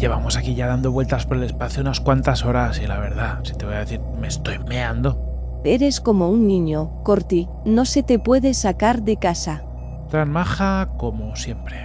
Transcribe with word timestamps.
Llevamos 0.00 0.38
aquí 0.38 0.54
ya 0.54 0.66
dando 0.66 0.92
vueltas 0.92 1.26
por 1.26 1.36
el 1.36 1.42
espacio 1.42 1.82
unas 1.82 2.00
cuantas 2.00 2.46
horas 2.46 2.80
y 2.82 2.86
la 2.86 2.98
verdad, 2.98 3.40
si 3.42 3.52
te 3.52 3.66
voy 3.66 3.74
a 3.74 3.80
decir, 3.80 4.00
me 4.18 4.28
estoy 4.28 4.58
meando. 4.60 5.60
Eres 5.62 6.00
como 6.00 6.30
un 6.30 6.46
niño, 6.46 7.02
Corti, 7.02 7.50
no 7.66 7.84
se 7.84 8.02
te 8.02 8.18
puede 8.18 8.54
sacar 8.54 9.02
de 9.02 9.18
casa. 9.18 9.62
Tan 10.10 10.30
maja 10.30 10.88
como 10.96 11.36
siempre. 11.36 11.76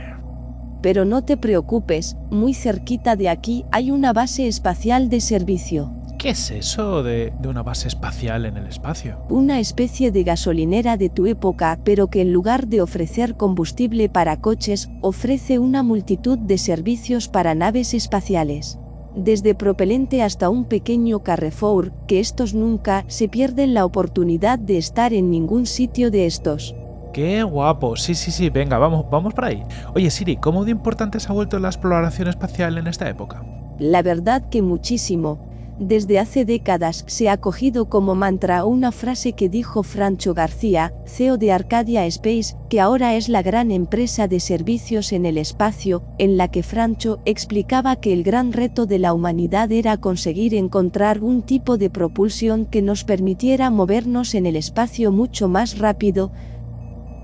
Pero 0.81 1.03
no 1.03 1.25
te 1.25 1.35
preocupes, 1.35 2.15
muy 2.29 2.53
cerquita 2.53 3.17
de 3.17 3.27
aquí 3.27 3.65
hay 3.73 3.91
una 3.91 4.13
base 4.13 4.47
espacial 4.47 5.09
de 5.09 5.19
servicio. 5.19 5.91
¿Qué 6.17 6.29
es 6.29 6.51
eso 6.51 7.03
de, 7.03 7.33
de 7.39 7.47
una 7.47 7.61
base 7.61 7.87
espacial 7.87 8.45
en 8.45 8.57
el 8.57 8.67
espacio? 8.67 9.17
Una 9.29 9.59
especie 9.59 10.11
de 10.11 10.23
gasolinera 10.23 10.97
de 10.97 11.09
tu 11.09 11.25
época, 11.25 11.79
pero 11.83 12.07
que 12.07 12.21
en 12.21 12.33
lugar 12.33 12.67
de 12.67 12.81
ofrecer 12.81 13.35
combustible 13.35 14.09
para 14.09 14.41
coches, 14.41 14.89
ofrece 15.01 15.59
una 15.59 15.83
multitud 15.83 16.37
de 16.37 16.57
servicios 16.57 17.27
para 17.27 17.53
naves 17.53 17.93
espaciales. 17.93 18.79
Desde 19.15 19.55
propelente 19.55 20.23
hasta 20.23 20.49
un 20.49 20.65
pequeño 20.65 21.19
Carrefour, 21.19 21.93
que 22.05 22.19
estos 22.19 22.53
nunca 22.53 23.05
se 23.07 23.29
pierden 23.29 23.73
la 23.73 23.85
oportunidad 23.85 24.59
de 24.59 24.77
estar 24.77 25.13
en 25.13 25.31
ningún 25.31 25.65
sitio 25.65 26.11
de 26.11 26.25
estos. 26.25 26.75
Qué 27.13 27.43
guapo. 27.43 27.95
Sí, 27.95 28.13
sí, 28.13 28.29
sí. 28.29 28.49
Venga, 28.49 28.77
vamos, 28.77 29.05
vamos 29.09 29.33
por 29.33 29.45
ahí. 29.45 29.63
Oye, 29.95 30.11
Siri, 30.11 30.35
¿cómo 30.35 30.65
de 30.65 30.71
importante 30.71 31.21
se 31.21 31.29
ha 31.29 31.33
vuelto 31.33 31.59
la 31.59 31.69
exploración 31.69 32.27
espacial 32.27 32.77
en 32.77 32.87
esta 32.87 33.07
época? 33.07 33.41
La 33.79 34.01
verdad 34.01 34.49
que 34.49 34.61
muchísimo. 34.61 35.39
Desde 35.79 36.19
hace 36.19 36.45
décadas 36.45 37.03
se 37.05 37.29
ha 37.29 37.35
cogido 37.35 37.89
como 37.89 38.15
mantra 38.15 38.63
una 38.63 38.93
frase 38.93 39.33
que 39.33 39.49
dijo 39.49 39.83
Francho 39.83 40.33
García, 40.33 40.93
CEO 41.05 41.37
de 41.37 41.51
Arcadia 41.51 42.05
Space, 42.05 42.55
que 42.69 42.79
ahora 42.79 43.15
es 43.15 43.27
la 43.27 43.41
gran 43.41 43.71
empresa 43.71 44.29
de 44.29 44.39
servicios 44.39 45.11
en 45.11 45.25
el 45.25 45.37
espacio, 45.37 46.01
en 46.17 46.37
la 46.37 46.47
que 46.47 46.63
Francho 46.63 47.19
explicaba 47.25 47.97
que 47.97 48.13
el 48.13 48.23
gran 48.23 48.53
reto 48.53 48.85
de 48.85 48.99
la 48.99 49.13
humanidad 49.13 49.69
era 49.69 49.97
conseguir 49.97 50.55
encontrar 50.55 51.21
un 51.21 51.41
tipo 51.41 51.77
de 51.77 51.89
propulsión 51.89 52.65
que 52.65 52.81
nos 52.81 53.03
permitiera 53.03 53.69
movernos 53.69 54.33
en 54.33 54.45
el 54.45 54.55
espacio 54.55 55.11
mucho 55.11 55.49
más 55.49 55.77
rápido. 55.77 56.31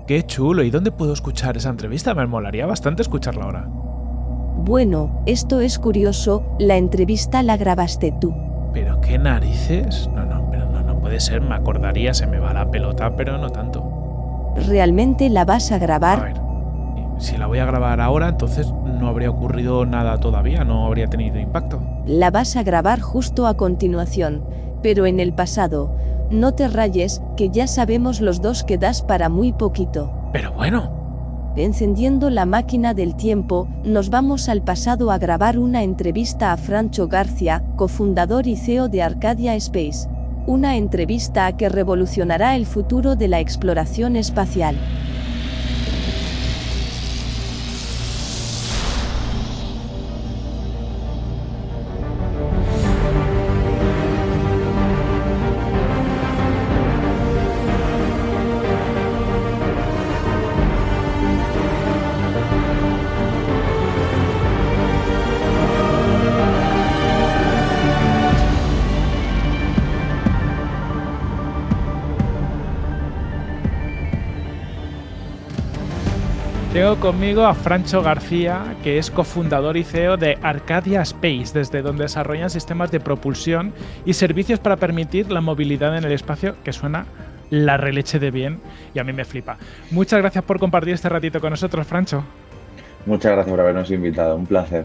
Qué 0.06 0.26
chulo. 0.26 0.62
¿Y 0.62 0.70
dónde 0.70 0.92
puedo 0.92 1.14
escuchar 1.14 1.56
esa 1.56 1.70
entrevista? 1.70 2.12
Me 2.12 2.26
molaría 2.26 2.66
bastante 2.66 3.00
escucharla 3.00 3.44
ahora. 3.44 3.91
Bueno, 4.64 5.22
esto 5.26 5.60
es 5.60 5.80
curioso, 5.80 6.44
la 6.60 6.76
entrevista 6.76 7.42
la 7.42 7.56
grabaste 7.56 8.12
tú. 8.20 8.32
¿Pero 8.72 9.00
qué 9.00 9.18
narices? 9.18 10.08
No, 10.14 10.24
no, 10.24 10.48
pero 10.52 10.66
no, 10.70 10.82
no 10.82 11.00
puede 11.00 11.18
ser, 11.18 11.40
me 11.40 11.56
acordaría, 11.56 12.14
se 12.14 12.28
me 12.28 12.38
va 12.38 12.52
la 12.52 12.70
pelota, 12.70 13.16
pero 13.16 13.38
no 13.38 13.50
tanto. 13.50 13.82
¿Realmente 14.68 15.28
la 15.30 15.44
vas 15.44 15.72
a 15.72 15.74
A 15.74 15.78
grabar? 15.78 16.22
ver, 16.22 16.40
si 17.18 17.36
la 17.38 17.48
voy 17.48 17.58
a 17.58 17.64
grabar 17.64 18.00
ahora, 18.00 18.28
entonces 18.28 18.72
no 18.84 19.08
habría 19.08 19.30
ocurrido 19.30 19.84
nada 19.84 20.20
todavía, 20.20 20.62
no 20.62 20.86
habría 20.86 21.08
tenido 21.08 21.40
impacto. 21.40 21.80
La 22.06 22.30
vas 22.30 22.54
a 22.56 22.62
grabar 22.62 23.00
justo 23.00 23.48
a 23.48 23.54
continuación, 23.56 24.44
pero 24.80 25.06
en 25.06 25.18
el 25.18 25.32
pasado. 25.32 25.90
No 26.30 26.52
te 26.52 26.68
rayes, 26.68 27.20
que 27.36 27.50
ya 27.50 27.66
sabemos 27.66 28.20
los 28.20 28.40
dos 28.40 28.62
que 28.62 28.78
das 28.78 29.02
para 29.02 29.28
muy 29.28 29.52
poquito. 29.52 30.12
Pero 30.32 30.52
bueno, 30.52 31.01
Encendiendo 31.54 32.30
la 32.30 32.46
máquina 32.46 32.94
del 32.94 33.14
tiempo, 33.14 33.68
nos 33.84 34.08
vamos 34.08 34.48
al 34.48 34.62
pasado 34.62 35.10
a 35.10 35.18
grabar 35.18 35.58
una 35.58 35.82
entrevista 35.82 36.50
a 36.50 36.56
Francho 36.56 37.08
García, 37.08 37.62
cofundador 37.76 38.46
y 38.46 38.56
CEO 38.56 38.88
de 38.88 39.02
Arcadia 39.02 39.54
Space. 39.56 40.08
Una 40.46 40.78
entrevista 40.78 41.54
que 41.54 41.68
revolucionará 41.68 42.56
el 42.56 42.64
futuro 42.64 43.16
de 43.16 43.28
la 43.28 43.40
exploración 43.40 44.16
espacial. 44.16 44.76
Tengo 76.82 76.96
conmigo 76.96 77.44
a 77.44 77.54
Francho 77.54 78.02
García, 78.02 78.74
que 78.82 78.98
es 78.98 79.08
cofundador 79.08 79.76
y 79.76 79.84
CEO 79.84 80.16
de 80.16 80.36
Arcadia 80.42 81.02
Space, 81.02 81.52
desde 81.54 81.80
donde 81.80 82.02
desarrollan 82.02 82.50
sistemas 82.50 82.90
de 82.90 82.98
propulsión 82.98 83.72
y 84.04 84.14
servicios 84.14 84.58
para 84.58 84.74
permitir 84.74 85.30
la 85.30 85.40
movilidad 85.40 85.96
en 85.96 86.02
el 86.02 86.10
espacio, 86.10 86.56
que 86.64 86.72
suena 86.72 87.06
la 87.50 87.76
releche 87.76 88.18
de 88.18 88.32
bien 88.32 88.58
y 88.94 88.98
a 88.98 89.04
mí 89.04 89.12
me 89.12 89.24
flipa. 89.24 89.58
Muchas 89.92 90.18
gracias 90.18 90.42
por 90.42 90.58
compartir 90.58 90.94
este 90.94 91.08
ratito 91.08 91.40
con 91.40 91.50
nosotros, 91.50 91.86
Francho. 91.86 92.24
Muchas 93.06 93.30
gracias 93.30 93.52
por 93.52 93.60
habernos 93.60 93.88
invitado, 93.92 94.34
un 94.34 94.46
placer. 94.46 94.84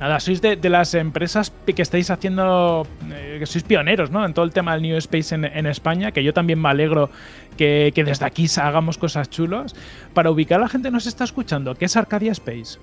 Nada, 0.00 0.20
sois 0.20 0.40
de, 0.40 0.56
las 0.68 0.94
empresas 0.94 1.52
que 1.66 1.82
estáis 1.82 2.08
haciendo, 2.10 2.86
eh, 3.12 3.36
que 3.40 3.46
sois 3.46 3.64
pioneros, 3.64 4.12
¿no? 4.12 4.24
En 4.24 4.32
todo 4.32 4.44
el 4.44 4.52
tema 4.52 4.74
del 4.74 4.82
New 4.82 4.96
Space 4.98 5.34
en, 5.34 5.66
España, 5.66 6.12
que 6.12 6.22
yo 6.22 6.32
también 6.32 6.60
me 6.60 6.68
alegro 6.68 7.10
que, 7.56 7.92
desde 7.94 8.24
aquí 8.24 8.46
hagamos 8.58 8.96
cosas 8.96 9.28
chulas. 9.28 9.74
Para 10.14 10.30
ubicar 10.30 10.60
a 10.60 10.62
la 10.62 10.68
gente 10.68 10.88
que 10.88 10.92
nos 10.92 11.06
está 11.06 11.24
escuchando, 11.24 11.74
¿qué 11.74 11.86
es 11.86 11.96
Arcadia 11.96 12.30
Space? 12.30 12.78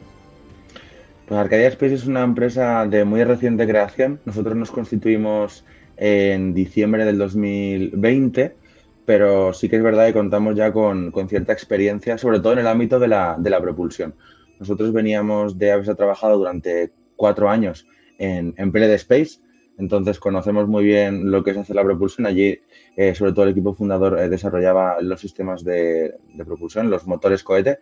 Pues 1.26 1.40
Arcadia 1.40 1.70
Space 1.70 1.94
es 1.94 2.06
una 2.06 2.22
empresa 2.22 2.86
de 2.86 3.06
muy 3.06 3.24
reciente 3.24 3.66
creación. 3.66 4.20
Nosotros 4.26 4.58
nos 4.58 4.72
constituimos 4.72 5.64
en 5.96 6.54
diciembre 6.54 7.06
del 7.06 7.18
2020, 7.18 8.56
pero 9.06 9.54
sí 9.54 9.70
que 9.70 9.78
es 9.78 9.84
verdad 9.84 10.08
que 10.08 10.14
contamos 10.14 10.54
ya 10.58 10.74
con, 10.74 11.12
con 11.12 11.30
cierta 11.30 11.54
experiencia, 11.54 12.18
sobre 12.18 12.42
todo 12.42 12.52
en 12.52 12.60
el 12.60 12.68
ámbito 12.68 13.00
de 13.00 13.08
la, 13.08 13.38
de 13.40 13.50
la 13.50 13.62
propulsión. 13.62 14.14
Nosotros 14.60 14.92
veníamos 14.92 15.58
de 15.58 15.72
haber 15.72 15.96
trabajado 15.96 16.38
durante 16.38 16.92
cuatro 17.16 17.50
años 17.50 17.88
en, 18.18 18.54
en 18.58 18.72
PLD 18.72 18.94
Space, 18.94 19.40
entonces 19.78 20.20
conocemos 20.20 20.68
muy 20.68 20.86
bien 20.86 21.32
lo 21.32 21.44
que 21.44 21.52
es 21.52 21.58
hacer 21.58 21.76
la 21.76 21.84
propulsión. 21.84 22.26
Allí, 22.26 22.60
eh, 22.96 23.14
sobre 23.14 23.34
todo 23.34 23.44
el 23.44 23.52
equipo 23.52 23.74
fundador 23.74 24.18
eh, 24.20 24.30
desarrollaba 24.30 25.02
los 25.02 25.20
sistemas 25.20 25.64
de, 25.64 26.16
de 26.34 26.46
propulsión, 26.46 26.90
los 26.90 27.06
motores 27.08 27.44
cohete, 27.44 27.80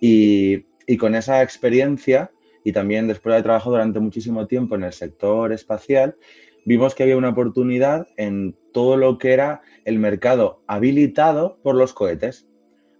y, 0.00 0.66
y 0.86 0.96
con 0.96 1.14
esa 1.14 1.42
experiencia 1.42 2.30
y 2.64 2.72
también 2.72 3.06
después 3.06 3.30
de 3.30 3.34
haber 3.34 3.44
trabajado 3.44 3.72
durante 3.72 4.00
muchísimo 4.00 4.46
tiempo 4.46 4.74
en 4.74 4.84
el 4.84 4.92
sector 4.92 5.52
espacial, 5.52 6.16
vimos 6.64 6.94
que 6.94 7.02
había 7.02 7.16
una 7.16 7.28
oportunidad 7.28 8.08
en 8.16 8.56
todo 8.72 8.96
lo 8.96 9.18
que 9.18 9.32
era 9.32 9.60
el 9.84 9.98
mercado 9.98 10.62
habilitado 10.66 11.58
por 11.62 11.74
los 11.74 11.92
cohetes. 11.92 12.48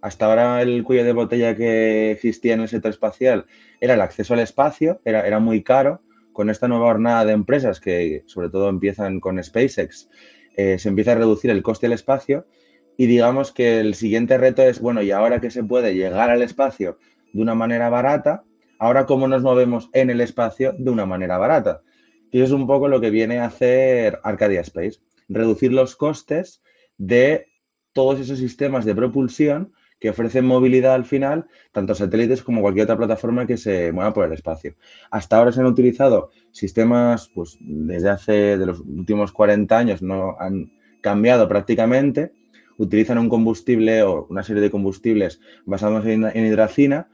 Hasta 0.01 0.27
ahora 0.27 0.61
el 0.61 0.83
cuello 0.83 1.03
de 1.03 1.13
botella 1.13 1.55
que 1.55 2.11
existía 2.11 2.53
en 2.53 2.61
el 2.61 2.67
sector 2.67 2.91
espacial 2.91 3.47
era 3.85 3.93
el 3.93 4.01
acceso 4.01 4.33
al 4.33 4.41
espacio, 4.41 5.01
era, 5.05 5.25
era 5.25 5.39
muy 5.39 5.63
caro. 5.63 6.01
Con 6.33 6.49
esta 6.49 6.67
nueva 6.67 6.87
jornada 6.87 7.23
de 7.23 7.31
empresas 7.31 7.79
que 7.79 8.23
sobre 8.25 8.49
todo 8.49 8.67
empiezan 8.67 9.21
con 9.21 9.41
SpaceX, 9.41 10.09
eh, 10.57 10.77
se 10.79 10.89
empieza 10.89 11.13
a 11.13 11.15
reducir 11.15 11.49
el 11.49 11.63
coste 11.63 11.85
del 11.85 11.93
espacio 11.93 12.45
y 12.97 13.07
digamos 13.07 13.51
que 13.51 13.79
el 13.79 13.95
siguiente 13.95 14.37
reto 14.37 14.61
es, 14.61 14.79
bueno, 14.79 15.01
y 15.01 15.11
ahora 15.11 15.41
que 15.41 15.51
se 15.51 15.63
puede 15.63 15.95
llegar 15.95 16.29
al 16.29 16.41
espacio 16.41 16.97
de 17.33 17.41
una 17.41 17.55
manera 17.55 17.89
barata, 17.89 18.43
ahora 18.79 19.05
cómo 19.05 19.27
nos 19.27 19.43
movemos 19.43 19.89
en 19.93 20.09
el 20.09 20.21
espacio 20.21 20.73
de 20.77 20.91
una 20.91 21.05
manera 21.05 21.37
barata. 21.37 21.81
Y 22.31 22.37
eso 22.37 22.55
es 22.55 22.59
un 22.59 22.67
poco 22.67 22.87
lo 22.87 23.01
que 23.01 23.09
viene 23.09 23.39
a 23.39 23.45
hacer 23.45 24.19
Arcadia 24.23 24.61
Space, 24.61 24.99
reducir 25.27 25.73
los 25.73 25.95
costes 25.95 26.61
de 26.97 27.47
todos 27.93 28.19
esos 28.19 28.39
sistemas 28.39 28.85
de 28.85 28.95
propulsión 28.95 29.73
que 30.05 30.11
ofrecen 30.11 30.45
movilidad 30.45 30.93
al 30.93 31.03
final, 31.03 31.47
tanto 31.71 31.95
satélites 31.95 32.43
como 32.43 32.61
cualquier 32.61 32.83
otra 32.83 32.95
plataforma 32.95 33.47
que 33.47 33.57
se 33.57 33.91
mueva 33.91 34.13
por 34.13 34.27
el 34.27 34.33
espacio. 34.33 34.75
Hasta 35.09 35.35
ahora 35.35 35.51
se 35.51 35.61
han 35.61 35.65
utilizado 35.65 36.29
sistemas, 36.51 37.31
pues 37.33 37.57
desde 37.59 38.09
hace 38.09 38.31
de 38.59 38.67
los 38.67 38.81
últimos 38.81 39.31
40 39.31 39.75
años 39.75 40.03
no 40.03 40.35
han 40.39 40.71
cambiado 41.01 41.47
prácticamente, 41.47 42.33
utilizan 42.77 43.17
un 43.17 43.29
combustible 43.29 44.03
o 44.03 44.27
una 44.29 44.43
serie 44.43 44.61
de 44.61 44.69
combustibles 44.69 45.39
basados 45.65 46.05
en, 46.05 46.23
hidracina. 46.35 47.09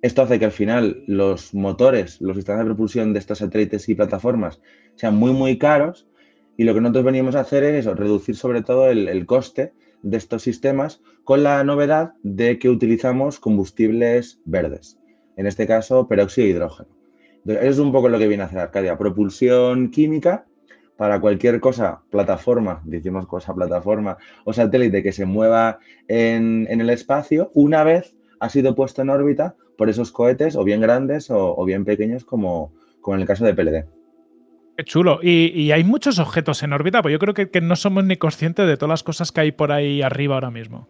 Esto 0.00 0.22
hace 0.22 0.40
que 0.40 0.46
al 0.46 0.50
final 0.50 1.04
los 1.06 1.54
motores, 1.54 2.20
los 2.20 2.34
sistemas 2.34 2.62
de 2.62 2.66
propulsión 2.66 3.12
de 3.12 3.20
estos 3.20 3.38
satélites 3.38 3.88
y 3.88 3.94
plataformas 3.94 4.60
sean 4.96 5.14
muy, 5.14 5.30
muy 5.30 5.58
caros. 5.58 6.08
Y 6.56 6.64
lo 6.64 6.74
que 6.74 6.80
nosotros 6.80 7.04
venimos 7.04 7.36
a 7.36 7.40
hacer 7.40 7.62
es 7.62 7.86
reducir 7.86 8.34
sobre 8.34 8.62
todo 8.62 8.90
el 8.90 9.26
coste 9.26 9.74
de 10.02 10.16
estos 10.16 10.42
sistemas 10.42 11.00
con 11.24 11.42
la 11.42 11.62
novedad 11.64 12.14
de 12.22 12.58
que 12.58 12.68
utilizamos 12.68 13.38
combustibles 13.38 14.40
verdes, 14.44 14.98
en 15.36 15.46
este 15.46 15.66
caso 15.66 16.08
peróxido 16.08 16.46
de 16.46 16.52
hidrógeno. 16.52 16.88
Entonces, 17.38 17.64
eso 17.64 17.72
es 17.72 17.78
un 17.78 17.92
poco 17.92 18.08
lo 18.08 18.18
que 18.18 18.28
viene 18.28 18.42
a 18.42 18.46
hacer 18.46 18.58
Arcadia, 18.58 18.98
propulsión 18.98 19.90
química 19.90 20.46
para 20.96 21.20
cualquier 21.20 21.58
cosa, 21.60 22.02
plataforma, 22.10 22.82
decimos 22.84 23.26
cosa, 23.26 23.54
plataforma 23.54 24.18
o 24.44 24.52
satélite 24.52 25.02
que 25.02 25.12
se 25.12 25.24
mueva 25.24 25.78
en, 26.06 26.66
en 26.70 26.80
el 26.80 26.90
espacio, 26.90 27.50
una 27.54 27.82
vez 27.82 28.14
ha 28.38 28.48
sido 28.48 28.74
puesto 28.74 29.02
en 29.02 29.10
órbita 29.10 29.54
por 29.78 29.88
esos 29.88 30.12
cohetes, 30.12 30.56
o 30.56 30.64
bien 30.64 30.80
grandes 30.80 31.30
o, 31.30 31.64
bien 31.64 31.84
pequeños 31.84 32.24
como, 32.24 32.72
como 33.00 33.14
en 33.16 33.22
el 33.22 33.26
caso 33.26 33.44
de 33.44 33.54
PLD. 33.54 33.86
Qué 34.76 34.84
chulo. 34.84 35.20
Y, 35.22 35.70
hay 35.70 35.84
muchos 35.84 36.18
objetos 36.18 36.62
en 36.62 36.72
órbita, 36.72 37.02
pues 37.02 37.12
yo 37.12 37.18
creo 37.18 37.34
que, 37.34 37.60
no 37.60 37.76
somos 37.76 38.04
ni 38.04 38.16
conscientes 38.16 38.66
de 38.66 38.76
todas 38.76 38.90
las 38.90 39.02
cosas 39.02 39.30
que 39.30 39.42
hay 39.42 39.52
por 39.52 39.70
ahí 39.72 40.02
arriba 40.02 40.34
ahora 40.34 40.50
mismo. 40.50 40.88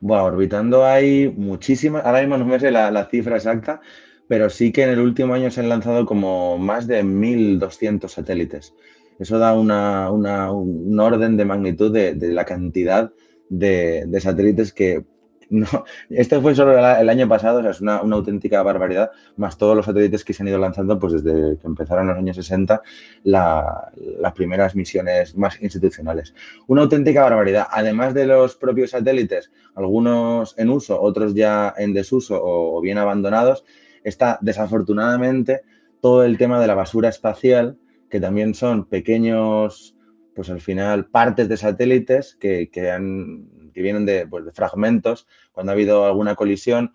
Bueno, 0.00 0.24
orbitando 0.24 0.86
hay 0.86 1.28
muchísimas, 1.28 2.04
ahora 2.06 2.20
mismo 2.20 2.38
no 2.38 2.46
me 2.46 2.58
sé 2.58 2.70
la, 2.70 3.04
cifra 3.10 3.36
exacta, 3.36 3.82
pero 4.26 4.48
sí 4.48 4.72
que 4.72 4.84
en 4.84 4.90
el 4.90 5.00
último 5.00 5.34
año 5.34 5.50
se 5.50 5.60
han 5.60 5.68
lanzado 5.68 6.06
como 6.06 6.56
más 6.56 6.86
de 6.86 7.04
1.200 7.04 8.08
satélites. 8.08 8.74
Eso 9.18 9.38
da 9.38 9.52
una, 9.52 10.10
un 10.10 10.98
orden 10.98 11.36
de 11.36 11.44
magnitud 11.44 11.92
de, 11.92 12.16
la 12.32 12.46
cantidad 12.46 13.12
de, 13.50 14.04
de, 14.06 14.20
satélites 14.20 14.72
que 14.72 15.04
no, 15.50 15.66
este 16.10 16.40
fue 16.40 16.54
solo 16.54 16.78
el 16.78 17.08
año 17.08 17.28
pasado, 17.28 17.58
o 17.58 17.62
sea, 17.62 17.72
es 17.72 17.80
una, 17.80 17.96
auténtica 17.96 18.62
barbaridad, 18.62 19.10
más 19.36 19.58
todos 19.58 19.76
los 19.76 19.84
satélites 19.84 20.24
que 20.24 20.32
se 20.32 20.44
han 20.44 20.48
ido 20.48 20.58
lanzando 20.58 20.96
pues 20.98 21.12
desde 21.12 21.58
que 21.58 21.66
empezaron 21.66 22.06
los 22.06 22.16
años 22.16 22.36
60 22.36 22.80
las 23.24 24.32
primeras 24.34 24.76
misiones 24.76 25.36
más 25.36 25.60
institucionales. 25.60 26.34
Una 26.68 26.82
auténtica 26.82 27.22
barbaridad. 27.22 27.66
Además 27.70 28.14
de 28.14 28.26
los 28.26 28.54
propios 28.54 28.90
satélites, 28.90 29.50
algunos 29.74 30.56
en 30.56 30.70
uso, 30.70 31.02
otros 31.02 31.34
ya 31.34 31.74
en 31.76 31.94
desuso 31.94 32.40
o, 32.40 32.80
bien 32.80 32.98
abandonados, 32.98 33.64
está 34.04 34.38
desafortunadamente 34.40 35.62
todo 36.00 36.24
el 36.24 36.38
tema 36.38 36.60
de 36.60 36.68
la 36.68 36.76
basura 36.76 37.08
espacial, 37.08 37.76
que 38.08 38.20
también 38.20 38.54
son 38.54 38.84
pequeños, 38.86 39.96
pues 40.34 40.48
al 40.48 40.60
final, 40.60 41.06
partes 41.06 41.48
de 41.48 41.56
satélites 41.56 42.36
que, 42.36 42.70
que 42.70 42.90
han 42.90 43.59
que 43.72 43.82
vienen 43.82 44.28
pues, 44.28 44.44
de, 44.44 44.52
fragmentos, 44.52 45.26
cuando 45.52 45.72
ha 45.72 45.74
habido 45.74 46.04
alguna 46.04 46.34
colisión, 46.34 46.92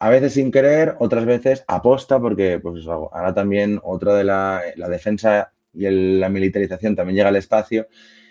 a 0.00 0.08
veces 0.08 0.32
sin 0.32 0.50
querer, 0.50 0.96
otras 0.98 1.26
veces 1.26 1.62
aposta, 1.68 2.18
porque 2.18 2.58
pues 2.58 2.86
ahora 2.86 3.34
también 3.34 3.78
otra 3.84 4.14
de 4.14 4.24
la, 4.24 4.62
defensa 4.88 5.52
y 5.74 5.88
la 5.90 6.30
militarización 6.30 6.96
también 6.96 7.16
llega 7.16 7.28
al 7.28 7.36
espacio 7.36 7.86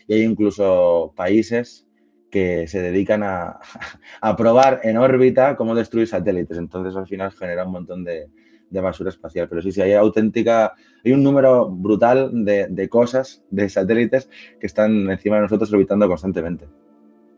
y 0.07 0.15
hay 0.15 0.23
incluso 0.23 1.13
países 1.15 1.85
que 2.31 2.67
se 2.67 2.81
dedican 2.81 3.21
a, 3.23 3.59
probar 4.37 4.81
en 4.83 4.97
órbita 4.97 5.55
cómo 5.55 5.75
destruir 5.75 6.07
satélites. 6.07 6.57
Entonces 6.57 6.95
al 6.95 7.07
final 7.07 7.31
genera 7.31 7.65
un 7.65 7.71
montón 7.71 8.03
de, 8.03 8.29
basura 8.71 9.11
espacial. 9.11 9.47
Pero 9.47 9.61
sí, 9.61 9.71
sí, 9.71 9.81
hay 9.81 9.93
auténtica, 9.93 10.73
hay 11.05 11.11
un 11.11 11.21
número 11.21 11.69
brutal 11.69 12.31
de, 12.45 12.65
de 12.67 12.89
cosas, 12.89 13.43
de 13.51 13.69
satélites 13.69 14.27
que 14.59 14.65
están 14.65 15.09
encima 15.11 15.35
de 15.35 15.43
nosotros 15.43 15.71
orbitando 15.71 16.07
constantemente. 16.07 16.67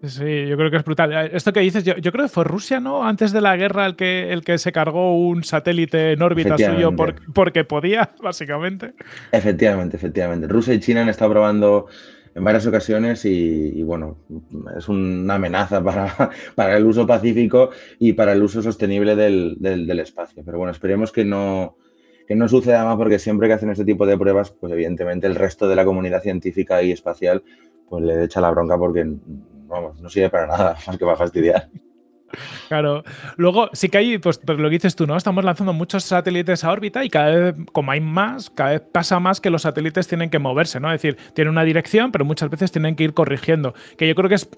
Sí, 0.03 0.47
yo 0.47 0.57
creo 0.57 0.71
que 0.71 0.77
es 0.77 0.83
brutal. 0.83 1.13
Eh, 1.13 1.31
esto 1.33 1.53
que 1.53 1.59
dices, 1.59 1.83
yo, 1.83 1.95
creo 1.95 2.25
que 2.25 2.29
fue 2.29 2.43
Rusia, 2.43 2.79
¿no? 2.79 3.03
Antes 3.03 3.31
de 3.31 3.41
la 3.41 3.55
guerra 3.55 3.85
el 3.85 3.95
que, 3.95 4.31
el 4.31 4.43
que 4.43 4.57
se 4.57 4.71
cargó 4.71 5.17
un 5.17 5.43
satélite 5.43 6.13
en 6.13 6.21
órbita 6.21 6.57
suyo 6.57 6.91
porque 7.33 7.63
podía, 7.63 8.11
básicamente. 8.21 8.93
Efectivamente, 9.31 9.97
efectivamente. 9.97 10.47
Rusia 10.47 10.73
y 10.73 10.79
China 10.79 11.01
han 11.01 11.09
estado 11.09 11.31
probando 11.31 11.85
en 12.33 12.43
varias 12.43 12.65
ocasiones 12.65 13.25
y, 13.25 13.83
bueno, 13.83 14.17
es 14.77 14.87
una 14.89 15.35
amenaza 15.35 15.83
para, 15.83 16.31
para, 16.55 16.77
el 16.77 16.85
uso 16.85 17.05
pacífico 17.05 17.69
y 17.99 18.13
para 18.13 18.31
el 18.33 18.41
uso 18.41 18.61
sostenible 18.63 19.15
del, 19.15 19.57
del, 19.59 19.99
espacio. 19.99 20.41
Pero 20.43 20.57
bueno, 20.57 20.71
esperemos 20.71 21.11
que 21.11 21.25
no, 21.25 21.77
que 22.27 22.35
no 22.35 22.47
suceda 22.47 22.85
más 22.85 22.97
porque 22.97 23.19
siempre 23.19 23.47
que 23.47 23.53
hacen 23.53 23.69
este 23.69 23.85
tipo 23.85 24.07
de 24.07 24.17
pruebas, 24.17 24.49
pues 24.51 24.73
evidentemente 24.73 25.27
el 25.27 25.35
resto 25.35 25.67
de 25.67 25.75
la 25.75 25.85
comunidad 25.85 26.23
científica 26.23 26.81
y 26.81 26.91
espacial 26.91 27.43
pues 27.89 28.05
le 28.05 28.23
echa 28.23 28.39
la 28.39 28.51
bronca 28.51 28.77
porque 28.77 29.05
vamos, 29.71 29.99
no 30.01 30.09
sirve 30.09 30.29
para 30.29 30.47
nada 30.47 30.77
más 30.85 30.97
que 30.97 31.05
para 31.05 31.17
fastidiar. 31.17 31.69
Claro. 32.67 33.03
Luego, 33.37 33.69
sí 33.73 33.89
que 33.89 33.97
hay, 33.97 34.17
pues, 34.17 34.37
pues, 34.37 34.57
lo 34.57 34.69
que 34.69 34.75
dices 34.75 34.95
tú, 34.95 35.07
¿no? 35.07 35.15
Estamos 35.15 35.43
lanzando 35.43 35.73
muchos 35.73 36.03
satélites 36.03 36.63
a 36.63 36.71
órbita 36.71 37.03
y 37.03 37.09
cada 37.09 37.29
vez, 37.29 37.55
como 37.71 37.91
hay 37.91 38.01
más, 38.01 38.49
cada 38.49 38.71
vez 38.71 38.81
pasa 38.91 39.19
más 39.19 39.41
que 39.41 39.49
los 39.49 39.63
satélites 39.63 40.07
tienen 40.07 40.29
que 40.29 40.39
moverse, 40.39 40.79
¿no? 40.79 40.91
Es 40.91 41.01
decir, 41.01 41.17
tienen 41.33 41.51
una 41.51 41.63
dirección, 41.63 42.11
pero 42.11 42.25
muchas 42.25 42.49
veces 42.49 42.71
tienen 42.71 42.95
que 42.95 43.03
ir 43.03 43.13
corrigiendo. 43.13 43.73
Que 43.97 44.07
yo 44.07 44.15
creo 44.15 44.29
que 44.29 44.35
es 44.35 44.49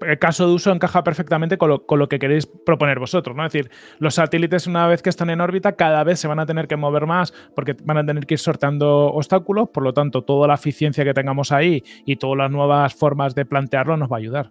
el 0.00 0.18
caso 0.18 0.46
de 0.46 0.54
uso 0.54 0.72
encaja 0.72 1.02
perfectamente 1.04 1.58
con 1.58 1.70
lo, 1.70 2.08
que 2.08 2.18
queréis 2.18 2.46
proponer 2.46 2.98
vosotros, 2.98 3.36
¿no? 3.36 3.44
Es 3.44 3.52
decir, 3.52 3.70
los 3.98 4.14
satélites, 4.14 4.66
una 4.66 4.86
vez 4.86 5.02
que 5.02 5.10
están 5.10 5.30
en 5.30 5.40
órbita, 5.40 5.72
cada 5.72 6.04
vez 6.04 6.20
se 6.20 6.28
van 6.28 6.38
a 6.38 6.46
tener 6.46 6.68
que 6.68 6.76
mover 6.76 7.06
más 7.06 7.32
porque 7.54 7.76
van 7.84 7.98
a 7.98 8.06
tener 8.06 8.26
que 8.26 8.34
ir 8.34 8.38
sorteando 8.38 9.06
obstáculos, 9.06 9.68
por 9.70 9.82
lo 9.82 9.92
tanto, 9.92 10.22
toda 10.22 10.48
la 10.48 10.54
eficiencia 10.54 11.04
que 11.04 11.14
tengamos 11.14 11.52
ahí 11.52 11.82
y 12.04 12.16
todas 12.16 12.38
las 12.38 12.50
nuevas 12.50 12.94
formas 12.94 13.34
de 13.34 13.44
plantearlo 13.44 13.96
nos 13.96 14.10
va 14.10 14.16
a 14.16 14.18
ayudar. 14.18 14.50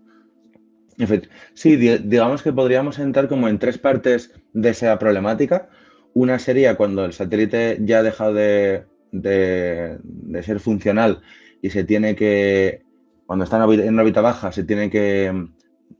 Sí, 1.54 1.76
digamos 1.76 2.42
que 2.42 2.54
podríamos 2.54 3.00
entrar 3.00 3.28
como 3.28 3.48
en 3.48 3.60
tres 3.60 3.78
partes 3.78 4.32
de 4.54 4.70
esa 4.70 4.98
problemática. 4.98 5.70
Una 6.14 6.40
sería 6.40 6.76
cuando 6.76 7.04
el 7.06 7.14
satélite 7.14 7.78
ya 7.82 8.00
ha 8.00 8.04
dejado 8.04 8.34
de, 8.34 8.86
ser 10.42 10.60
funcional 10.60 11.22
y 11.62 11.70
se 11.70 11.84
tiene 11.84 12.16
que, 12.16 12.84
cuando 13.26 13.44
está 13.44 13.58
en 13.58 14.00
órbita 14.00 14.22
baja, 14.22 14.52
se 14.52 14.64
tiene 14.64 14.90
que 14.90 15.32
mm, 15.32 15.54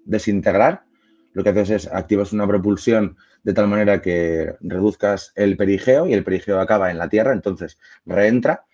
desintegrar. 0.06 0.86
Lo 1.34 1.44
que 1.44 1.50
haces 1.50 1.70
es 1.70 1.88
activas 1.92 2.32
una 2.32 2.48
propulsión 2.48 3.18
de 3.44 3.54
tal 3.54 3.68
manera 3.68 4.02
que 4.02 4.56
reduzcas 4.62 5.34
el 5.36 5.58
perigeo 5.58 6.08
y 6.08 6.14
el 6.14 6.24
perigeo 6.24 6.60
acaba 6.60 6.92
en 6.92 6.98
la 6.98 7.10
Tierra, 7.10 7.34
entonces 7.34 7.78
reentra 8.06 8.66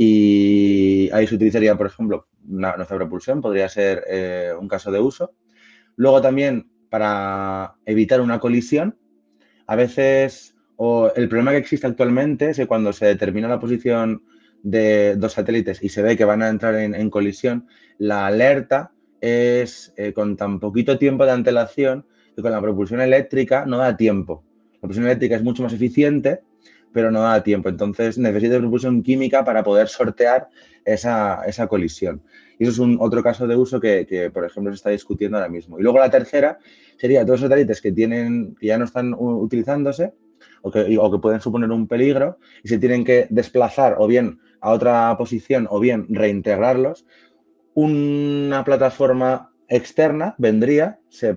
y 0.00 1.10
ahí 1.12 1.26
se 1.26 1.34
utilizaría, 1.34 1.76
por 1.76 1.88
ejemplo, 1.88 2.28
nuestra 2.44 2.96
propulsión, 2.96 3.40
podría 3.40 3.68
ser 3.68 4.04
eh, 4.08 4.52
un 4.58 4.68
caso 4.68 4.92
de 4.92 5.00
uso. 5.00 5.34
Luego 5.98 6.22
también 6.22 6.70
para 6.90 7.74
evitar 7.84 8.20
una 8.20 8.38
colisión, 8.38 8.96
a 9.66 9.74
veces, 9.74 10.54
o 10.76 11.12
el 11.14 11.28
problema 11.28 11.50
que 11.50 11.56
existe 11.58 11.88
actualmente 11.88 12.50
es 12.50 12.56
que 12.56 12.66
cuando 12.66 12.92
se 12.92 13.06
determina 13.06 13.48
la 13.48 13.58
posición 13.58 14.22
de 14.62 15.16
dos 15.16 15.32
satélites 15.32 15.82
y 15.82 15.88
se 15.88 16.02
ve 16.02 16.16
que 16.16 16.24
van 16.24 16.42
a 16.42 16.48
entrar 16.48 16.76
en, 16.76 17.10
colisión, 17.10 17.66
la 17.98 18.26
alerta 18.28 18.92
es 19.20 19.92
eh, 19.96 20.12
con 20.12 20.36
tan 20.36 20.60
poquito 20.60 20.98
tiempo 20.98 21.26
de 21.26 21.32
antelación 21.32 22.06
que 22.36 22.42
con 22.42 22.52
la 22.52 22.62
propulsión 22.62 23.00
eléctrica 23.00 23.66
no 23.66 23.78
da 23.78 23.96
tiempo. 23.96 24.44
La 24.74 24.80
propulsión 24.82 25.06
eléctrica 25.06 25.34
es 25.34 25.42
mucho 25.42 25.64
más 25.64 25.72
eficiente, 25.72 26.42
pero 26.92 27.10
no 27.10 27.22
da 27.22 27.42
tiempo. 27.42 27.68
Entonces 27.70 28.18
necesita 28.18 28.58
propulsión 28.58 29.02
química 29.02 29.44
para 29.44 29.64
poder 29.64 29.88
sortear 29.88 30.48
esa, 30.84 31.42
esa 31.44 31.66
colisión. 31.66 32.22
Y 32.58 32.64
eso 32.64 32.72
es 32.72 32.78
un 32.78 32.98
otro 33.00 33.22
caso 33.22 33.46
de 33.46 33.56
uso 33.56 33.80
que, 33.80 34.30
por 34.32 34.44
ejemplo, 34.44 34.72
se 34.72 34.76
está 34.76 34.90
discutiendo 34.90 35.36
ahora 35.36 35.48
mismo. 35.48 35.78
Y 35.78 35.82
luego 35.82 35.98
la 35.98 36.10
tercera 36.10 36.58
sería 36.96 37.24
todos 37.24 37.40
los 37.40 37.48
satélites 37.48 37.80
que, 37.80 37.92
tienen, 37.92 38.56
que 38.58 38.66
ya 38.66 38.78
no 38.78 38.84
están 38.84 39.14
utilizándose 39.16 40.12
o 40.62 40.70
que, 40.70 40.98
o 40.98 41.10
que 41.10 41.18
pueden 41.18 41.40
suponer 41.40 41.70
un 41.70 41.86
peligro 41.86 42.38
y 42.62 42.68
se 42.68 42.78
tienen 42.78 43.04
que 43.04 43.26
desplazar 43.30 43.96
o 43.98 44.06
bien 44.06 44.40
a 44.60 44.70
otra 44.70 45.16
posición 45.16 45.68
o 45.70 45.78
bien 45.78 46.06
reintegrarlos. 46.08 47.06
Una 47.74 48.64
plataforma 48.64 49.52
externa 49.68 50.34
vendría, 50.38 50.98
se, 51.08 51.36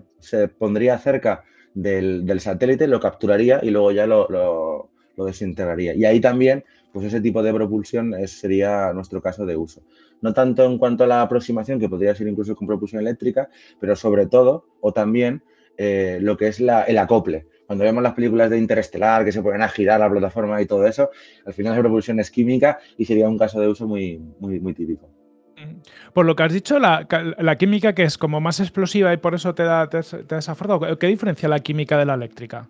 pondría 0.57 0.97
cerca 0.97 1.43
del, 1.73 2.39
satélite, 2.39 2.87
lo 2.87 2.99
capturaría 2.99 3.59
y 3.61 3.69
luego 3.69 3.91
ya 3.91 4.07
lo 4.07 4.90
desintegraría. 5.17 5.93
Y 5.93 6.05
ahí 6.05 6.19
también 6.19 6.63
pues 6.91 7.05
ese 7.05 7.21
tipo 7.21 7.41
de 7.41 7.53
propulsión 7.53 8.15
sería 8.27 8.91
nuestro 8.93 9.21
caso 9.21 9.45
de 9.45 9.55
uso. 9.55 9.81
No 10.21 10.33
tanto 10.33 10.65
en 10.65 10.77
cuanto 10.77 11.03
a 11.03 11.07
la 11.07 11.21
aproximación, 11.21 11.79
que 11.79 11.89
podría 11.89 12.13
ser 12.13 12.27
incluso 12.27 12.55
con 12.55 12.67
propulsión 12.67 13.01
eléctrica, 13.01 13.49
pero 13.79 13.95
sobre 13.95 14.27
todo, 14.27 14.65
o 14.81 14.91
también, 14.91 15.41
eh, 15.77 16.19
lo 16.21 16.37
que 16.37 16.47
es 16.47 16.59
el 16.59 16.97
acople. 16.97 17.47
Cuando 17.65 17.85
vemos 17.85 18.03
las 18.03 18.13
películas 18.13 18.49
de 18.49 18.57
Interestelar, 18.57 19.23
que 19.23 19.31
se 19.31 19.41
ponen 19.41 19.61
a 19.61 19.69
girar 19.69 20.01
la 20.01 20.09
plataforma 20.09 20.61
y 20.61 20.65
todo 20.65 20.85
eso, 20.85 21.09
al 21.45 21.53
final 21.53 21.73
la 21.73 21.79
propulsión 21.79 22.19
es 22.19 22.29
química 22.29 22.79
y 22.97 23.05
sería 23.05 23.29
un 23.29 23.37
caso 23.37 23.59
de 23.61 23.69
uso 23.69 23.87
muy, 23.87 24.21
muy, 24.39 24.73
típico. 24.73 25.09
Por 26.13 26.25
lo 26.25 26.35
que 26.35 26.43
has 26.43 26.51
dicho, 26.51 26.77
la, 26.79 27.07
química 27.57 27.95
que 27.95 28.03
es 28.03 28.17
como 28.17 28.41
más 28.41 28.59
explosiva 28.59 29.13
y 29.13 29.17
por 29.17 29.35
eso 29.35 29.55
te 29.55 29.63
da, 29.63 29.89
te, 29.89 30.01
¿qué 30.99 31.07
diferencia 31.07 31.47
la 31.47 31.59
química 31.59 31.97
de 31.97 32.05
la 32.05 32.15
eléctrica? 32.15 32.69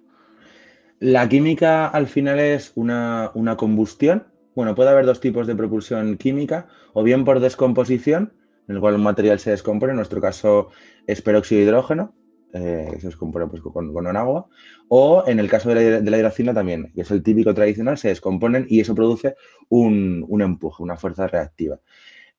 La 1.02 1.28
química 1.28 1.88
al 1.88 2.06
final 2.06 2.40
es 2.40 2.74
una, 2.76 3.32
combustión. 3.58 4.28
Bueno, 4.54 4.76
puede 4.76 4.92
haber 4.92 5.08
dos 5.08 5.20
tipos 5.20 5.48
de 5.48 5.56
propulsión 5.56 6.16
química, 6.16 6.68
o 6.94 7.02
bien 7.02 7.26
por 7.26 7.40
descomposición, 7.40 8.34
en 8.68 8.76
el 8.76 8.82
cual 8.82 8.94
un 8.94 9.02
material 9.02 9.40
se 9.40 9.50
descompone, 9.50 9.94
en 9.94 9.96
nuestro 9.96 10.22
caso 10.22 10.68
es 11.08 11.24
peróxido 11.24 11.58
de 11.58 11.66
hidrógeno, 11.66 12.14
eh, 12.54 12.98
se 13.00 13.08
descompone 13.08 13.48
pues, 13.48 13.64
con, 13.64 14.16
agua, 14.16 14.46
o 14.90 15.24
en 15.26 15.40
el 15.40 15.50
caso 15.50 15.74
de 15.74 16.04
la, 16.04 16.18
hidracina 16.20 16.54
también, 16.54 16.92
que 16.94 17.02
es 17.02 17.10
el 17.10 17.24
típico 17.24 17.56
tradicional, 17.56 17.98
se 17.98 18.10
descomponen 18.10 18.68
y 18.70 18.80
eso 18.80 18.94
produce 18.94 19.34
un, 19.70 20.24
un 20.30 20.44
empuje, 20.44 20.84
una 20.84 20.98
fuerza 20.98 21.26
reactiva. 21.26 21.80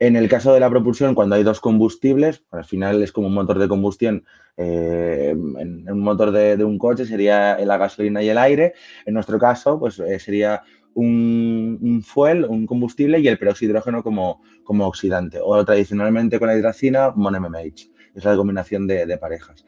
En 0.02 0.16
el 0.16 0.28
caso 0.28 0.52
de 0.52 0.58
la 0.58 0.68
propulsión, 0.68 1.14
cuando 1.14 1.36
hay 1.36 1.44
dos 1.44 1.60
combustibles, 1.60 2.42
al 2.50 2.64
final 2.64 3.00
es 3.04 3.12
como 3.12 3.28
un 3.28 3.34
motor 3.34 3.60
de 3.60 3.68
combustión. 3.68 4.24
Eh, 4.56 5.30
en 5.30 5.88
un 5.88 6.00
motor 6.00 6.32
de, 6.32 6.64
un 6.64 6.76
coche 6.76 7.06
sería 7.06 7.56
la 7.58 7.76
gasolina 7.76 8.20
y 8.20 8.28
el 8.28 8.36
aire. 8.36 8.74
En 9.06 9.14
nuestro 9.14 9.38
caso, 9.38 9.78
pues 9.78 10.00
eh, 10.00 10.18
sería 10.18 10.64
un, 10.94 12.02
fuel, 12.04 12.44
un 12.46 12.66
combustible 12.66 13.20
y 13.20 13.28
el 13.28 13.38
hidrógeno 13.60 14.02
como, 14.02 14.42
como 14.64 14.88
oxidante. 14.88 15.38
O 15.40 15.64
tradicionalmente 15.64 16.40
con 16.40 16.48
la 16.48 16.56
hidracina, 16.56 17.12
MON-MMH. 17.14 17.88
Es 18.16 18.24
la 18.24 18.34
combinación 18.34 18.88
de, 18.88 19.16
parejas. 19.18 19.64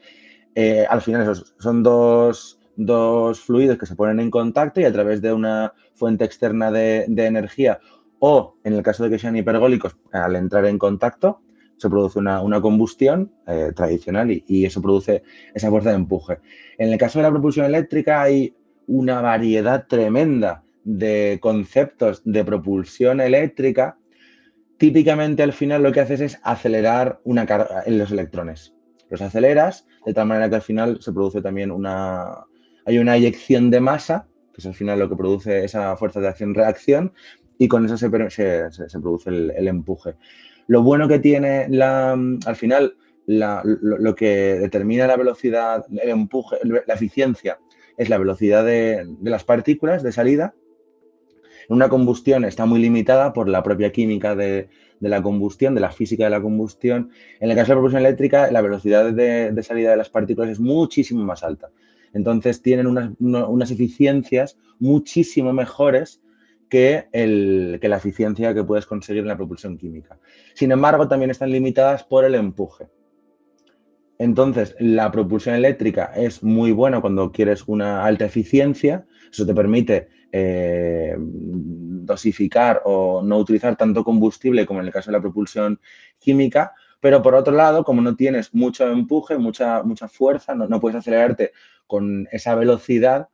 Eh, 0.57 0.85
al 0.91 1.01
final, 1.01 1.23
esos 1.23 1.55
son 1.61 1.85
dos, 1.85 2.59
dos 2.75 3.39
fluidos 3.39 3.79
que 3.79 3.87
se 3.87 3.95
ponen 3.95 4.19
en 4.19 4.33
contacto 4.33 4.81
y 4.81 4.85
a 4.85 4.93
través 4.93 5.23
de 5.23 5.33
una 5.33 5.75
fuente 5.95 6.25
externa 6.25 6.71
de, 6.71 7.05
energía 7.05 7.79
o, 8.27 8.57
en 8.65 8.73
el 8.73 8.83
caso 8.83 9.05
de 9.05 9.11
que 9.11 9.19
sean 9.19 9.37
hipergólicos, 9.37 9.99
al 10.11 10.35
entrar 10.37 10.65
en 10.65 10.79
contacto, 10.79 11.43
se 11.77 11.91
produce 11.91 12.19
una, 12.19 12.41
combustión 12.63 13.35
eh, 13.47 13.73
tradicional 13.77 14.31
y, 14.31 14.43
y, 14.49 14.65
eso 14.65 14.81
produce 14.81 15.23
esa 15.53 15.69
fuerza 15.69 15.91
de 15.91 15.97
empuje. 15.97 16.39
En 16.79 16.91
el 16.91 16.97
caso 16.97 17.19
de 17.19 17.25
la 17.25 17.31
propulsión 17.31 17.67
eléctrica 17.67 18.23
hay 18.23 18.57
una 18.87 19.21
variedad 19.21 19.87
tremenda 19.87 20.65
de 20.85 21.39
conceptos 21.43 22.23
de 22.25 22.47
propulsión 22.47 23.21
eléctrica. 23.21 23.99
Típicamente 24.79 25.43
al 25.43 25.53
final 25.53 25.83
lo 25.83 25.93
que 25.93 26.01
haces 26.01 26.23
es 26.23 26.41
acelerar 26.45 27.21
una 27.25 27.45
carga 27.45 27.83
en 27.85 27.99
los 27.99 28.11
electrones. 28.11 28.75
Los 29.11 29.21
aceleras 29.21 29.87
de 30.07 30.15
tal 30.15 30.29
manera 30.29 30.49
que 30.49 30.57
al 30.57 30.63
final 30.63 30.99
se 31.03 31.13
produce 31.13 31.43
también 31.43 31.71
una, 31.71 32.47
hay 32.87 32.97
una 32.97 33.17
eyección 33.17 33.71
de 33.71 33.81
masa, 33.81 34.29
que 34.55 34.63
es 34.63 34.67
al 34.67 34.75
final 34.75 34.99
lo 34.99 35.11
que 35.11 35.17
produce 35.17 35.65
esa 35.65 35.95
fuerza 35.99 36.21
de 36.21 36.29
acción-reacción, 36.29 37.13
y 37.59 37.69
con 37.69 37.85
eso 37.85 37.97
se, 37.97 38.11
produce 38.11 39.29
el, 39.29 39.69
empuje. 39.69 40.15
Lo 40.67 40.83
bueno 40.83 41.09
que 41.09 41.19
tiene 41.19 41.69
la, 41.69 42.13
al 42.13 42.57
final, 42.57 42.97
lo, 43.27 44.15
que 44.15 44.59
determina 44.59 45.07
la 45.07 45.17
velocidad, 45.17 45.85
el 45.91 46.09
empuje, 46.09 46.57
la 46.65 46.95
eficiencia, 46.95 47.59
es 47.97 48.09
la 48.09 48.19
velocidad 48.19 48.65
de, 48.65 49.07
las 49.23 49.45
partículas 49.45 50.03
de 50.03 50.13
salida. 50.13 50.55
Una 51.69 51.89
combustión 51.89 52.45
está 52.45 52.67
muy 52.67 52.81
limitada 52.81 53.33
por 53.33 53.49
la 53.49 53.63
propia 53.63 53.93
química 53.93 54.35
de, 54.35 54.69
la 55.01 55.23
combustión, 55.23 55.75
de 55.75 55.81
la 55.81 55.93
física 55.93 56.25
de 56.25 56.31
la 56.31 56.43
combustión. 56.43 57.11
En 57.41 57.51
el 57.51 57.57
caso 57.57 57.69
de 57.69 57.75
la 57.75 57.77
propulsión 57.77 58.05
eléctrica, 58.05 58.51
la 58.51 58.61
velocidad 58.61 59.13
de 59.13 59.63
salida 59.63 59.91
de 59.91 59.97
las 59.97 60.11
partículas 60.11 60.51
es 60.51 60.61
muchísimo 60.61 61.25
más 61.25 61.43
alta. 61.43 61.71
Entonces 62.15 62.63
tienen 62.63 62.87
unas, 62.87 63.71
eficiencias 63.71 64.57
muchísimo 64.79 65.53
mejores 65.53 66.23
que, 66.75 67.79
la 67.81 67.97
eficiencia 67.97 68.53
que 68.53 68.65
puedes 68.65 68.85
conseguir 68.85 69.23
en 69.23 69.29
la 69.29 69.37
propulsión 69.37 69.79
química. 69.79 70.19
Sin 70.55 70.73
embargo, 70.73 71.07
también 71.07 71.31
están 71.31 71.53
limitadas 71.53 72.03
por 72.03 72.25
el 72.25 72.35
empuje. 72.35 72.89
Entonces, 74.19 74.75
la 74.81 75.13
propulsión 75.13 75.55
eléctrica 75.55 76.11
es 76.17 76.43
muy 76.43 76.73
buena 76.73 77.01
cuando 77.01 77.31
quieres 77.31 77.63
una 77.69 78.05
alta 78.05 78.25
eficiencia. 78.25 79.07
Eso 79.31 79.47
te 79.47 79.55
permite 79.55 80.09
eh, 80.33 81.15
dosificar 81.17 82.83
o 82.85 83.23
no 83.23 83.39
utilizar 83.39 83.77
tanto 83.77 84.03
combustible 84.03 84.67
como 84.67 84.81
en 84.81 84.87
el 84.87 84.93
caso 84.93 85.13
de 85.13 85.17
la 85.19 85.23
propulsión 85.23 85.79
química, 86.19 86.73
pero 86.99 87.23
por 87.23 87.37
otro 87.37 87.55
lado, 87.55 87.85
como 87.85 88.03
no 88.03 88.17
tienes 88.17 88.53
mucho 88.53 88.89
empuje, 88.89 89.39
mucha, 89.39 89.85
mucha 89.85 90.09
fuerza, 90.09 90.57
no, 90.57 90.81
puedes 90.81 90.99
acelerarte 90.99 91.53
con 91.87 92.27
esa 92.33 92.57
velocidad, 92.57 93.29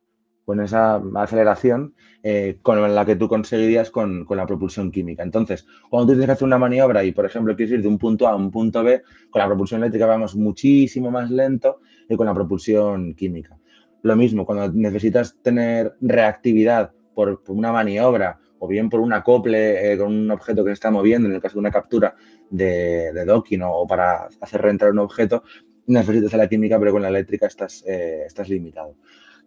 con 0.51 0.61
esa 0.61 1.01
aceleración 1.15 1.95
eh, 2.25 2.59
con 2.61 2.93
la 2.93 3.07
que 3.07 3.15
tú 3.15 3.29
conseguirías 3.29 3.89
con, 3.89 4.27
la 4.29 4.47
propulsión 4.47 4.91
química. 4.91 5.23
Entonces, 5.23 5.65
cuando 5.89 6.09
tú 6.09 6.13
tienes 6.15 6.27
que 6.27 6.33
hacer 6.33 6.47
una 6.47 6.59
maniobra 6.59 7.05
y, 7.05 7.13
por 7.13 7.25
ejemplo, 7.25 7.55
quieres 7.55 7.75
ir 7.75 7.83
de 7.83 7.87
un 7.87 7.99
punto 7.99 8.27
A 8.27 8.33
a 8.33 8.35
un 8.35 8.51
punto 8.51 8.83
B, 8.83 9.01
con 9.31 9.39
la 9.39 9.47
propulsión 9.47 9.81
eléctrica 9.81 10.07
vamos 10.07 10.35
muchísimo 10.35 11.09
más 11.13 11.31
lento 11.31 11.79
que 12.09 12.17
con 12.17 12.27
la 12.27 12.35
propulsión 12.35 13.15
química. 13.15 13.57
Lo 14.03 14.17
mismo, 14.17 14.45
cuando 14.45 14.73
necesitas 14.73 15.37
tener 15.41 15.95
reactividad 16.01 16.91
por 17.15 17.41
una 17.47 17.71
maniobra 17.71 18.41
o 18.59 18.67
bien 18.67 18.91
por 18.91 18.99
un 18.99 19.13
acople 19.13 19.93
eh, 19.93 19.97
con 19.97 20.09
un 20.09 20.33
objeto 20.33 20.65
que 20.65 20.71
se 20.71 20.75
está 20.75 20.91
moviendo, 20.91 21.29
en 21.29 21.37
el 21.37 21.41
caso 21.41 21.55
de 21.55 21.61
una 21.61 21.71
captura 21.71 22.17
de, 22.51 23.25
docking 23.25 23.63
o, 23.63 23.87
para 23.87 24.27
hacer 24.41 24.61
reentrar 24.61 24.91
un 24.91 24.99
objeto, 24.99 25.45
necesitas 25.87 26.33
la 26.33 26.49
química, 26.49 26.77
pero 26.81 26.91
con 26.91 27.03
la 27.03 27.09
eléctrica 27.09 27.47
estás, 27.47 27.85
eh, 27.87 28.25
estás 28.27 28.49
limitado. 28.49 28.97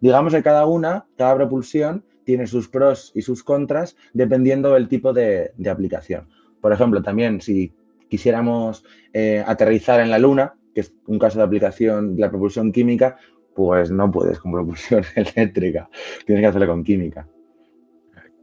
Digamos 0.04 0.34
que 0.34 0.42
cada 0.42 0.66
una, 0.66 1.06
cada 1.16 1.34
propulsión, 1.34 2.04
tiene 2.24 2.46
sus 2.46 2.68
pros 2.68 3.10
y 3.14 3.22
sus 3.22 3.42
contras 3.42 3.96
dependiendo 4.12 4.74
del 4.74 4.86
tipo 4.86 5.14
de, 5.14 5.52
aplicación. 5.66 6.28
Por 6.60 6.74
ejemplo, 6.74 7.02
también 7.02 7.40
si 7.40 7.72
quisiéramos 8.10 8.84
eh, 9.14 9.42
aterrizar 9.46 10.00
en 10.00 10.10
la 10.10 10.18
Luna, 10.18 10.56
que 10.74 10.82
es 10.82 10.92
un 11.06 11.18
caso 11.18 11.38
de 11.38 11.46
aplicación 11.46 12.16
de 12.16 12.20
la 12.20 12.28
propulsión 12.28 12.70
química, 12.70 13.16
pues 13.54 13.90
no 13.90 14.10
puedes 14.10 14.38
con 14.40 14.52
propulsión 14.52 15.04
eléctrica, 15.16 15.88
tienes 16.26 16.42
que 16.42 16.48
hacerlo 16.48 16.66
con 16.66 16.84
química. 16.84 17.26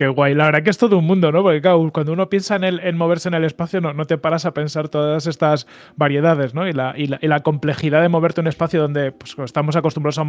Qué 0.01 0.07
guay. 0.07 0.33
La 0.33 0.45
verdad 0.45 0.63
que 0.63 0.71
es 0.71 0.79
todo 0.79 0.97
un 0.97 1.05
mundo, 1.05 1.31
¿no? 1.31 1.43
Porque 1.43 1.61
claro, 1.61 1.91
cuando 1.93 2.11
uno 2.13 2.27
piensa 2.27 2.55
en, 2.55 2.63
el, 2.63 2.79
en 2.79 2.97
moverse 2.97 3.27
en 3.27 3.35
el 3.35 3.43
espacio, 3.43 3.81
no, 3.81 3.93
no, 3.93 4.05
te 4.05 4.17
paras 4.17 4.47
a 4.47 4.51
pensar 4.51 4.89
todas 4.89 5.27
estas 5.27 5.67
variedades, 5.95 6.55
¿no? 6.55 6.67
Y 6.67 6.73
la, 6.73 6.95
y 6.97 7.05
la, 7.05 7.39
complejidad 7.41 8.01
de 8.01 8.09
moverte 8.09 8.41
en 8.41 8.45
un 8.45 8.47
espacio 8.47 8.81
donde 8.81 9.11
pues, 9.11 9.35
estamos 9.37 9.75
acostumbrados 9.75 10.17
a, 10.17 10.23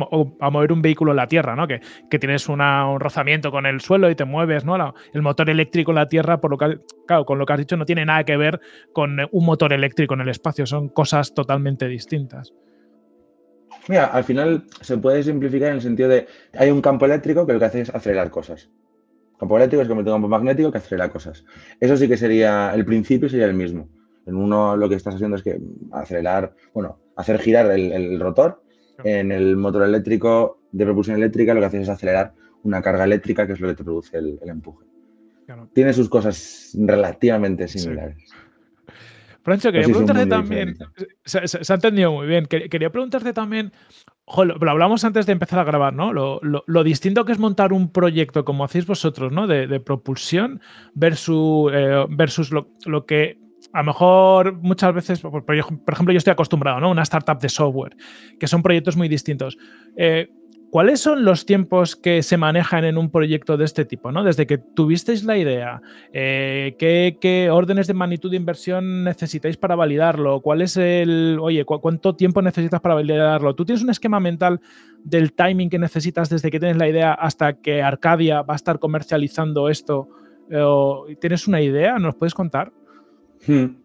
mover 0.50 0.74
un 0.74 0.82
vehículo 0.82 1.12
en 1.12 1.16
la 1.16 1.26
Tierra, 1.26 1.56
¿no? 1.56 1.66
Que, 1.66 1.80
que 2.10 2.18
tienes 2.18 2.50
un 2.50 2.60
rozamiento 3.00 3.50
con 3.50 3.64
el 3.64 3.80
suelo 3.80 4.10
y 4.10 4.14
te 4.14 4.26
mueves, 4.26 4.66
¿no? 4.66 4.94
el 5.14 5.22
motor 5.22 5.48
eléctrico 5.48 5.92
en 5.92 5.94
la 5.94 6.06
Tierra, 6.06 6.38
por 6.38 6.50
lo 6.50 6.58
que, 6.58 6.80
claro, 7.06 7.24
con 7.24 7.38
lo 7.38 7.46
que 7.46 7.54
has 7.54 7.58
dicho, 7.58 7.78
no 7.78 7.86
tiene 7.86 8.04
nada 8.04 8.24
que 8.24 8.36
ver 8.36 8.60
con 8.92 9.16
un 9.30 9.44
motor 9.46 9.72
eléctrico 9.72 10.12
en 10.12 10.20
el 10.20 10.28
espacio. 10.28 10.66
Son 10.66 10.90
cosas 10.90 11.32
totalmente 11.32 11.88
distintas. 11.88 12.52
Mira, 13.88 14.04
al 14.04 14.24
final 14.24 14.64
se 14.82 14.98
puede 14.98 15.22
simplificar 15.22 15.70
en 15.70 15.76
el 15.76 15.80
sentido 15.80 16.10
de 16.10 16.26
hay 16.58 16.70
un 16.70 16.82
campo 16.82 17.06
eléctrico 17.06 17.46
que 17.46 17.54
lo 17.54 17.58
que 17.58 17.64
hace 17.64 17.80
es 17.80 17.88
acelerar 17.94 18.28
cosas 18.28 18.68
campo 19.42 19.56
eléctrico 19.56 19.82
es 19.82 19.88
como 19.88 20.00
un 20.00 20.06
campo 20.06 20.28
magnético 20.28 20.70
que 20.70 20.78
acelera 20.78 21.10
cosas. 21.10 21.44
Eso 21.80 21.96
sí 21.96 22.06
que 22.06 22.16
sería, 22.16 22.72
el 22.74 22.84
principio 22.84 23.28
sería 23.28 23.46
el 23.46 23.54
mismo. 23.54 23.88
En 24.24 24.36
uno 24.36 24.76
lo 24.76 24.88
que 24.88 24.94
estás 24.94 25.16
haciendo 25.16 25.36
es 25.36 25.42
que 25.42 25.60
acelerar, 25.90 26.54
bueno, 26.72 27.00
hacer 27.16 27.40
girar 27.40 27.68
el, 27.72 28.20
rotor. 28.20 28.62
En 29.02 29.32
el 29.32 29.56
motor 29.56 29.82
eléctrico 29.82 30.60
de 30.70 30.84
propulsión 30.84 31.16
eléctrica 31.16 31.54
lo 31.54 31.60
que 31.60 31.66
haces 31.66 31.82
es 31.82 31.88
acelerar 31.88 32.34
una 32.62 32.80
carga 32.82 33.02
eléctrica 33.02 33.44
que 33.44 33.54
es 33.54 33.60
lo 33.60 33.66
que 33.66 33.74
te 33.74 33.82
produce 33.82 34.16
el, 34.16 34.38
empuje. 34.44 34.86
Tiene 35.72 35.92
sus 35.92 36.08
cosas 36.08 36.76
relativamente 36.78 37.66
similares. 37.66 38.22
Francho, 39.42 39.72
quería 39.72 39.86
preguntarte 39.86 40.26
también, 40.26 40.76
se, 41.24 41.38
ha 41.40 41.74
entendido 41.74 42.12
muy 42.12 42.26
bien, 42.26 42.46
quería 42.46 42.90
preguntarte 42.90 43.32
también 43.32 43.72
lo, 44.44 44.70
hablamos 44.70 45.04
antes 45.04 45.26
de 45.26 45.32
empezar 45.32 45.58
a 45.58 45.64
grabar, 45.64 45.92
¿no? 45.92 46.12
Lo, 46.12 46.84
distinto 46.84 47.24
que 47.24 47.32
es 47.32 47.38
montar 47.38 47.72
un 47.72 47.92
proyecto 47.92 48.44
como 48.44 48.64
hacéis 48.64 48.86
vosotros, 48.86 49.32
¿no? 49.32 49.46
De, 49.46 49.80
propulsión 49.80 50.60
versus, 50.94 51.70
eh, 51.74 52.04
versus 52.08 52.50
lo, 52.52 53.06
que 53.06 53.38
a 53.72 53.78
lo 53.78 53.84
mejor 53.84 54.54
muchas 54.54 54.94
veces, 54.94 55.20
por, 55.20 55.44
ejemplo, 55.48 56.12
yo 56.12 56.18
estoy 56.18 56.32
acostumbrado, 56.32 56.80
¿no? 56.80 56.90
Una 56.90 57.02
startup 57.02 57.38
de 57.40 57.48
software, 57.48 57.96
que 58.38 58.46
son 58.46 58.62
proyectos 58.62 58.96
muy 58.96 59.08
distintos. 59.08 59.58
Eh, 59.96 60.28
¿Cuáles 60.72 61.00
son 61.00 61.26
los 61.26 61.44
tiempos 61.44 61.96
que 61.96 62.22
se 62.22 62.38
manejan 62.38 62.86
en 62.86 62.96
un 62.96 63.10
proyecto 63.10 63.58
de 63.58 63.66
este 63.66 63.84
tipo? 63.84 64.10
¿no? 64.10 64.24
Desde 64.24 64.46
que 64.46 64.56
tuvisteis 64.56 65.22
la 65.22 65.36
idea, 65.36 65.82
eh, 66.14 66.76
¿qué, 66.78 67.50
órdenes 67.52 67.88
de 67.88 67.92
magnitud 67.92 68.30
de 68.30 68.38
inversión 68.38 69.04
necesitáis 69.04 69.58
para 69.58 69.74
validarlo? 69.74 70.40
¿Cuál 70.40 70.62
es 70.62 70.78
el, 70.78 71.36
oye, 71.42 71.66
cuánto 71.66 72.16
tiempo 72.16 72.40
necesitas 72.40 72.80
para 72.80 72.94
validarlo? 72.94 73.54
¿Tú 73.54 73.66
tienes 73.66 73.82
un 73.82 73.90
esquema 73.90 74.18
mental 74.18 74.62
del 75.04 75.34
timing 75.34 75.68
que 75.68 75.78
necesitas 75.78 76.30
desde 76.30 76.50
que 76.50 76.58
tienes 76.58 76.78
la 76.78 76.88
idea 76.88 77.12
hasta 77.12 77.60
que 77.60 77.82
Arcadia 77.82 78.40
va 78.40 78.54
a 78.54 78.56
estar 78.56 78.78
comercializando 78.78 79.68
esto? 79.68 80.08
Eh, 80.48 81.16
¿Tienes 81.20 81.46
una 81.46 81.60
idea? 81.60 81.98
¿Nos 81.98 82.14
puedes 82.14 82.32
contar? 82.32 82.72
Hmm. 83.46 83.76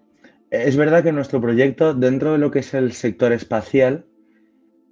Es 0.50 0.77
verdad 0.77 1.03
que 1.03 1.12
nuestro 1.12 1.41
proyecto, 1.41 1.94
dentro 1.94 2.32
de 2.32 2.38
lo 2.38 2.50
que 2.50 2.60
es 2.60 2.74
el 2.74 2.94
sector 2.94 3.34
espacial, 3.34 4.06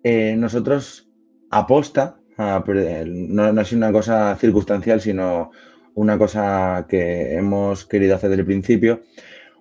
eh, 0.03 0.35
nosotros 0.37 1.04
aposta, 1.49 2.17
no, 2.37 3.53
no 3.53 3.61
es 3.61 3.71
una 3.71 3.91
cosa 3.91 4.35
circunstancial, 4.35 5.01
sino 5.01 5.51
una 5.93 6.17
cosa 6.17 6.85
que 6.89 7.35
hemos 7.35 7.85
querido 7.85 8.15
hacer 8.15 8.29
desde 8.29 8.41
el 8.41 8.47
principio, 8.47 9.03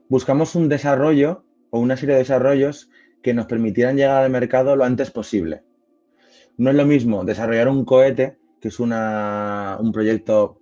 buscamos 0.08 0.54
un 0.54 0.68
desarrollo 0.68 1.44
o 1.70 1.78
una 1.78 1.96
serie 1.96 2.14
de 2.14 2.20
desarrollos 2.20 2.90
que 3.22 3.34
nos 3.34 3.46
permitieran 3.46 3.96
llegar 3.96 4.22
al 4.22 4.30
mercado 4.30 4.76
lo 4.76 4.84
antes 4.84 5.10
posible. 5.10 5.62
No 6.56 6.70
es 6.70 6.76
lo 6.76 6.84
mismo 6.84 7.24
desarrollar 7.24 7.68
un 7.68 7.84
cohete, 7.84 8.36
que 8.60 8.68
es 8.68 8.80
una, 8.80 9.78
un 9.80 9.92
proyecto 9.92 10.60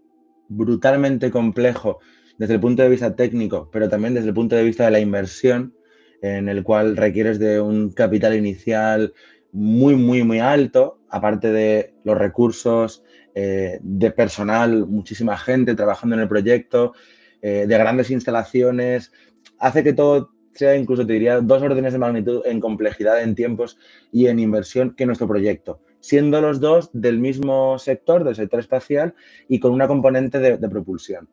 brutalmente 0.49 1.31
complejo 1.31 1.99
desde 2.39 2.55
el 2.55 2.61
punto 2.61 2.83
de 2.83 2.89
vista 2.89 3.15
técnico, 3.17 3.69
pero 3.73 3.89
también 3.89 4.15
desde 4.15 4.29
el 4.29 4.35
punto 4.35 4.57
de 4.57 4.65
vista 4.65 4.85
de 4.85 4.91
la 4.91 5.01
inversión, 5.01 5.75
en 6.21 6.49
el 6.49 6.63
cual 6.63 6.97
requieres 6.97 7.39
de 7.39 7.61
un 7.61 7.91
capital 7.93 8.35
inicial 8.35 9.13
muy, 9.53 9.97
muy, 9.97 10.23
muy 10.23 10.39
alto, 10.39 10.99
aparte 11.13 11.53
de 11.53 11.95
los 12.05 12.17
recursos 12.17 13.05
eh, 13.35 13.79
de 13.83 14.11
personal, 14.11 14.87
muchísima 14.87 15.37
gente 15.37 15.75
trabajando 15.75 16.17
en 16.17 16.23
el 16.23 16.29
proyecto, 16.29 16.95
eh, 17.43 17.67
de 17.69 17.79
grandes 17.79 18.11
instalaciones, 18.11 19.13
hace 19.59 19.85
que 19.85 19.93
todo 19.93 20.31
sea 20.55 20.75
incluso, 20.75 21.07
te 21.07 21.13
diría, 21.13 21.41
dos 21.41 21.63
órdenes 21.63 21.93
de 21.93 21.99
magnitud 21.99 22.43
en 22.47 22.61
complejidad, 22.61 23.23
en 23.23 23.35
tiempos 23.35 23.79
y 24.11 24.27
en 24.27 24.39
inversión 24.39 24.95
que 24.95 25.07
nuestro 25.07 25.29
proyecto, 25.29 25.81
siendo 26.01 26.41
los 26.41 26.61
dos 26.61 26.91
del 26.95 27.19
mismo 27.19 27.79
sector, 27.79 28.25
del 28.25 28.35
sector 28.35 28.61
espacial 28.61 29.15
y 29.49 29.61
con 29.61 29.73
una 29.73 29.89
componente 29.89 30.39
de, 30.39 30.69
propulsión. 30.69 31.29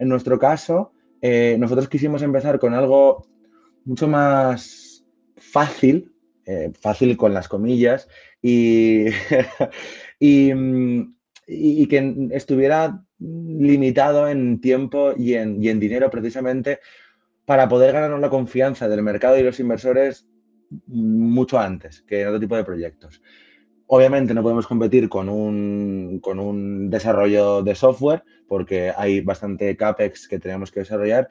En 0.00 0.08
nuestro 0.08 0.38
caso, 0.38 0.92
eh, 1.20 1.56
nosotros 1.60 1.88
quisimos 1.88 2.22
empezar 2.22 2.58
con 2.58 2.74
algo 2.74 3.26
mucho 3.84 4.08
más 4.08 5.04
fácil 5.36 6.11
eh, 6.46 6.72
fácil 6.78 7.16
con 7.16 7.34
las 7.34 7.48
comillas, 7.48 8.08
y, 8.42 9.00
y, 10.18 11.86
que 11.86 12.28
estuviera 12.32 13.04
limitado 13.18 14.28
en 14.28 14.60
tiempo 14.60 15.12
y 15.16 15.34
en, 15.34 15.62
y 15.62 15.68
en 15.68 15.78
dinero 15.78 16.10
precisamente 16.10 16.80
para 17.44 17.68
poder 17.68 17.92
ganarnos 17.92 18.20
la 18.20 18.30
confianza 18.30 18.88
del 18.88 19.02
mercado 19.02 19.38
y 19.38 19.42
los 19.42 19.60
inversores 19.60 20.26
mucho 20.86 21.58
antes 21.58 22.02
que 22.02 22.22
en 22.22 22.28
otro 22.28 22.40
tipo 22.40 22.56
de 22.56 22.64
proyectos. 22.64 23.22
Obviamente 23.86 24.32
no 24.32 24.42
podemos 24.42 24.66
competir 24.66 25.08
con 25.08 25.28
un, 25.28 26.18
con 26.22 26.38
un 26.38 26.88
desarrollo 26.88 27.62
de 27.62 27.74
software 27.74 28.24
porque 28.48 28.92
hay 28.96 29.20
bastante 29.20 29.76
CAPEX 29.76 30.28
que 30.28 30.38
tenemos 30.38 30.70
que 30.70 30.80
desarrollar, 30.80 31.28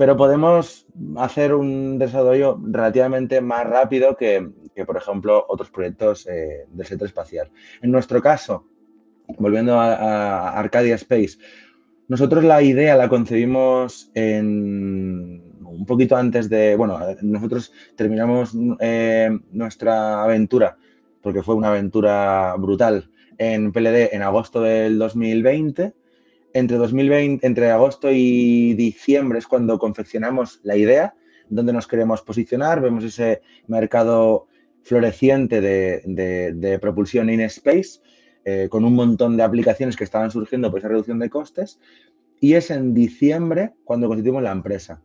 pero 0.00 0.16
podemos 0.16 0.86
hacer 1.18 1.52
un 1.52 1.98
desarrollo 1.98 2.58
relativamente 2.64 3.42
más 3.42 3.66
rápido 3.66 4.16
que, 4.16 4.50
por 4.86 4.96
ejemplo, 4.96 5.44
otros 5.46 5.68
proyectos 5.68 6.26
eh, 6.26 6.64
del 6.70 6.86
sector 6.86 7.06
espacial. 7.06 7.50
En 7.82 7.90
nuestro 7.90 8.22
caso, 8.22 8.66
volviendo 9.36 9.78
a, 9.78 10.58
Arcadia 10.58 10.94
Space, 10.94 11.36
nosotros 12.08 12.44
la 12.44 12.62
idea 12.62 12.96
la 12.96 13.10
concebimos 13.10 14.10
en 14.14 15.42
un 15.60 15.84
poquito 15.84 16.16
antes 16.16 16.48
de, 16.48 16.76
bueno, 16.76 16.98
nosotros 17.20 17.70
terminamos 17.94 18.56
eh, 18.80 19.28
nuestra 19.52 20.22
aventura, 20.22 20.78
porque 21.20 21.42
fue 21.42 21.56
una 21.56 21.68
aventura 21.68 22.54
brutal, 22.56 23.10
en 23.36 23.70
PLD 23.70 24.14
en 24.14 24.22
agosto 24.22 24.62
del 24.62 24.98
2020. 24.98 25.92
Entre, 26.52 26.76
2020, 26.76 27.46
entre 27.46 27.70
agosto 27.70 28.10
y 28.10 28.74
diciembre 28.74 29.38
es 29.38 29.46
cuando 29.46 29.78
confeccionamos 29.78 30.60
la 30.64 30.76
idea, 30.76 31.14
donde 31.48 31.72
nos 31.72 31.86
queremos 31.86 32.22
posicionar, 32.22 32.80
vemos 32.80 33.04
ese 33.04 33.42
mercado 33.66 34.46
floreciente 34.82 35.60
de, 35.60 36.78
propulsión 36.80 37.30
in 37.30 37.40
space, 37.42 38.00
eh, 38.44 38.68
con 38.70 38.84
un 38.84 38.94
montón 38.94 39.36
de 39.36 39.42
aplicaciones 39.42 39.96
que 39.96 40.04
estaban 40.04 40.30
surgiendo 40.30 40.70
por 40.70 40.80
esa 40.80 40.88
reducción 40.88 41.18
de 41.18 41.30
costes, 41.30 41.78
y 42.40 42.54
es 42.54 42.70
en 42.70 42.94
diciembre 42.94 43.74
cuando 43.84 44.08
constituimos 44.08 44.42
la 44.42 44.52
empresa. 44.52 45.02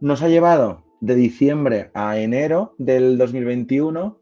Nos 0.00 0.22
ha 0.22 0.28
llevado 0.28 0.84
de 1.00 1.14
diciembre 1.14 1.90
a 1.94 2.18
enero 2.18 2.74
del 2.78 3.16
2021, 3.16 4.18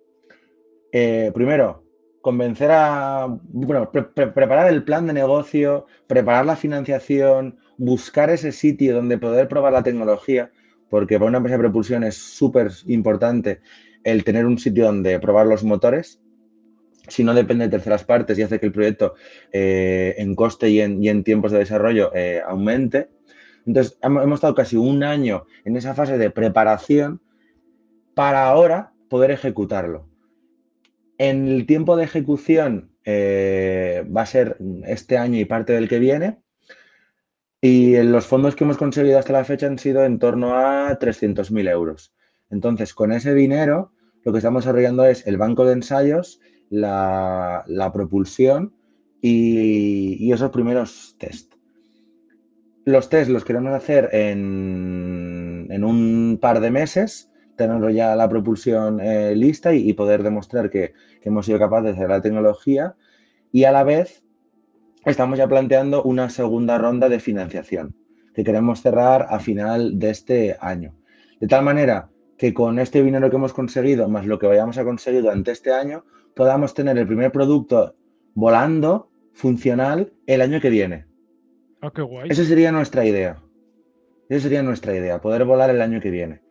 eh, 0.93 1.31
primero, 1.35 1.85
convencer 2.29 2.71
a, 2.71 3.27
bueno, 3.27 3.91
preparar 3.91 4.71
el 4.71 4.85
plan 4.85 5.07
de 5.07 5.15
negocio, 5.15 5.87
preparar 6.07 6.45
la 6.45 6.57
financiación, 6.57 7.57
buscar 7.79 8.29
ese 8.29 8.53
sitio 8.53 8.95
donde 8.95 9.17
poder 9.17 9.49
probar 9.49 9.73
la 9.73 9.83
tecnología, 9.83 10.51
porque 10.91 11.19
para 11.19 11.31
una 11.31 11.39
empresa 11.39 11.57
de 11.57 11.63
propulsión 11.63 12.05
es 12.05 12.19
súper 12.19 12.71
importante 12.87 13.63
el 14.05 14.25
tener 14.25 14.45
un 14.45 14.59
sitio 14.59 14.85
donde 14.85 15.19
probar 15.21 15.47
los 15.47 15.65
motores. 15.65 16.21
Si 17.09 17.25
no 17.25 17.33
depende 17.33 17.65
de 17.65 17.71
terceras 17.71 18.05
partes 18.05 18.39
y 18.39 18.43
hace 18.43 18.61
que 18.61 18.67
el 18.67 18.73
proyecto 18.73 19.15
eh, 19.51 20.15
en 20.19 20.35
coste 20.35 20.69
y 20.69 20.81
en, 20.83 21.25
tiempos 21.25 21.51
de 21.51 21.61
desarrollo 21.61 22.11
eh, 22.15 22.43
aumente. 22.47 23.09
Entonces, 23.65 23.99
hemos, 24.03 24.35
estado 24.35 24.55
casi 24.55 24.77
un 24.77 25.03
año 25.03 25.47
en 25.65 25.79
esa 25.79 25.95
fase 25.95 26.19
de 26.19 26.29
preparación 26.29 27.23
para 28.13 28.47
ahora 28.49 28.93
poder 29.09 29.31
ejecutarlo. 29.31 30.07
En 31.19 31.49
el 31.49 31.67
tiempo 31.67 31.97
de 31.97 32.05
ejecución 32.05 32.93
eh, 33.05 34.05
va 34.17 34.23
a 34.23 34.27
ser 34.27 34.57
este 34.87 35.19
año 35.19 35.39
y 35.39 35.45
parte 35.45 35.73
del 35.73 35.89
que 35.89 35.99
viene. 35.99 36.39
Y 37.61 38.01
los 38.03 38.27
fondos 38.27 38.55
que 38.55 38.63
hemos 38.63 38.77
conseguido 38.77 39.19
hasta 39.19 39.33
la 39.33 39.45
fecha 39.45 39.67
han 39.67 39.79
sido 39.79 40.05
en 40.05 40.21
torno 40.21 40.55
a 40.55 40.97
300.000 40.99 41.69
euros. 41.71 42.15
Entonces, 42.51 42.95
con 42.95 43.11
ese 43.11 43.35
dinero, 43.35 43.93
lo 44.25 44.33
que 44.33 44.39
estamos 44.39 44.65
desarrollando 44.65 45.05
es 45.05 45.27
el 45.27 45.39
banco 45.39 45.65
de 45.65 45.73
ensayos, 45.73 46.41
la, 46.71 47.65
propulsión 47.93 48.75
y, 49.21 50.31
esos 50.33 50.51
primeros 50.51 51.17
test. 51.19 51.55
Los 52.85 53.09
test 53.09 53.29
los 53.29 53.45
queremos 53.45 53.73
hacer 53.73 54.09
en, 54.13 55.83
un 55.83 56.39
par 56.41 56.61
de 56.61 56.71
meses, 56.71 57.31
tener 57.57 57.93
ya 57.93 58.15
la 58.15 58.29
propulsión 58.29 59.01
eh, 59.01 59.35
lista 59.35 59.75
y, 59.75 59.93
poder 59.95 60.23
demostrar 60.23 60.71
que, 60.71 60.93
hemos 61.23 61.47
sido 61.47 61.59
capaces 61.59 61.85
de 61.85 61.91
hacer 61.93 62.09
la 62.09 62.21
tecnología 62.21 62.95
y 63.53 63.65
a 63.65 63.73
la 63.73 63.85
vez 63.85 64.23
estamos 65.05 65.39
ya 65.39 65.49
planteando 65.49 66.03
una 66.03 66.31
segunda 66.31 66.79
ronda 66.79 67.09
de 67.09 67.21
financiación 67.21 67.95
que 68.35 68.45
queremos 68.45 68.83
cerrar 68.83 69.27
a 69.31 69.41
final 69.41 69.99
de 69.99 70.11
este 70.11 70.57
año. 70.61 70.95
De 71.41 71.49
tal 71.49 71.65
manera 71.65 72.11
que 72.37 72.55
con 72.55 72.79
este 72.79 73.03
dinero 73.03 73.31
que 73.31 73.37
hemos 73.37 73.53
conseguido, 73.53 74.09
más 74.09 74.27
lo 74.27 74.39
que 74.39 74.47
vayamos 74.47 74.79
a 74.79 74.85
conseguir 74.85 75.23
durante 75.23 75.51
este 75.51 75.73
año, 75.73 76.05
podamos 76.37 76.73
tener 76.73 76.97
el 76.97 77.07
primer 77.07 77.33
producto 77.33 77.97
volando, 78.35 79.11
funcional, 79.33 80.13
el 80.27 80.41
año 80.41 80.61
que 80.61 80.71
viene. 80.71 81.07
Ah, 81.81 81.91
qué 81.93 82.03
guay. 82.03 82.29
Esa 82.31 82.45
sería 82.45 82.71
nuestra 82.71 83.05
idea. 83.05 83.43
Esa 84.29 84.45
sería 84.45 84.63
nuestra 84.63 84.95
idea, 84.95 85.21
poder 85.21 85.45
volar 85.45 85.71
el 85.71 85.83
año 85.83 86.01
que 86.01 86.11
viene. 86.11 86.43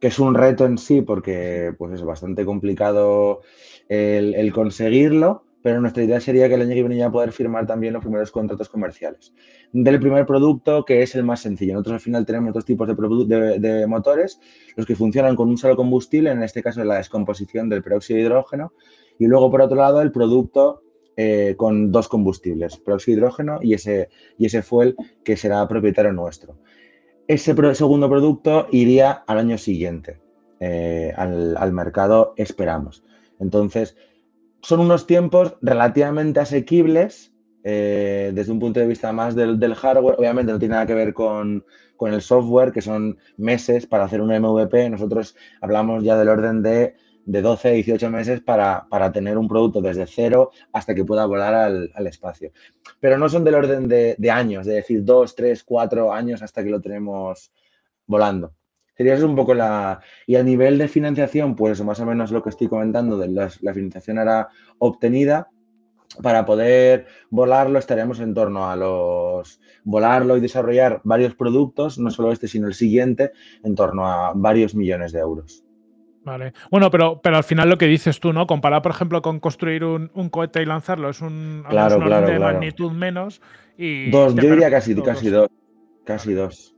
Que 0.00 0.08
es 0.08 0.18
un 0.18 0.34
reto 0.34 0.66
en 0.66 0.78
sí 0.78 1.02
porque 1.02 1.72
pues 1.78 1.92
es 1.92 2.02
bastante 2.02 2.44
complicado 2.44 3.42
el, 3.90 4.52
conseguirlo, 4.52 5.44
pero 5.62 5.80
nuestra 5.80 6.04
idea 6.04 6.20
sería 6.20 6.48
que 6.48 6.54
el 6.54 6.62
año 6.62 6.74
que 6.74 6.82
viene 6.82 6.96
ya 6.96 7.10
poder 7.10 7.32
firmar 7.32 7.66
también 7.66 7.92
los 7.92 8.02
primeros 8.02 8.30
contratos 8.30 8.68
comerciales. 8.68 9.34
Del 9.72 10.00
primer 10.00 10.24
producto, 10.24 10.84
que 10.84 11.02
es 11.02 11.14
el 11.16 11.24
más 11.24 11.40
sencillo. 11.40 11.74
Nosotros 11.74 11.94
al 11.94 12.00
final 12.00 12.24
tenemos 12.24 12.54
dos 12.54 12.64
tipos 12.64 12.88
de, 12.88 13.86
motores, 13.86 14.40
los 14.76 14.86
que 14.86 14.94
funcionan 14.94 15.36
con 15.36 15.48
un 15.48 15.58
solo 15.58 15.76
combustible, 15.76 16.30
en 16.30 16.42
este 16.42 16.62
caso 16.62 16.82
la 16.84 16.96
descomposición 16.96 17.68
del 17.68 17.82
peróxido 17.82 18.18
de 18.18 18.24
hidrógeno, 18.24 18.72
y 19.18 19.26
luego 19.26 19.50
por 19.50 19.60
otro 19.60 19.76
lado 19.76 20.00
el 20.00 20.12
producto 20.12 20.82
eh, 21.16 21.54
con 21.58 21.92
dos 21.92 22.08
combustibles, 22.08 22.78
peróxido 22.78 23.16
de 23.16 23.20
hidrógeno 23.20 23.58
y 23.60 23.74
ese, 23.74 24.08
y 24.38 24.46
ese 24.46 24.62
fuel 24.62 24.96
que 25.24 25.36
será 25.36 25.66
propietario 25.68 26.12
nuestro. 26.12 26.56
Ese 27.26 27.54
segundo 27.74 28.08
producto 28.08 28.66
iría 28.70 29.10
al 29.10 29.38
año 29.38 29.58
siguiente, 29.58 30.20
eh, 30.60 31.12
al, 31.16 31.72
mercado, 31.72 32.34
esperamos. 32.36 33.04
Entonces, 33.40 33.96
son 34.62 34.80
unos 34.80 35.06
tiempos 35.06 35.56
relativamente 35.62 36.40
asequibles 36.40 37.32
eh, 37.64 38.30
desde 38.34 38.52
un 38.52 38.60
punto 38.60 38.80
de 38.80 38.86
vista 38.86 39.12
más 39.12 39.34
del, 39.34 39.74
hardware. 39.74 40.16
Obviamente 40.18 40.52
no 40.52 40.58
tiene 40.58 40.74
nada 40.74 40.86
que 40.86 40.94
ver 40.94 41.12
con, 41.12 41.64
con, 41.96 42.12
el 42.12 42.22
software, 42.22 42.72
que 42.72 42.82
son 42.82 43.18
meses 43.36 43.86
para 43.86 44.04
hacer 44.04 44.20
un 44.20 44.28
MVP. 44.30 44.90
Nosotros 44.90 45.34
hablamos 45.60 46.04
ya 46.04 46.16
del 46.16 46.28
orden 46.28 46.62
de 46.62 46.94
de 47.30 47.42
12 47.42 47.68
a 47.68 47.72
18 47.72 48.10
meses 48.10 48.40
para, 48.40 48.86
tener 49.12 49.38
un 49.38 49.48
producto 49.48 49.80
desde 49.80 50.06
cero 50.06 50.50
hasta 50.72 50.94
que 50.94 51.04
pueda 51.04 51.26
volar 51.26 51.54
al, 51.54 52.06
espacio. 52.06 52.52
Pero 52.98 53.18
no 53.18 53.28
son 53.28 53.44
del 53.44 53.54
orden 53.54 53.88
de, 53.88 54.30
años, 54.30 54.66
de 54.66 54.74
decir 54.74 55.04
dos, 55.04 55.34
tres, 55.34 55.62
cuatro 55.62 56.12
años 56.12 56.42
hasta 56.42 56.64
que 56.64 56.70
lo 56.70 56.80
tenemos 56.80 57.52
volando. 58.06 58.54
Sería 59.00 59.14
eso 59.14 59.26
un 59.26 59.34
poco 59.34 59.54
la... 59.54 59.98
Y 60.26 60.36
a 60.36 60.42
nivel 60.42 60.76
de 60.76 60.86
financiación, 60.86 61.56
pues 61.56 61.82
más 61.82 61.98
o 62.00 62.04
menos 62.04 62.32
lo 62.32 62.42
que 62.42 62.50
estoy 62.50 62.68
comentando, 62.68 63.16
de 63.16 63.28
la, 63.28 63.48
financiación 63.48 64.18
era 64.18 64.48
obtenida. 64.76 65.48
Para 66.22 66.44
poder 66.44 67.06
volarlo 67.30 67.78
estaremos 67.78 68.20
en 68.20 68.34
torno 68.34 68.70
a 68.70 68.76
los... 68.76 69.58
Volarlo 69.84 70.36
y 70.36 70.40
desarrollar 70.40 71.00
varios 71.02 71.34
productos, 71.34 71.98
no 71.98 72.10
solo 72.10 72.30
este, 72.30 72.46
sino 72.46 72.66
el 72.66 72.74
siguiente, 72.74 73.30
en 73.64 73.74
torno 73.74 74.06
a 74.06 74.34
varios 74.34 74.74
millones 74.74 75.12
de 75.12 75.20
euros. 75.20 75.64
Vale. 76.22 76.52
Bueno, 76.70 76.90
pero, 76.90 77.22
pero 77.22 77.38
al 77.38 77.44
final 77.44 77.70
lo 77.70 77.78
que 77.78 77.86
dices 77.86 78.20
tú, 78.20 78.34
¿no? 78.34 78.46
Comparar, 78.46 78.82
por 78.82 78.92
ejemplo, 78.92 79.22
con 79.22 79.40
construir 79.40 79.82
un, 79.82 80.10
cohete 80.28 80.60
y 80.60 80.66
lanzarlo 80.66 81.08
es 81.08 81.22
un 81.22 81.64
claro, 81.66 81.98
de 82.26 82.38
magnitud 82.38 82.92
menos. 82.92 83.40
Y 83.78 84.10
dos, 84.10 84.34
yo 84.34 84.50
diría 84.50 84.70
casi, 84.70 84.94
casi 85.00 85.30
dos. 85.30 85.48
Casi 86.04 86.34
dos. 86.34 86.76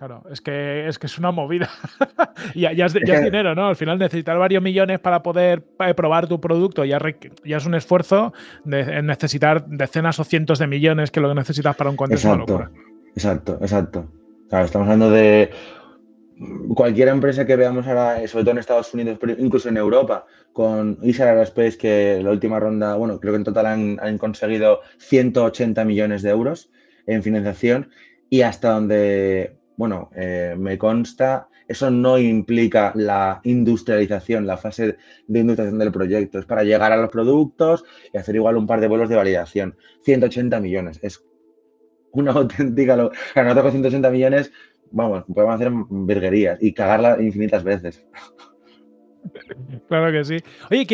Claro, 0.00 0.22
es 0.30 0.40
que 0.40 0.88
es 0.88 0.98
que 0.98 1.08
es 1.08 1.18
una 1.18 1.30
movida. 1.30 1.68
ya, 2.54 2.72
ya, 2.72 2.86
es, 2.86 2.94
dinero, 2.94 3.54
¿no? 3.54 3.66
Al 3.66 3.76
final 3.76 3.98
necesitar 3.98 4.38
varios 4.38 4.62
millones 4.62 4.98
para 4.98 5.22
poder 5.22 5.62
eh, 5.78 5.92
probar 5.92 6.26
tu 6.26 6.40
producto 6.40 6.86
ya, 6.86 6.98
ya 7.44 7.58
es 7.58 7.66
un 7.66 7.74
esfuerzo 7.74 8.32
de 8.64 9.02
necesitar 9.02 9.66
decenas 9.66 10.18
o 10.18 10.24
cientos 10.24 10.58
de 10.58 10.68
millones 10.68 11.10
que 11.10 11.20
lo 11.20 11.28
que 11.28 11.34
necesitas 11.34 11.76
para 11.76 11.90
un 11.90 11.96
cohete 11.96 12.14
exacto, 12.14 12.70
Exacto, 13.14 13.58
exacto. 13.60 14.10
Claro, 14.48 14.64
estamos 14.64 14.86
hablando 14.88 15.10
de 15.10 15.50
cualquier 16.74 17.08
empresa 17.08 17.44
que 17.44 17.56
veamos 17.56 17.86
ahora, 17.86 18.26
sobre 18.26 18.44
todo 18.44 18.52
en 18.52 18.58
Estados 18.58 18.94
Unidos, 18.94 19.18
pero 19.20 19.34
incluso 19.38 19.68
en 19.68 19.76
Europa, 19.76 20.24
con 20.54 20.96
Isar 21.02 21.28
Aerospace, 21.28 21.76
que 21.76 22.20
la 22.22 22.30
última 22.30 22.58
ronda, 22.58 22.96
bueno, 22.96 23.20
creo 23.20 23.34
que 23.34 23.38
en 23.38 23.44
total 23.44 23.66
han, 23.66 24.16
conseguido 24.16 24.80
180 24.96 25.84
millones 25.84 26.22
de 26.22 26.30
euros 26.30 26.70
en 27.06 27.22
financiación 27.22 27.90
y 28.30 28.40
hasta 28.40 28.70
donde, 28.70 29.59
bueno, 29.80 30.10
eh, 30.14 30.54
me 30.58 30.76
consta, 30.76 31.48
eso 31.66 31.90
no 31.90 32.18
implica 32.18 32.92
la 32.94 33.40
industrialización, 33.44 34.46
la 34.46 34.58
fase 34.58 34.98
de 35.26 35.40
industrialización 35.40 35.78
del 35.78 35.90
proyecto, 35.90 36.38
es 36.38 36.44
para 36.44 36.64
llegar 36.64 36.92
a 36.92 36.98
los 36.98 37.08
productos 37.08 37.82
y 38.12 38.18
hacer 38.18 38.34
igual 38.34 38.58
un 38.58 38.66
par 38.66 38.82
de 38.82 38.88
vuelos 38.88 39.08
de 39.08 39.16
validación. 39.16 39.78
180 40.02 40.60
millones, 40.60 41.00
es 41.02 41.24
una 42.12 42.32
auténtica... 42.36 42.94
Nosotros 42.94 43.62
con 43.62 43.72
180 43.72 44.10
millones 44.10 44.52
vamos, 44.90 45.24
podemos 45.34 45.54
hacer 45.54 45.72
virguerías 45.88 46.62
y 46.62 46.74
cagarla 46.74 47.16
infinitas 47.18 47.64
veces. 47.64 48.04
Claro 49.88 50.12
que 50.12 50.24
sí. 50.24 50.36
Oye, 50.70 50.86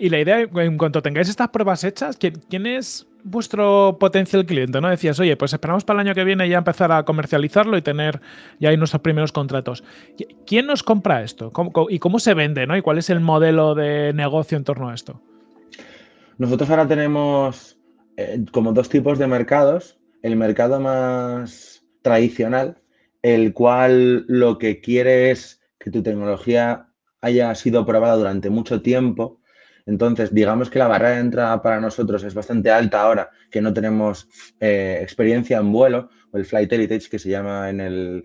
y, 0.00 0.08
la 0.08 0.20
idea, 0.20 0.40
en 0.40 0.78
cuanto 0.78 1.02
tengáis 1.02 1.28
estas 1.28 1.48
pruebas 1.48 1.84
hechas, 1.84 2.16
¿quién, 2.16 2.66
es 2.66 3.06
vuestro 3.24 3.96
potencial 3.98 4.46
cliente? 4.46 4.80
¿No? 4.80 4.88
Decías, 4.88 5.18
oye, 5.18 5.36
pues 5.36 5.52
esperamos 5.52 5.84
para 5.84 6.00
el 6.00 6.06
año 6.06 6.14
que 6.14 6.22
viene 6.22 6.48
ya 6.48 6.58
empezar 6.58 6.92
a 6.92 7.04
comercializarlo 7.04 7.76
y 7.76 7.82
tener 7.82 8.20
ya 8.60 8.68
ahí 8.68 8.76
nuestros 8.76 9.02
primeros 9.02 9.32
contratos. 9.32 9.82
¿Quién 10.46 10.66
nos 10.66 10.82
compra 10.82 11.22
esto? 11.22 11.50
¿Y 11.88 11.98
cómo 11.98 12.20
se 12.20 12.34
vende? 12.34 12.66
¿no? 12.66 12.76
¿Y 12.76 12.82
cuál 12.82 12.98
es 12.98 13.10
el 13.10 13.20
modelo 13.20 13.74
de 13.74 14.12
negocio 14.12 14.56
en 14.56 14.64
torno 14.64 14.90
a 14.90 14.94
esto? 14.94 15.20
Nosotros 16.38 16.70
ahora 16.70 16.86
tenemos 16.86 17.78
eh, 18.16 18.44
como 18.52 18.72
dos 18.72 18.88
tipos 18.88 19.18
de 19.18 19.26
mercados. 19.26 19.98
El 20.22 20.36
mercado 20.36 20.80
más 20.80 21.84
tradicional, 22.02 22.78
el 23.22 23.52
cual 23.52 24.24
lo 24.28 24.58
que 24.58 24.80
quiere 24.80 25.30
es 25.30 25.60
que 25.78 25.90
tu 25.90 26.02
tecnología 26.02 26.88
haya 27.20 27.54
sido 27.54 27.86
probada 27.86 28.16
durante 28.16 28.50
mucho 28.50 28.82
tiempo. 28.82 29.40
Entonces, 29.86 30.32
digamos 30.32 30.70
que 30.70 30.78
la 30.78 30.88
barrera 30.88 31.16
de 31.16 31.20
entrada 31.20 31.60
para 31.60 31.80
nosotros 31.80 32.24
es 32.24 32.34
bastante 32.34 32.70
alta 32.70 33.02
ahora 33.02 33.30
que 33.50 33.60
no 33.60 33.72
tenemos 33.74 34.28
eh, 34.60 34.98
experiencia 35.02 35.58
en 35.58 35.70
vuelo, 35.72 36.08
o 36.30 36.38
el 36.38 36.46
Flight 36.46 36.72
Heritage 36.72 37.10
que 37.10 37.18
se 37.18 37.28
llama 37.28 37.68
en 37.68 37.80
el, 37.80 38.24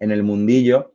en 0.00 0.10
el 0.10 0.22
mundillo. 0.22 0.92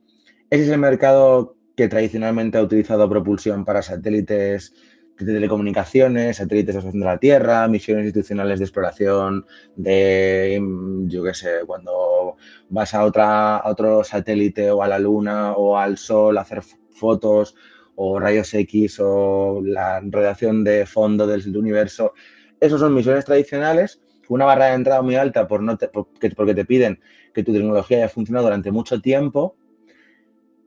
Ese 0.50 0.64
es 0.64 0.68
el 0.70 0.78
mercado 0.78 1.56
que 1.76 1.88
tradicionalmente 1.88 2.58
ha 2.58 2.62
utilizado 2.62 3.08
propulsión 3.08 3.64
para 3.64 3.82
satélites 3.82 4.74
de 5.18 5.32
telecomunicaciones, 5.32 6.38
satélites 6.38 6.82
de 6.82 6.90
de 6.90 6.98
la 6.98 7.18
Tierra, 7.18 7.68
misiones 7.68 8.04
institucionales 8.06 8.58
de 8.58 8.64
exploración 8.64 9.46
de, 9.76 10.60
yo 11.06 11.22
qué 11.22 11.34
sé, 11.34 11.50
cuando 11.66 12.36
vas 12.68 12.94
a, 12.94 13.04
otra, 13.04 13.58
a 13.58 13.70
otro 13.70 14.02
satélite 14.02 14.70
o 14.70 14.82
a 14.82 14.88
la 14.88 14.98
Luna 14.98 15.52
o 15.52 15.76
al 15.76 15.98
Sol 15.98 16.38
a 16.38 16.40
hacer 16.40 16.62
fotos 16.90 17.54
o 17.96 18.18
rayos 18.18 18.52
X 18.54 18.98
o 19.00 19.60
la 19.64 20.00
radiación 20.00 20.64
de 20.64 20.86
fondo 20.86 21.26
del 21.26 21.56
universo. 21.56 22.14
Esos 22.60 22.80
son 22.80 22.94
misiones 22.94 23.24
tradicionales, 23.24 24.00
una 24.28 24.44
barra 24.44 24.66
de 24.66 24.74
entrada 24.74 25.02
muy 25.02 25.16
alta 25.16 25.46
por 25.46 25.62
no 25.62 25.76
porque, 25.76 26.30
porque 26.30 26.54
te 26.54 26.64
piden 26.64 27.00
que 27.34 27.42
tu 27.42 27.52
tecnología 27.52 27.98
haya 27.98 28.08
funcionado 28.08 28.46
durante 28.46 28.70
mucho 28.70 29.00
tiempo. 29.00 29.56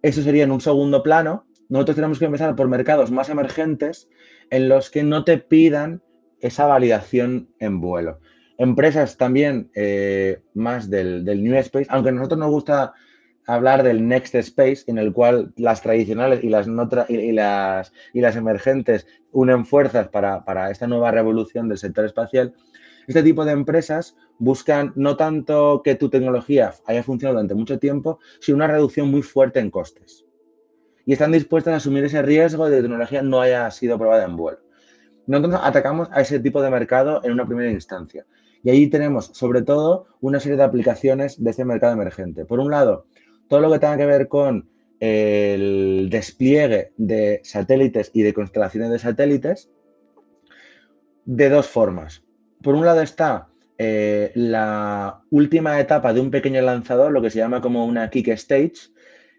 Eso 0.01 0.21
sería 0.21 0.43
en 0.43 0.51
un 0.51 0.61
segundo 0.61 1.01
plano. 1.01 1.45
Nosotros 1.69 1.95
tenemos 1.95 2.19
que 2.19 2.25
empezar 2.25 2.55
por 2.55 2.67
mercados 2.67 3.09
más 3.11 3.29
emergentes 3.29 4.09
en 4.49 4.69
los 4.69 4.89
que 4.89 5.03
no 5.03 5.23
te 5.23 5.37
pidan 5.37 6.01
esa 6.39 6.65
validación 6.65 7.49
en 7.59 7.79
vuelo. 7.79 8.19
Empresas 8.57 9.17
también 9.17 9.71
eh, 9.73 10.41
más 10.53 10.89
del, 10.89 11.23
del, 11.23 11.43
New 11.43 11.55
Space, 11.55 11.87
aunque 11.89 12.09
a 12.09 12.11
nosotros 12.11 12.39
nos 12.39 12.51
gusta 12.51 12.93
hablar 13.45 13.83
del 13.83 14.07
Next 14.07 14.35
Space, 14.35 14.83
en 14.87 14.97
el 14.97 15.13
cual 15.13 15.53
las 15.57 15.81
tradicionales 15.81 16.43
y 16.43 16.49
las, 16.49 16.67
y, 17.09 17.31
las, 17.31 17.93
y 18.13 18.21
las 18.21 18.35
emergentes 18.35 19.07
unen 19.31 19.65
fuerzas 19.65 20.07
para, 20.07 20.45
para 20.45 20.71
esta 20.71 20.87
nueva 20.87 21.11
revolución 21.11 21.69
del 21.69 21.77
sector 21.77 22.05
espacial. 22.05 22.53
Este 23.07 23.23
tipo 23.23 23.43
de 23.43 23.51
empresas 23.51 24.15
buscan 24.39 24.93
no 24.95 25.17
tanto 25.17 25.81
que 25.83 25.95
tu 25.95 26.09
tecnología 26.09 26.73
haya 26.85 27.03
funcionado 27.03 27.35
durante 27.35 27.55
mucho 27.55 27.79
tiempo, 27.79 28.19
sino 28.39 28.57
una 28.57 28.67
reducción 28.67 29.09
muy 29.09 29.21
fuerte 29.21 29.59
en 29.59 29.69
costes 29.69 30.25
y 31.05 31.13
están 31.13 31.31
dispuestas 31.31 31.73
a 31.73 31.77
asumir 31.77 32.05
ese 32.05 32.21
riesgo 32.21 32.65
de 32.65 32.71
que 32.71 32.75
la 32.77 32.83
tecnología 32.83 33.21
no 33.21 33.41
haya 33.41 33.69
sido 33.71 33.97
probada 33.97 34.25
en 34.25 34.35
vuelo. 34.35 34.59
Nosotros 35.27 35.61
atacamos 35.63 36.09
a 36.11 36.21
ese 36.21 36.39
tipo 36.39 36.61
de 36.61 36.69
mercado 36.69 37.21
en 37.23 37.31
una 37.31 37.45
primera 37.45 37.71
instancia. 37.71 38.25
Y 38.61 38.69
ahí 38.69 38.87
tenemos, 38.87 39.25
sobre 39.33 39.61
todo, 39.61 40.07
una 40.21 40.39
serie 40.39 40.57
de 40.57 40.63
aplicaciones 40.63 41.41
de 41.41 41.49
ese 41.49 41.65
mercado 41.65 41.93
emergente. 41.93 42.45
Por 42.45 42.59
un 42.59 42.71
lado, 42.71 43.05
todo 43.47 43.59
lo 43.59 43.71
que 43.71 43.79
tenga 43.79 43.97
que 43.97 44.05
ver 44.05 44.27
con 44.27 44.69
el 44.99 46.09
despliegue 46.09 46.93
de 46.97 47.41
satélites 47.43 48.11
y 48.13 48.21
de 48.21 48.33
constelaciones 48.33 48.89
de 48.89 48.99
satélites 48.99 49.69
de 51.25 51.49
dos 51.49 51.67
formas. 51.67 52.23
Por 52.61 52.75
un 52.75 52.85
lado 52.85 53.01
está 53.01 53.49
eh, 53.77 54.31
la 54.35 55.21
última 55.29 55.79
etapa 55.79 56.13
de 56.13 56.21
un 56.21 56.31
pequeño 56.31 56.61
lanzador, 56.61 57.11
lo 57.11 57.21
que 57.21 57.29
se 57.29 57.39
llama 57.39 57.61
como 57.61 57.85
una 57.85 58.09
kick 58.09 58.29
stage, 58.29 58.91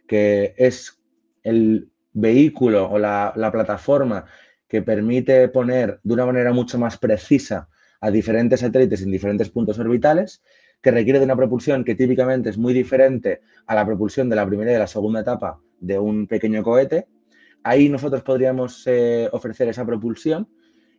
que 0.07 0.55
es 0.59 1.01
el 1.43 1.89
vehículo 2.13 2.91
o 2.91 2.99
la, 2.99 3.33
plataforma 3.53 4.27
que 4.69 4.83
permite 4.83 5.49
poner 5.49 6.01
de 6.03 6.15
una 6.15 6.27
manera 6.27 6.53
mucho 6.53 6.79
más 6.79 6.99
precisa 6.99 7.69
a 8.01 8.11
diferentes 8.11 8.61
satélites 8.61 9.03
en 9.03 9.11
diferentes 9.11 9.51
puntos 9.51 9.79
orbitales, 9.79 10.43
que 10.85 10.91
requiere 10.91 11.19
de 11.19 11.25
una 11.25 11.35
propulsión 11.35 11.83
que 11.83 11.95
típicamente 11.95 12.51
es 12.51 12.59
muy 12.59 12.75
diferente 12.75 13.41
a 13.67 13.75
la 13.75 13.87
propulsión 13.87 14.29
de 14.29 14.37
la 14.37 14.47
primera 14.47 14.71
y 14.71 14.75
de 14.75 14.81
la 14.81 14.87
segunda 14.87 15.21
etapa 15.21 15.59
de 15.81 15.99
un 15.99 16.27
pequeño 16.27 16.63
cohete. 16.63 17.07
Ahí 17.63 17.89
nosotros 17.89 18.23
podríamos 18.23 18.87
eh, 18.87 19.31
ofrecer 19.33 19.67
esa 19.69 19.87
propulsión. 19.87 20.47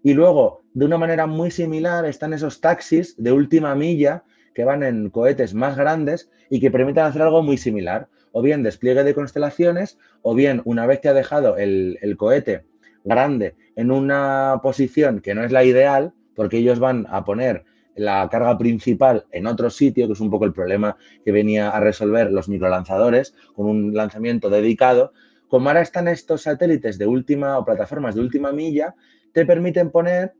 Y 0.01 0.15
luego, 0.15 0.63
de 0.73 0.85
una 0.85 0.97
manera 0.97 1.27
muy 1.27 1.51
similar, 1.51 2.03
están 2.05 2.33
esos 2.33 2.61
taxis 2.61 3.15
de 3.17 3.31
última 3.31 3.75
milla 3.75 4.23
que 4.55 4.63
van 4.63 4.81
en 4.81 5.11
cohetes 5.11 5.53
más 5.53 5.77
grandes 5.77 6.31
y 6.49 6.59
que 6.59 6.71
permiten 6.71 7.03
hacer 7.03 7.21
algo 7.21 7.43
muy 7.43 7.57
similar 7.57 8.09
o 8.31 8.41
bien 8.41 8.63
despliegue 8.63 9.03
de 9.03 9.13
constelaciones, 9.13 9.99
o 10.23 10.33
bien 10.33 10.61
una 10.65 10.87
vez 10.87 10.99
que 10.99 11.09
ha 11.09 11.13
dejado 11.13 11.57
el, 11.57 12.15
cohete 12.17 12.65
grande 13.03 13.55
en 13.75 13.91
una 13.91 14.59
posición 14.63 15.21
que 15.21 15.35
no 15.35 15.43
es 15.43 15.51
la 15.51 15.63
ideal, 15.63 16.11
porque 16.35 16.57
ellos 16.57 16.79
van 16.79 17.05
a 17.09 17.23
poner 17.23 17.63
la 17.95 18.27
carga 18.29 18.57
principal 18.57 19.25
en 19.31 19.47
otro 19.47 19.69
sitio, 19.69 20.07
que 20.07 20.13
es 20.13 20.19
un 20.19 20.29
poco 20.29 20.45
el 20.45 20.53
problema 20.53 20.97
que 21.23 21.31
venía 21.31 21.69
a 21.69 21.79
resolver 21.79 22.31
los 22.31 22.49
microlanzadores 22.49 23.33
con 23.53 23.67
un 23.67 23.93
lanzamiento 23.93 24.49
dedicado. 24.49 25.13
Como 25.47 25.69
ahora 25.69 25.81
están 25.81 26.07
estos 26.07 26.43
satélites 26.43 26.97
de 26.97 27.07
última 27.07 27.57
o 27.57 27.65
plataformas 27.65 28.15
de 28.15 28.21
última 28.21 28.51
milla, 28.51 28.95
te 29.31 29.45
permiten 29.45 29.91
poner 29.91 30.33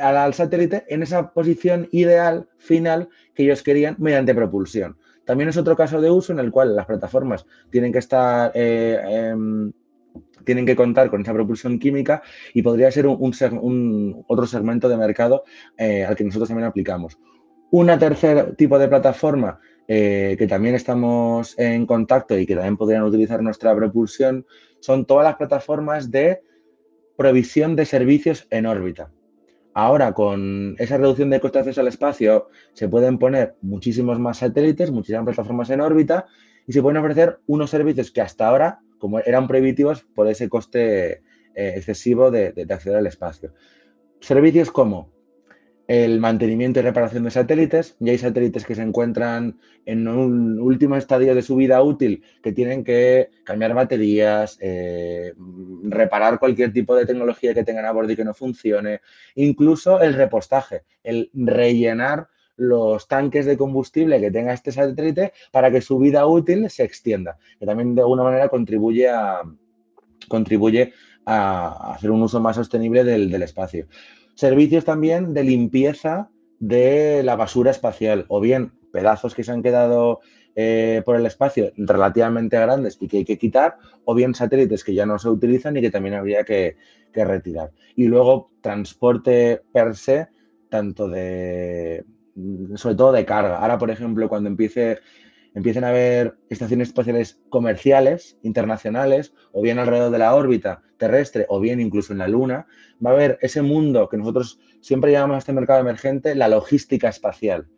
al, 0.00 0.34
satélite 0.34 0.84
en 0.88 1.02
esa 1.02 1.32
posición 1.32 1.88
ideal 1.92 2.48
final 2.58 3.08
que 3.34 3.44
ellos 3.44 3.62
querían 3.62 3.96
mediante 3.98 4.34
propulsión. 4.34 4.96
También 5.24 5.48
es 5.48 5.56
otro 5.56 5.76
caso 5.76 6.00
de 6.00 6.10
uso 6.10 6.32
en 6.32 6.38
el 6.38 6.50
cual 6.50 6.76
las 6.76 6.86
plataformas 6.86 7.46
tienen 7.70 7.92
que 7.92 7.98
estar, 7.98 8.52
eh, 8.54 9.00
em, 9.04 9.72
tienen 10.44 10.66
que 10.66 10.76
contar 10.76 11.10
con 11.10 11.22
esa 11.22 11.32
propulsión 11.32 11.78
química 11.78 12.22
y 12.54 12.62
podría 12.62 12.90
ser 12.90 13.06
un, 13.06 14.24
otro 14.28 14.46
segmento 14.46 14.88
de 14.88 14.96
mercado 14.96 15.44
eh, 15.76 16.04
al 16.04 16.16
que 16.16 16.24
nosotros 16.24 16.48
también 16.48 16.68
aplicamos. 16.68 17.18
Una 17.70 17.98
tercer 17.98 18.54
tipo 18.56 18.78
de 18.78 18.88
plataforma 18.88 19.58
eh, 19.88 20.34
que 20.38 20.46
también 20.46 20.74
estamos 20.74 21.56
en 21.58 21.86
contacto 21.86 22.36
y 22.38 22.46
que 22.46 22.54
también 22.54 22.76
podrían 22.76 23.02
utilizar 23.02 23.42
nuestra 23.42 23.74
propulsión 23.74 24.44
son 24.80 25.04
todas 25.04 25.24
las 25.24 25.36
plataformas 25.36 26.10
de 26.10 26.40
provisión 27.16 27.76
de 27.76 27.86
servicios 27.86 28.46
en 28.50 28.66
órbita. 28.66 29.10
Ahora, 29.74 30.12
con 30.12 30.74
esa 30.78 30.96
reducción 30.96 31.30
de 31.30 31.38
coste 31.38 31.58
de 31.58 31.60
acceso 31.60 31.82
al 31.82 31.88
espacio, 31.88 32.48
se 32.72 32.88
pueden 32.88 33.18
poner 33.18 33.56
muchísimos 33.60 34.18
más 34.18 34.38
satélites, 34.38 34.90
muchísimas 34.90 35.24
plataformas 35.24 35.70
en 35.70 35.82
órbita 35.82 36.26
y 36.66 36.72
se 36.72 36.82
pueden 36.82 36.96
ofrecer 36.96 37.40
unos 37.46 37.70
servicios 37.70 38.10
que 38.10 38.22
hasta 38.22 38.48
ahora, 38.48 38.80
como 38.98 39.20
eran 39.20 39.46
prohibitivos 39.48 40.06
por 40.14 40.28
ese 40.28 40.48
coste 40.48 41.22
eh, 41.54 41.74
excesivo 41.76 42.30
de 42.30 42.66
acceder 42.68 42.98
al 42.98 43.06
espacio. 43.06 43.52
Servicios 44.20 44.70
como 44.70 45.16
el 45.88 46.18
mantenimiento 46.18 46.80
y 46.80 46.82
reparación 46.82 47.24
de 47.24 47.30
satélites. 47.30 47.96
Ya 48.00 48.12
hay 48.12 48.18
satélites 48.18 48.64
que 48.64 48.74
se 48.74 48.82
encuentran 48.82 49.58
en 49.84 50.08
un 50.08 50.60
último 50.60 50.96
estadio 50.96 51.34
de 51.34 51.42
su 51.42 51.56
vida 51.56 51.82
útil 51.82 52.24
que 52.42 52.52
tienen 52.52 52.82
que 52.82 53.30
cambiar 53.44 53.74
baterías, 53.74 54.58
eh, 54.60 55.32
reparar 55.84 56.38
cualquier 56.38 56.72
tipo 56.72 56.96
de 56.96 57.06
tecnología 57.06 57.54
que 57.54 57.64
tengan 57.64 57.86
a 57.86 57.92
bordo 57.92 58.12
y 58.12 58.16
que 58.16 58.24
no 58.24 58.34
funcione. 58.34 59.00
Incluso 59.34 60.00
el 60.00 60.14
repostaje, 60.14 60.82
el 61.04 61.30
rellenar 61.32 62.28
los 62.56 63.06
tanques 63.08 63.46
de 63.46 63.56
combustible 63.56 64.20
que 64.20 64.30
tenga 64.30 64.52
este 64.52 64.72
satélite 64.72 65.32
para 65.52 65.70
que 65.70 65.80
su 65.80 65.98
vida 65.98 66.26
útil 66.26 66.68
se 66.70 66.84
extienda, 66.84 67.38
que 67.58 67.66
también 67.66 67.94
de 67.94 68.02
alguna 68.02 68.22
manera 68.22 68.48
contribuye 68.48 69.08
a, 69.08 69.42
contribuye 70.28 70.92
a 71.24 71.94
hacer 71.94 72.10
un 72.10 72.22
uso 72.22 72.40
más 72.40 72.56
sostenible 72.56 73.04
del, 73.04 73.30
del 73.30 73.42
espacio. 73.42 73.86
Servicios 74.34 74.84
también 74.84 75.34
de 75.34 75.44
limpieza 75.44 76.30
de 76.58 77.22
la 77.22 77.36
basura 77.36 77.70
espacial, 77.70 78.24
o 78.28 78.40
bien 78.40 78.72
pedazos 78.92 79.34
que 79.34 79.44
se 79.44 79.52
han 79.52 79.62
quedado 79.62 80.20
eh, 80.54 81.02
por 81.04 81.16
el 81.16 81.26
espacio 81.26 81.70
relativamente 81.76 82.58
grandes 82.58 82.96
y 82.98 83.08
que 83.08 83.18
hay 83.18 83.24
que 83.24 83.36
quitar, 83.36 83.76
o 84.04 84.14
bien 84.14 84.34
satélites 84.34 84.84
que 84.84 84.94
ya 84.94 85.04
no 85.04 85.18
se 85.18 85.28
utilizan 85.28 85.76
y 85.76 85.82
que 85.82 85.90
también 85.90 86.14
habría 86.14 86.44
que, 86.44 86.76
que 87.12 87.24
retirar. 87.24 87.72
Y 87.94 88.06
luego 88.06 88.50
transporte 88.62 89.60
per 89.72 89.96
se, 89.96 90.28
tanto 90.70 91.08
de, 91.08 92.04
sobre 92.74 92.94
todo 92.94 93.12
de 93.12 93.24
carga. 93.24 93.58
Ahora, 93.58 93.78
por 93.78 93.90
ejemplo, 93.90 94.28
cuando 94.28 94.48
empiece 94.48 94.98
empiecen 95.56 95.84
a 95.84 95.88
haber 95.88 96.36
estaciones 96.50 96.88
espaciales 96.88 97.40
comerciales, 97.48 98.36
internacionales, 98.42 99.32
o 99.52 99.62
bien 99.62 99.78
alrededor 99.78 100.10
de 100.12 100.18
la 100.18 100.34
órbita 100.34 100.82
terrestre, 100.98 101.46
o 101.48 101.60
bien 101.60 101.80
incluso 101.80 102.12
en 102.12 102.18
la 102.18 102.28
Luna, 102.28 102.66
va 103.04 103.10
a 103.10 103.14
haber 103.14 103.38
ese 103.40 103.62
mundo 103.62 104.06
que 104.10 104.18
nosotros 104.18 104.60
siempre 104.82 105.12
llamamos 105.12 105.38
este 105.38 105.54
mercado 105.54 105.80
emergente 105.80 106.34
la 106.34 106.48
logística 106.48 107.08
espacial, 107.08 107.68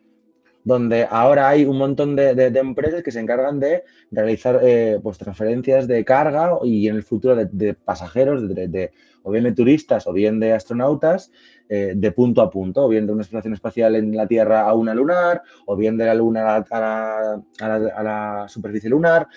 donde 0.65 1.07
ahora 1.09 1.49
hay 1.49 1.67
un 1.67 1.79
montón 1.79 2.17
de, 2.17 2.31
empresas 2.57 3.05
que 3.05 3.13
se 3.13 3.21
encargan 3.21 3.61
de 3.61 3.85
realizar 4.11 4.59
eh, 4.61 4.99
pues, 5.01 5.17
transferencias 5.17 5.87
de 5.87 6.05
carga 6.05 6.59
y 6.65 6.89
en 6.89 6.97
el 6.97 7.05
futuro 7.05 7.37
de, 7.37 7.75
pasajeros, 7.75 8.49
de, 8.49 8.91
o 9.29 9.31
bien 9.31 9.45
de 9.45 9.53
turistas 9.53 10.07
o 10.07 10.13
bien 10.13 10.41
de 10.41 10.55
astronautas, 10.55 11.31
eh, 11.69 11.93
de 11.95 12.13
punto 12.13 12.41
a 12.41 12.49
punto, 12.49 12.87
o 12.87 12.89
bien 12.89 13.07
de 13.07 13.13
una 13.13 13.23
exploración 13.23 13.53
espacial 13.53 13.95
en 13.95 14.17
la 14.17 14.27
Tierra 14.27 14.63
a 14.63 14.73
una 14.73 14.95
lunar, 14.95 15.43
o 15.67 15.77
bien 15.77 15.99
de 15.99 16.07
la 16.07 16.15
Luna 16.15 16.65
a 16.71 18.03
la, 18.03 18.47
superficie 18.49 18.89
lunar. 18.89 19.29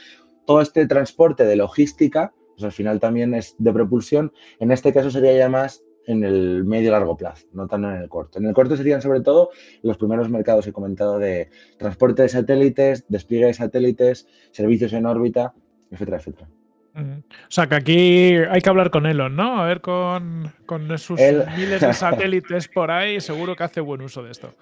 Todo 0.45 0.61
este 0.61 0.87
transporte 0.87 1.43
de 1.43 1.57
logística, 1.57 2.33
pues 2.55 2.63
al 2.63 2.71
final 2.71 3.01
también 3.01 3.33
es 3.33 3.55
de 3.57 3.73
propulsión. 3.73 4.31
En 4.59 4.71
este 4.71 4.93
caso 4.93 5.11
sería 5.11 5.33
ya 5.33 5.49
más 5.49 5.83
en 6.07 6.23
el 6.23 6.63
medio 6.63 6.91
largo 6.91 7.17
plazo, 7.17 7.47
no 7.51 7.67
tanto 7.67 7.89
en 7.89 7.97
el 7.97 8.07
corto. 8.07 8.39
En 8.39 8.45
el 8.45 8.53
corto 8.53 8.77
serían 8.77 9.01
sobre 9.01 9.19
todo 9.19 9.49
los 9.83 9.97
primeros 9.97 10.29
mercados 10.29 10.65
he 10.67 10.71
comentado 10.71 11.19
de 11.19 11.49
transporte 11.77 12.21
de 12.21 12.29
satélites, 12.29 13.05
despliegue 13.09 13.47
de 13.47 13.53
satélites, 13.53 14.25
servicios 14.51 14.93
en 14.93 15.05
órbita, 15.05 15.53
etcétera, 15.91 16.17
etcétera. 16.17 16.49
O 16.93 17.49
sea, 17.49 17.67
que 17.67 17.75
aquí 17.75 18.33
hay 18.49 18.61
que 18.61 18.69
hablar 18.69 18.91
con 18.91 19.05
Elon, 19.05 19.35
¿no? 19.35 19.61
A 19.61 19.65
ver 19.65 19.81
con, 19.81 20.51
con 20.65 20.97
sus 20.97 21.19
miles 21.19 21.81
de 21.81 21.93
satélites 21.93 22.67
por 22.67 22.91
ahí, 22.91 23.21
seguro 23.21 23.55
que 23.55 23.63
hace 23.63 23.81
buen 23.81 24.01
uso 24.01 24.23
de 24.23 24.31
esto. 24.31 24.53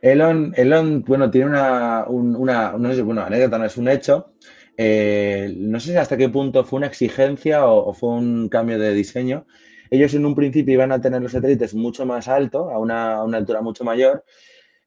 Elon, 0.00 0.52
Elon 0.56 1.02
bueno, 1.02 1.30
tiene 1.30 1.48
una, 1.48 2.04
una, 2.06 2.72
no 2.72 2.92
sé, 2.92 3.02
bueno, 3.02 3.22
anécdota, 3.22 3.58
no 3.58 3.64
es 3.64 3.76
un 3.76 3.88
hecho. 3.88 4.32
Eh, 4.76 5.54
no 5.56 5.78
sé 5.80 5.98
hasta 5.98 6.16
qué 6.16 6.28
punto 6.28 6.64
fue 6.64 6.78
una 6.78 6.86
exigencia 6.86 7.66
o, 7.66 7.92
fue 7.92 8.10
un 8.10 8.48
cambio 8.48 8.78
de 8.78 8.94
diseño, 8.94 9.46
ellos 9.90 10.14
en 10.14 10.24
un 10.24 10.34
principio 10.34 10.74
iban 10.74 10.92
a 10.92 11.00
tener 11.00 11.20
los 11.20 11.32
satélites 11.32 11.74
mucho 11.74 12.06
más 12.06 12.26
alto, 12.26 12.70
a 12.70 12.78
una, 12.78 13.20
altura 13.20 13.60
mucho 13.60 13.84
mayor, 13.84 14.24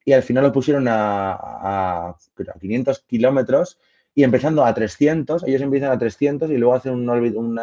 y 0.03 0.13
al 0.13 0.23
final 0.23 0.43
lo 0.43 0.51
pusieron 0.51 0.87
a, 0.89 2.15
500 2.59 2.99
kilómetros 3.01 3.79
y 4.15 4.23
empezando 4.23 4.65
a 4.65 4.73
300, 4.73 5.43
ellos 5.45 5.61
empiezan 5.61 5.91
a 5.91 5.99
300 5.99 6.49
y 6.49 6.57
luego 6.57 6.73
hacen 6.73 6.93
un, 6.93 7.59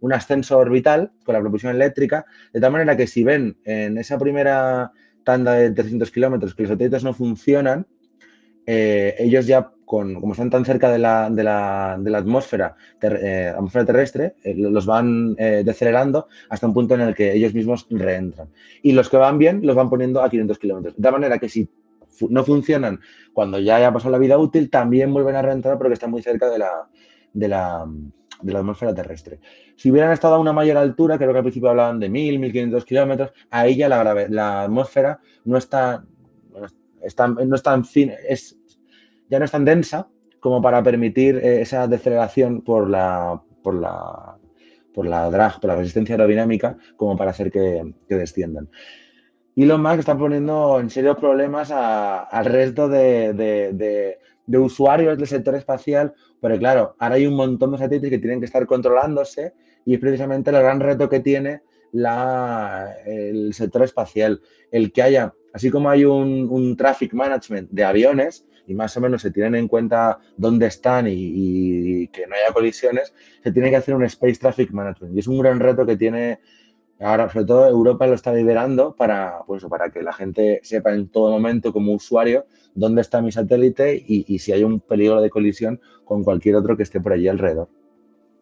un 0.00 0.12
ascenso 0.12 0.58
orbital 0.58 1.12
con 1.24 1.34
la 1.34 1.40
propulsión 1.40 1.74
eléctrica, 1.74 2.24
de 2.52 2.60
tal 2.60 2.72
manera 2.72 2.96
que 2.96 3.06
si 3.06 3.22
ven 3.22 3.58
en 3.64 3.98
esa 3.98 4.18
primera 4.18 4.92
tanda 5.24 5.52
de 5.52 5.70
300 5.70 6.10
kilómetros 6.10 6.54
que 6.54 6.62
los 6.62 6.70
satélites 6.70 7.04
no 7.04 7.12
funcionan, 7.12 7.86
eh, 8.66 9.14
ellos 9.18 9.46
ya, 9.46 9.70
con, 9.84 10.14
como 10.14 10.32
están 10.32 10.48
tan 10.48 10.64
cerca 10.64 10.90
de 10.90 10.98
la, 10.98 11.28
de 11.28 11.44
la, 11.44 11.98
de 12.00 12.10
la 12.10 12.18
atmósfera, 12.18 12.76
eh, 13.02 13.52
atmósfera 13.54 13.84
terrestre, 13.84 14.34
eh, 14.42 14.54
los 14.56 14.86
van 14.86 15.34
decelerando 15.34 16.28
hasta 16.48 16.66
un 16.66 16.72
punto 16.72 16.94
en 16.94 17.02
el 17.02 17.14
que 17.14 17.34
ellos 17.34 17.52
mismos 17.52 17.86
reentran. 17.90 18.48
Y 18.82 18.92
los 18.92 19.10
que 19.10 19.18
van 19.18 19.36
bien 19.36 19.60
los 19.62 19.76
van 19.76 19.90
poniendo 19.90 20.22
a 20.22 20.30
500 20.30 20.58
kilómetros. 20.58 20.94
De 20.96 21.10
manera 21.10 21.38
que 21.38 21.50
si 21.50 21.68
no 22.28 22.44
funcionan 22.44 23.00
cuando 23.32 23.58
ya 23.58 23.76
haya 23.76 23.92
pasado 23.92 24.12
la 24.12 24.18
vida 24.18 24.38
útil, 24.38 24.70
también 24.70 25.12
vuelven 25.12 25.36
a 25.36 25.42
reentrar 25.42 25.78
porque 25.78 25.94
están 25.94 26.10
muy 26.10 26.22
cerca 26.22 26.48
de 26.50 26.58
la, 26.58 26.88
de 27.32 27.48
la, 27.48 27.86
de 28.42 28.52
la 28.52 28.58
atmósfera 28.58 28.94
terrestre. 28.94 29.40
Si 29.76 29.90
hubieran 29.90 30.12
estado 30.12 30.34
a 30.34 30.38
una 30.38 30.52
mayor 30.52 30.76
altura, 30.76 31.18
creo 31.18 31.32
que 31.32 31.38
al 31.38 31.44
principio 31.44 31.70
hablaban 31.70 31.98
de 31.98 32.08
1000, 32.08 32.38
1500 32.38 32.84
kilómetros, 32.84 33.32
ahí 33.50 33.76
ya 33.76 33.88
la, 33.88 34.26
la 34.28 34.62
atmósfera 34.62 35.20
no 35.44 35.58
está 35.58 36.04
no 37.28 37.54
es 37.54 37.62
tan 37.62 37.84
fin, 37.84 38.12
es, 38.28 38.56
ya 39.28 39.38
no 39.38 39.44
es 39.44 39.50
tan 39.50 39.64
densa 39.64 40.08
como 40.40 40.60
para 40.60 40.82
permitir 40.82 41.36
eh, 41.36 41.62
esa 41.62 41.86
deceleración 41.86 42.62
por 42.62 42.88
la, 42.88 43.40
por 43.62 43.74
la, 43.74 44.36
por 44.92 45.06
la 45.06 45.30
drag, 45.30 45.60
por 45.60 45.68
la 45.68 45.76
resistencia 45.76 46.14
aerodinámica, 46.14 46.76
como 46.96 47.16
para 47.16 47.30
hacer 47.30 47.50
que, 47.50 47.94
que 48.08 48.14
desciendan. 48.14 48.68
Elon 49.56 49.82
Musk 49.82 50.00
está 50.00 50.16
poniendo 50.16 50.80
en 50.80 50.90
serio 50.90 51.16
problemas 51.16 51.70
al 51.70 52.44
resto 52.44 52.88
de, 52.88 53.32
de, 53.32 54.18
de, 54.46 54.58
usuarios 54.58 55.16
del 55.16 55.26
sector 55.26 55.54
espacial, 55.54 56.12
porque 56.40 56.58
claro, 56.58 56.96
ahora 56.98 57.14
hay 57.14 57.26
un 57.26 57.36
montón 57.36 57.72
de 57.72 57.78
satélites 57.78 58.10
que 58.10 58.18
tienen 58.18 58.40
que 58.40 58.46
estar 58.46 58.66
controlándose 58.66 59.54
y 59.84 59.94
es 59.94 60.00
precisamente 60.00 60.50
el 60.50 60.56
gran 60.56 60.80
reto 60.80 61.08
que 61.08 61.20
tiene 61.20 61.62
la, 61.92 62.94
el 63.06 63.54
sector 63.54 63.82
espacial, 63.84 64.40
el 64.70 64.92
que 64.92 65.02
haya 65.02 65.32
Así 65.54 65.70
como 65.70 65.88
hay 65.88 66.04
un, 66.04 66.76
traffic 66.76 67.14
management 67.14 67.70
de 67.70 67.84
aviones 67.84 68.44
y 68.66 68.74
más 68.74 68.96
o 68.96 69.00
menos 69.00 69.22
se 69.22 69.30
tienen 69.30 69.54
en 69.54 69.68
cuenta 69.68 70.18
dónde 70.36 70.66
están 70.66 71.06
y, 71.08 72.08
que 72.08 72.26
no 72.26 72.34
haya 72.34 72.52
colisiones, 72.52 73.14
se 73.42 73.52
tiene 73.52 73.70
que 73.70 73.76
hacer 73.76 73.94
un 73.94 74.02
space 74.04 74.34
traffic 74.34 74.72
management. 74.72 75.14
Y 75.14 75.20
es 75.20 75.28
un 75.28 75.38
gran 75.38 75.60
reto 75.60 75.86
que 75.86 75.96
tiene 75.96 76.40
ahora, 77.00 77.28
sobre 77.28 77.46
todo 77.46 77.68
Europa 77.68 78.06
lo 78.06 78.14
está 78.14 78.32
liderando 78.32 78.94
para, 78.96 79.40
pues, 79.46 79.64
para 79.64 79.90
que 79.90 80.02
la 80.02 80.12
gente 80.12 80.60
sepa 80.62 80.94
en 80.94 81.08
todo 81.08 81.30
momento 81.30 81.72
como 81.72 81.92
usuario 81.92 82.46
dónde 82.74 83.02
está 83.02 83.22
mi 83.22 83.32
satélite 83.32 83.96
y, 83.96 84.24
y 84.26 84.38
si 84.38 84.52
hay 84.52 84.64
un 84.64 84.80
peligro 84.80 85.20
de 85.20 85.30
colisión 85.30 85.80
con 86.04 86.24
cualquier 86.24 86.56
otro 86.56 86.76
que 86.76 86.82
esté 86.82 87.00
por 87.00 87.12
allí 87.12 87.28
alrededor. 87.28 87.68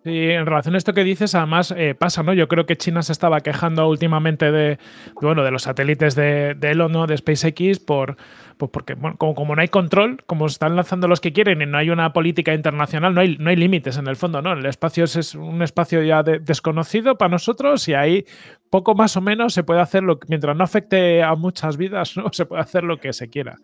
Sí, 0.05 0.31
en 0.31 0.47
relación 0.47 0.75
a 0.75 0.79
esto 0.79 0.95
que 0.95 1.05
dices, 1.05 1.37
además 1.37 1.73
eh, 1.77 1.95
pasa, 1.95 2.25
¿no? 2.25 2.35
Yo 2.35 2.49
creo 2.49 2.67
que 2.67 2.77
China 2.77 3.03
se 3.03 3.13
estaba 3.13 3.41
quejando 3.41 3.89
últimamente 3.89 4.51
de, 4.51 4.79
bueno, 5.21 5.45
de 5.45 5.53
los 5.53 5.63
satélites 5.63 6.17
de, 6.17 6.55
de 6.55 6.71
Elon, 6.73 6.91
¿no? 6.91 7.07
De 7.07 7.17
SpaceX, 7.17 7.79
por, 7.79 8.17
pues 8.57 8.71
porque, 8.73 8.95
bueno, 8.95 9.17
como, 9.17 9.55
no 9.55 9.63
hay 9.63 9.69
control, 9.69 10.23
como 10.27 10.47
están 10.47 10.75
lanzando 10.75 11.07
los 11.07 11.21
que 11.21 11.33
quieren 11.33 11.63
y 11.63 11.67
no 11.67 11.79
hay 11.79 11.91
una 11.91 12.13
política 12.13 12.53
internacional, 12.53 13.15
no 13.15 13.21
hay, 13.21 13.37
no 13.39 13.51
hay 13.51 13.57
límites 13.57 13.97
en 13.97 14.09
el 14.09 14.17
fondo, 14.17 14.43
¿no? 14.43 14.55
El 14.55 14.67
espacio 14.67 15.05
es, 15.05 15.37
un 15.37 15.63
espacio 15.63 16.03
ya 16.03 16.25
desconocido 16.25 17.17
para 17.17 17.29
nosotros 17.29 17.87
y 17.87 17.95
ahí 17.95 18.25
poco 18.71 18.97
más 18.97 19.17
o 19.17 19.21
menos 19.21 19.55
se 19.55 19.63
puede 19.63 19.81
hacer 19.81 20.03
lo 20.03 20.19
que, 20.19 20.27
mientras 20.29 20.57
no 20.57 20.65
afecte 20.65 21.23
a 21.23 21.37
muchas 21.37 21.77
vidas, 21.77 22.17
¿no? 22.17 22.33
Se 22.33 22.45
puede 22.45 22.63
hacer 22.63 22.83
lo 22.83 22.99
que 22.99 23.13
se 23.13 23.29
quiera. 23.31 23.57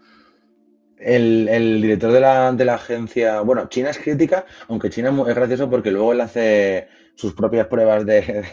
El, 1.01 1.81
director 1.81 2.13
de 2.13 2.21
la, 2.21 2.53
de 2.53 2.65
la, 2.65 2.75
agencia, 2.75 3.41
bueno, 3.41 3.69
China 3.69 3.91
es 3.91 3.99
crítica, 3.99 4.47
aunque 4.69 4.91
China 4.91 5.15
es 5.29 5.35
gracioso 5.35 5.71
porque 5.71 5.91
luego 5.91 6.13
él 6.13 6.21
hace 6.21 6.89
sus 7.15 7.35
propias 7.35 7.67
pruebas 7.69 8.05
de, 8.07 8.45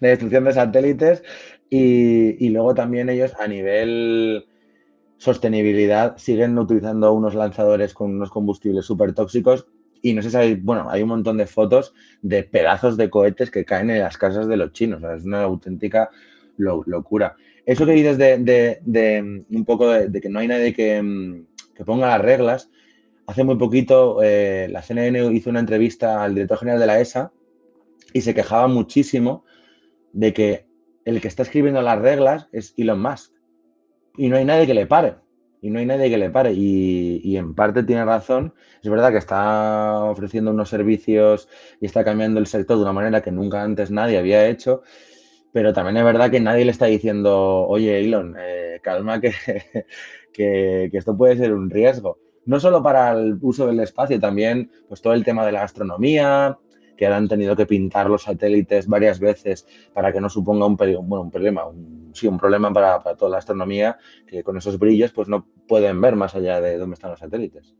destrucción 0.00 0.44
de 0.44 0.52
satélites 0.52 1.22
y, 1.70 2.44
y, 2.44 2.50
luego 2.50 2.74
también 2.74 3.08
ellos 3.10 3.32
a 3.38 3.46
nivel 3.46 4.46
sostenibilidad 5.18 6.16
siguen 6.16 6.56
utilizando 6.58 7.12
unos 7.12 7.34
lanzadores 7.34 7.92
con 7.92 8.12
unos 8.12 8.30
combustibles 8.30 8.86
súper 8.86 9.12
tóxicos 9.14 9.66
y 10.02 10.14
no 10.14 10.22
sé 10.22 10.30
si 10.30 10.36
hay, 10.36 10.54
bueno, 10.54 10.88
hay 10.90 11.02
un 11.02 11.08
montón 11.08 11.36
de 11.38 11.46
fotos 11.46 11.92
de 12.22 12.44
pedazos 12.44 12.96
de 12.96 13.10
cohetes 13.10 13.50
que 13.50 13.64
caen 13.64 13.90
en 13.90 14.00
las 14.00 14.16
casas 14.16 14.48
de 14.48 14.56
los 14.56 14.72
chinos, 14.72 15.02
es 15.02 15.24
una 15.24 15.42
auténtica 15.42 16.10
locura. 16.56 17.36
Eso 17.66 17.84
que 17.84 17.92
dices 17.92 18.18
de, 18.18 18.38
de, 18.38 18.80
de 18.84 19.44
un 19.50 19.64
poco 19.64 19.90
de, 19.90 20.20
que 20.20 20.28
no 20.28 20.38
hay 20.38 20.48
nadie 20.48 20.72
que 20.72 21.44
que 21.78 21.84
ponga 21.84 22.08
las 22.08 22.20
reglas. 22.20 22.70
Hace 23.28 23.44
muy 23.44 23.56
poquito 23.56 24.18
eh, 24.20 24.66
la 24.68 24.82
CNN 24.82 25.32
hizo 25.32 25.48
una 25.48 25.60
entrevista 25.60 26.24
al 26.24 26.34
director 26.34 26.58
general 26.58 26.80
de 26.80 26.86
la 26.86 27.00
ESA 27.00 27.32
y 28.12 28.20
se 28.22 28.34
quejaba 28.34 28.66
muchísimo 28.66 29.44
de 30.12 30.32
que 30.32 30.66
el 31.04 31.20
que 31.20 31.28
está 31.28 31.44
escribiendo 31.44 31.80
las 31.80 32.00
reglas 32.00 32.48
es 32.50 32.74
Elon 32.76 33.00
Musk. 33.00 33.32
Y 34.16 34.28
no 34.28 34.36
hay 34.36 34.44
nadie 34.44 34.66
que 34.66 34.74
le 34.74 34.86
pare. 34.86 35.14
Y 35.62 35.70
no 35.70 35.78
hay 35.78 35.86
nadie 35.86 36.10
que 36.10 36.18
le 36.18 36.30
pare. 36.30 36.52
Y, 36.52 37.36
en 37.36 37.54
parte 37.54 37.84
tiene 37.84 38.04
razón. 38.04 38.54
Es 38.82 38.90
verdad 38.90 39.12
que 39.12 39.18
está 39.18 40.02
ofreciendo 40.04 40.50
unos 40.50 40.68
servicios 40.68 41.48
y 41.80 41.86
está 41.86 42.02
cambiando 42.02 42.40
el 42.40 42.48
sector 42.48 42.76
de 42.76 42.82
una 42.82 42.92
manera 42.92 43.22
que 43.22 43.30
nunca 43.30 43.62
antes 43.62 43.92
nadie 43.92 44.18
había 44.18 44.48
hecho. 44.48 44.82
Pero 45.52 45.72
también 45.72 45.96
es 45.98 46.04
verdad 46.04 46.30
que 46.30 46.40
nadie 46.40 46.64
le 46.64 46.72
está 46.72 46.86
diciendo, 46.86 47.66
oye, 47.68 48.00
Elon, 48.00 48.34
eh, 48.36 48.80
calma 48.82 49.20
que, 49.20 49.32
que, 50.38 50.90
esto 50.92 51.16
puede 51.16 51.36
ser 51.36 51.52
un 51.52 51.68
riesgo. 51.68 52.18
No 52.46 52.60
solo 52.60 52.82
para 52.82 53.10
el 53.12 53.38
uso 53.42 53.66
del 53.66 53.80
espacio, 53.80 54.20
también 54.20 54.70
pues 54.88 55.02
todo 55.02 55.12
el 55.12 55.24
tema 55.24 55.44
de 55.44 55.52
la 55.52 55.64
astronomía, 55.64 56.56
que 56.96 57.06
han 57.06 57.28
tenido 57.28 57.54
que 57.54 57.66
pintar 57.66 58.08
los 58.08 58.22
satélites 58.22 58.86
varias 58.86 59.20
veces 59.20 59.66
para 59.92 60.12
que 60.12 60.20
no 60.20 60.28
suponga 60.30 60.66
un, 60.66 60.76
bueno, 60.76 61.22
un 61.22 61.30
problema, 61.30 61.64
sí, 62.12 62.26
un 62.26 62.38
problema 62.38 62.72
para, 62.72 63.00
para, 63.00 63.16
toda 63.16 63.32
la 63.32 63.38
astronomía, 63.38 63.98
que 64.26 64.42
con 64.42 64.56
esos 64.56 64.78
brillos 64.78 65.12
pues 65.12 65.28
no 65.28 65.46
pueden 65.66 66.00
ver 66.00 66.16
más 66.16 66.34
allá 66.34 66.60
de 66.60 66.78
dónde 66.78 66.94
están 66.94 67.10
los 67.10 67.20
satélites. 67.20 67.76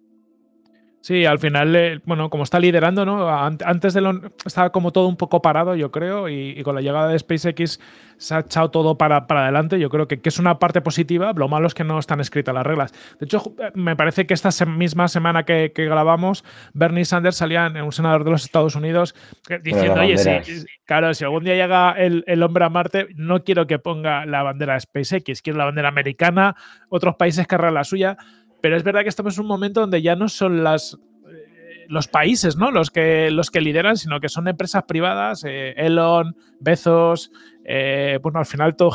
Sí, 1.09 1.25
al 1.25 1.39
final, 1.39 1.75
eh, 1.75 2.01
bueno, 2.05 2.29
como 2.29 2.43
está 2.43 2.61
liderando, 2.61 3.07
¿no? 3.07 3.31
Antes 3.31 3.95
de 3.95 4.03
lo, 4.03 4.21
estaba 4.45 4.69
como 4.69 4.93
todo 4.93 5.09
un 5.09 5.17
poco 5.17 5.41
parado, 5.41 5.75
yo 5.75 5.91
creo, 5.91 6.29
y, 6.29 6.63
con 6.63 6.75
la 6.75 6.83
llegada 6.83 7.09
de 7.09 7.19
SpaceX 7.19 7.81
se 8.19 8.35
ha 8.35 8.41
echado 8.41 8.71
todo 8.71 8.99
para, 8.99 9.27
para 9.27 9.45
adelante. 9.45 9.79
Yo 9.81 9.89
creo 9.89 10.07
que, 10.07 10.21
que, 10.21 10.29
es 10.29 10.39
una 10.39 10.59
parte 10.59 10.83
positiva. 10.83 11.33
Lo 11.35 11.49
malo 11.49 11.67
es 11.67 11.73
que 11.73 11.83
no 11.83 11.99
están 11.99 12.21
escritas 12.21 12.55
las 12.55 12.67
reglas. 12.67 12.93
De 13.19 13.25
hecho, 13.25 13.55
eh, 13.59 13.71
me 13.73 13.97
parece 13.97 14.27
que 14.27 14.35
esta 14.35 14.51
misma 14.67 15.09
semana 15.09 15.45
que, 15.45 15.73
grabamos, 15.75 16.45
Bernie 16.75 17.07
Sanders 17.07 17.37
salía 17.37 17.65
en 17.69 17.81
un 17.81 17.93
senador 17.93 18.23
de 18.25 18.33
los 18.33 18.45
Estados 18.45 18.75
Unidos 18.75 19.15
eh, 19.49 19.61
diciendo, 19.65 20.03
oye, 20.03 20.19
sí, 20.19 20.67
claro, 20.85 21.15
si 21.15 21.25
algún 21.25 21.43
día 21.43 21.55
llega 21.55 21.93
el, 21.93 22.23
el, 22.27 22.43
hombre 22.43 22.67
a 22.67 22.69
Marte, 22.69 23.09
no 23.17 23.45
quiero 23.45 23.67
que 23.67 23.79
ponga 23.79 24.27
la 24.27 24.43
bandera 24.43 24.75
de 24.75 24.81
SpaceX, 24.81 25.41
quiero 25.41 25.59
la 25.59 25.65
bandera 25.65 25.89
americana, 25.89 26.55
otros 26.91 27.17
países 27.17 27.47
querrán 27.47 27.73
la 27.73 27.85
suya 27.85 28.19
pero 28.61 28.77
es 28.77 28.83
verdad 28.83 29.03
que 29.03 29.09
estamos 29.09 29.37
en 29.37 29.43
un 29.43 29.49
momento 29.49 29.81
donde 29.81 30.03
ya 30.03 30.17
no 30.17 30.29
son 30.29 30.65
las, 30.65 30.99
eh, 31.29 31.87
los 31.89 32.09
países, 32.09 32.57
¿no? 32.57 32.71
Los 32.71 32.91
que, 32.91 33.31
los 33.31 33.51
que 33.51 33.61
lideran, 33.61 33.97
sino 33.97 34.21
que 34.21 34.29
son 34.29 34.49
empresas 34.49 34.85
privadas, 34.85 35.45
eh, 35.47 35.75
Elon, 35.77 36.37
Bezos, 36.61 37.31
eh, 37.65 38.19
bueno, 38.23 38.39
al 38.39 38.47
final 38.47 38.77
todo 38.77 38.91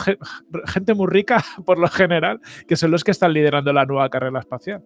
gente 0.65 0.93
muy 0.93 1.08
rica 1.08 1.43
por 1.65 1.80
lo 1.80 1.88
general, 1.88 2.39
que 2.67 2.76
son 2.76 2.91
los 2.91 3.04
que 3.04 3.12
están 3.12 3.34
liderando 3.34 3.71
la 3.71 3.86
nueva 3.86 4.10
carrera 4.10 4.39
espacial. 4.39 4.84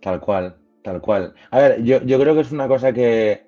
Tal 0.00 0.20
cual, 0.20 0.56
tal 0.82 1.00
cual. 1.00 1.34
A 1.50 1.58
ver, 1.58 1.82
yo, 1.82 2.02
yo 2.02 2.18
creo 2.18 2.34
que 2.34 2.40
es 2.40 2.50
una 2.50 2.66
cosa 2.66 2.92
que, 2.92 3.46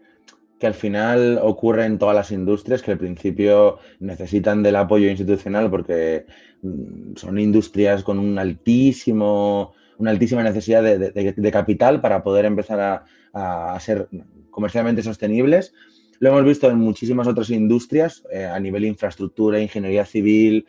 que 0.58 0.66
al 0.68 0.74
final 0.74 1.38
ocurre 1.42 1.84
en 1.84 1.98
todas 1.98 2.14
las 2.14 2.30
industrias, 2.30 2.82
que 2.82 2.92
al 2.92 2.98
principio 2.98 3.78
necesitan 3.98 4.62
del 4.62 4.76
apoyo 4.76 5.10
institucional 5.10 5.68
porque 5.68 6.26
mm, 6.62 7.16
son 7.16 7.38
industrias 7.38 8.04
con 8.04 8.18
un 8.18 8.38
altísimo, 8.38 9.74
una 9.98 10.10
altísima 10.10 10.42
necesidad 10.42 10.82
de, 10.82 11.50
capital 11.52 12.00
para 12.00 12.22
poder 12.22 12.44
empezar 12.44 13.04
a, 13.32 13.78
ser 13.80 14.08
comercialmente 14.50 15.02
sostenibles. 15.02 15.72
Lo 16.20 16.30
hemos 16.30 16.44
visto 16.44 16.70
en 16.70 16.78
muchísimas 16.78 17.26
otras 17.26 17.50
industrias, 17.50 18.22
eh, 18.30 18.44
a 18.44 18.58
nivel 18.60 18.84
infraestructura, 18.84 19.60
ingeniería 19.60 20.04
civil, 20.04 20.66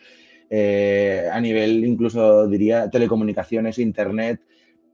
eh, 0.50 1.30
a 1.32 1.40
nivel 1.40 1.86
incluso 1.86 2.48
diría 2.48 2.90
telecomunicaciones, 2.90 3.78
internet. 3.78 4.42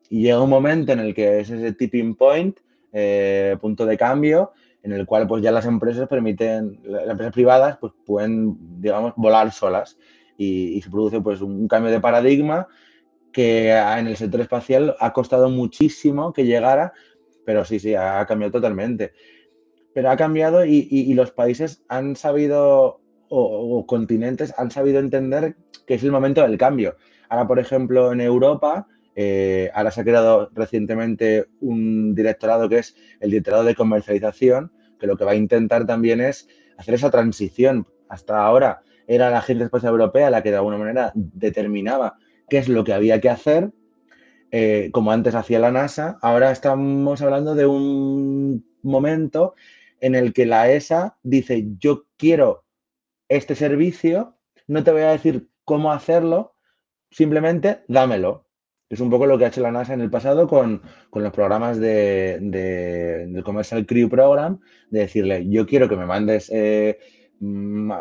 Y 0.10 0.24
llega 0.24 0.42
un 0.42 0.50
momento 0.50 0.92
en 0.92 1.00
el 1.00 1.14
que 1.14 1.40
es 1.40 1.50
ese 1.50 1.72
tipping 1.74 2.16
point, 2.16 2.60
eh, 2.92 3.56
punto 3.62 3.86
de 3.86 3.98
cambio, 3.98 4.52
en 4.84 4.92
el 4.92 5.06
cual 5.06 5.28
pues 5.28 5.42
ya 5.42 5.52
las 5.52 5.66
empresas 5.66 6.08
permiten, 6.08 6.80
las 6.84 7.10
empresas 7.10 7.34
privadas 7.34 7.78
pues 7.80 7.94
pueden, 8.06 8.82
digamos, 8.82 9.14
volar 9.16 9.52
solas 9.52 9.98
y, 10.38 10.82
se 10.82 10.90
produce 10.90 11.22
pues 11.22 11.42
un 11.42 11.68
cambio 11.68 11.92
de 11.92 12.00
paradigma 12.00 12.68
que 13.32 13.72
en 13.72 14.08
el 14.08 14.18
sector 14.18 14.42
espacial 14.42 14.96
ha 15.00 15.14
costado 15.14 15.50
muchísimo 15.50 16.34
que 16.34 16.46
llegara, 16.46 16.94
pero 17.46 17.66
sí, 17.66 17.80
sí, 17.80 17.96
ha 17.96 18.26
cambiado 18.26 18.52
totalmente. 18.52 19.14
Pero 19.94 20.10
ha 20.10 20.18
cambiado 20.18 20.66
y, 20.66 21.14
los 21.14 21.32
países 21.32 21.84
han 21.88 22.16
sabido, 22.16 23.02
o, 23.30 23.86
continentes 23.86 24.54
han 24.58 24.72
sabido 24.72 25.00
entender 25.00 25.56
que 25.86 25.96
es 25.96 26.04
el 26.04 26.12
momento 26.12 26.42
del 26.42 26.58
cambio. 26.58 26.96
Ahora, 27.30 27.48
por 27.48 27.60
ejemplo, 27.60 28.12
en 28.12 28.22
Europa, 28.22 28.88
eh, 29.16 29.70
ahora 29.74 29.92
se 29.92 30.02
ha 30.02 30.06
creado 30.06 30.50
recientemente 30.54 31.48
un 31.60 32.16
directorado 32.16 32.70
que 32.70 32.80
es 32.80 32.96
el 33.20 33.32
directorado 33.32 33.64
de 33.64 33.76
comercialización, 33.76 34.72
que 35.00 35.08
lo 35.08 35.18
que 35.18 35.26
va 35.26 35.32
a 35.32 35.36
intentar 35.36 35.86
también 35.86 36.22
es 36.22 36.48
hacer 36.78 36.94
esa 36.94 37.12
transición. 37.12 37.88
Hasta 38.08 38.44
ahora 38.44 38.82
era 39.08 39.30
la 39.30 39.40
Agencia 39.40 39.66
Espacial 39.66 39.92
Europea 39.92 40.30
la 40.30 40.42
que 40.44 40.52
de 40.52 40.58
alguna 40.58 40.78
manera 40.78 41.12
determinaba 41.16 42.18
qué 42.52 42.58
es 42.58 42.68
lo 42.68 42.84
que 42.84 42.92
había 42.92 43.22
que 43.22 43.30
hacer, 43.30 43.72
eh, 44.52 44.90
como 44.92 45.14
antes 45.14 45.36
hacía 45.36 45.58
la 45.58 45.72
NASA. 45.72 46.20
Ahora 46.22 46.52
estamos 46.52 47.22
hablando 47.22 47.56
de 47.56 47.66
un 47.66 48.66
momento 48.84 49.56
en 50.02 50.16
el 50.16 50.34
que 50.34 50.46
la 50.46 50.70
ESA 50.70 51.18
dice, 51.24 51.66
yo 51.80 52.08
quiero 52.18 52.66
este 53.30 53.56
servicio, 53.56 54.36
no 54.68 54.84
te 54.84 54.92
voy 54.92 55.04
a 55.04 55.12
decir 55.12 55.48
cómo 55.64 55.94
hacerlo, 55.94 56.58
simplemente 57.10 57.86
dámelo. 57.88 58.50
Es 58.90 59.00
un 59.00 59.10
poco 59.10 59.28
lo 59.28 59.38
que 59.38 59.46
ha 59.46 59.48
hecho 59.48 59.62
la 59.62 59.72
NASA 59.72 59.94
en 59.94 60.02
el 60.02 60.10
pasado 60.10 60.46
con, 60.50 60.82
los 61.14 61.32
programas 61.32 61.80
de, 61.80 62.38
del 62.42 63.44
Commercial 63.46 63.86
Crew 63.86 64.10
Program, 64.10 64.60
de 64.90 65.00
decirle, 65.00 65.48
yo 65.48 65.66
quiero 65.66 65.88
que 65.88 65.96
me 65.96 66.06
mandes 66.06 66.52
eh, 66.54 67.00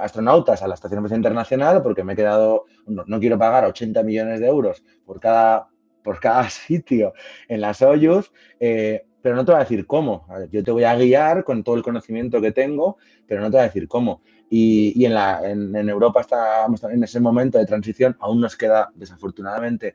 astronautas 0.00 0.62
a 0.62 0.68
la 0.68 0.74
Estación 0.74 0.98
Espacial 0.98 1.18
Internacional 1.18 1.82
porque 1.82 2.04
me 2.04 2.12
he 2.12 2.16
quedado, 2.16 2.66
no, 2.86 3.20
quiero 3.20 3.38
pagar 3.38 3.64
80 3.64 4.02
millones 4.02 4.40
de 4.40 4.46
euros 4.46 4.84
por 5.04 5.20
cada, 5.20 5.68
por 6.02 6.20
cada 6.20 6.48
sitio 6.50 7.12
en 7.48 7.60
la 7.60 7.74
Soyuz, 7.74 8.32
eh, 8.58 9.04
pero 9.22 9.36
no 9.36 9.44
te 9.44 9.52
voy 9.52 9.60
a 9.60 9.64
decir 9.64 9.86
cómo. 9.86 10.26
Yo 10.50 10.64
te 10.64 10.70
voy 10.70 10.84
a 10.84 10.94
guiar 10.96 11.44
con 11.44 11.62
todo 11.62 11.76
el 11.76 11.82
conocimiento 11.82 12.40
que 12.40 12.52
tengo, 12.52 12.96
pero 13.26 13.40
no 13.40 13.48
te 13.48 13.56
voy 13.56 13.60
a 13.60 13.68
decir 13.68 13.86
cómo. 13.88 14.22
Y, 14.48 15.04
en, 15.04 15.14
la, 15.14 15.40
en, 15.48 15.74
en 15.76 15.88
Europa 15.88 16.22
estamos 16.22 16.82
en 16.84 17.04
ese 17.04 17.20
momento 17.20 17.58
de 17.58 17.66
transición, 17.66 18.16
aún 18.18 18.40
nos 18.40 18.56
queda 18.56 18.90
desafortunadamente 18.94 19.94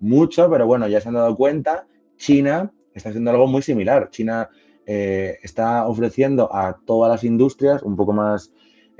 mucho, 0.00 0.50
pero 0.50 0.66
bueno, 0.66 0.88
ya 0.88 1.00
se 1.00 1.08
han 1.08 1.14
dado 1.14 1.36
cuenta, 1.36 1.86
China 2.16 2.72
está 2.94 3.10
haciendo 3.10 3.30
algo 3.30 3.46
muy 3.46 3.62
similar. 3.62 4.10
China 4.10 4.48
eh, 4.86 5.38
está 5.42 5.86
ofreciendo 5.86 6.54
a 6.54 6.78
todas 6.84 7.10
las 7.10 7.24
industrias 7.24 7.82
un 7.82 7.96
poco 7.96 8.12
más, 8.12 8.52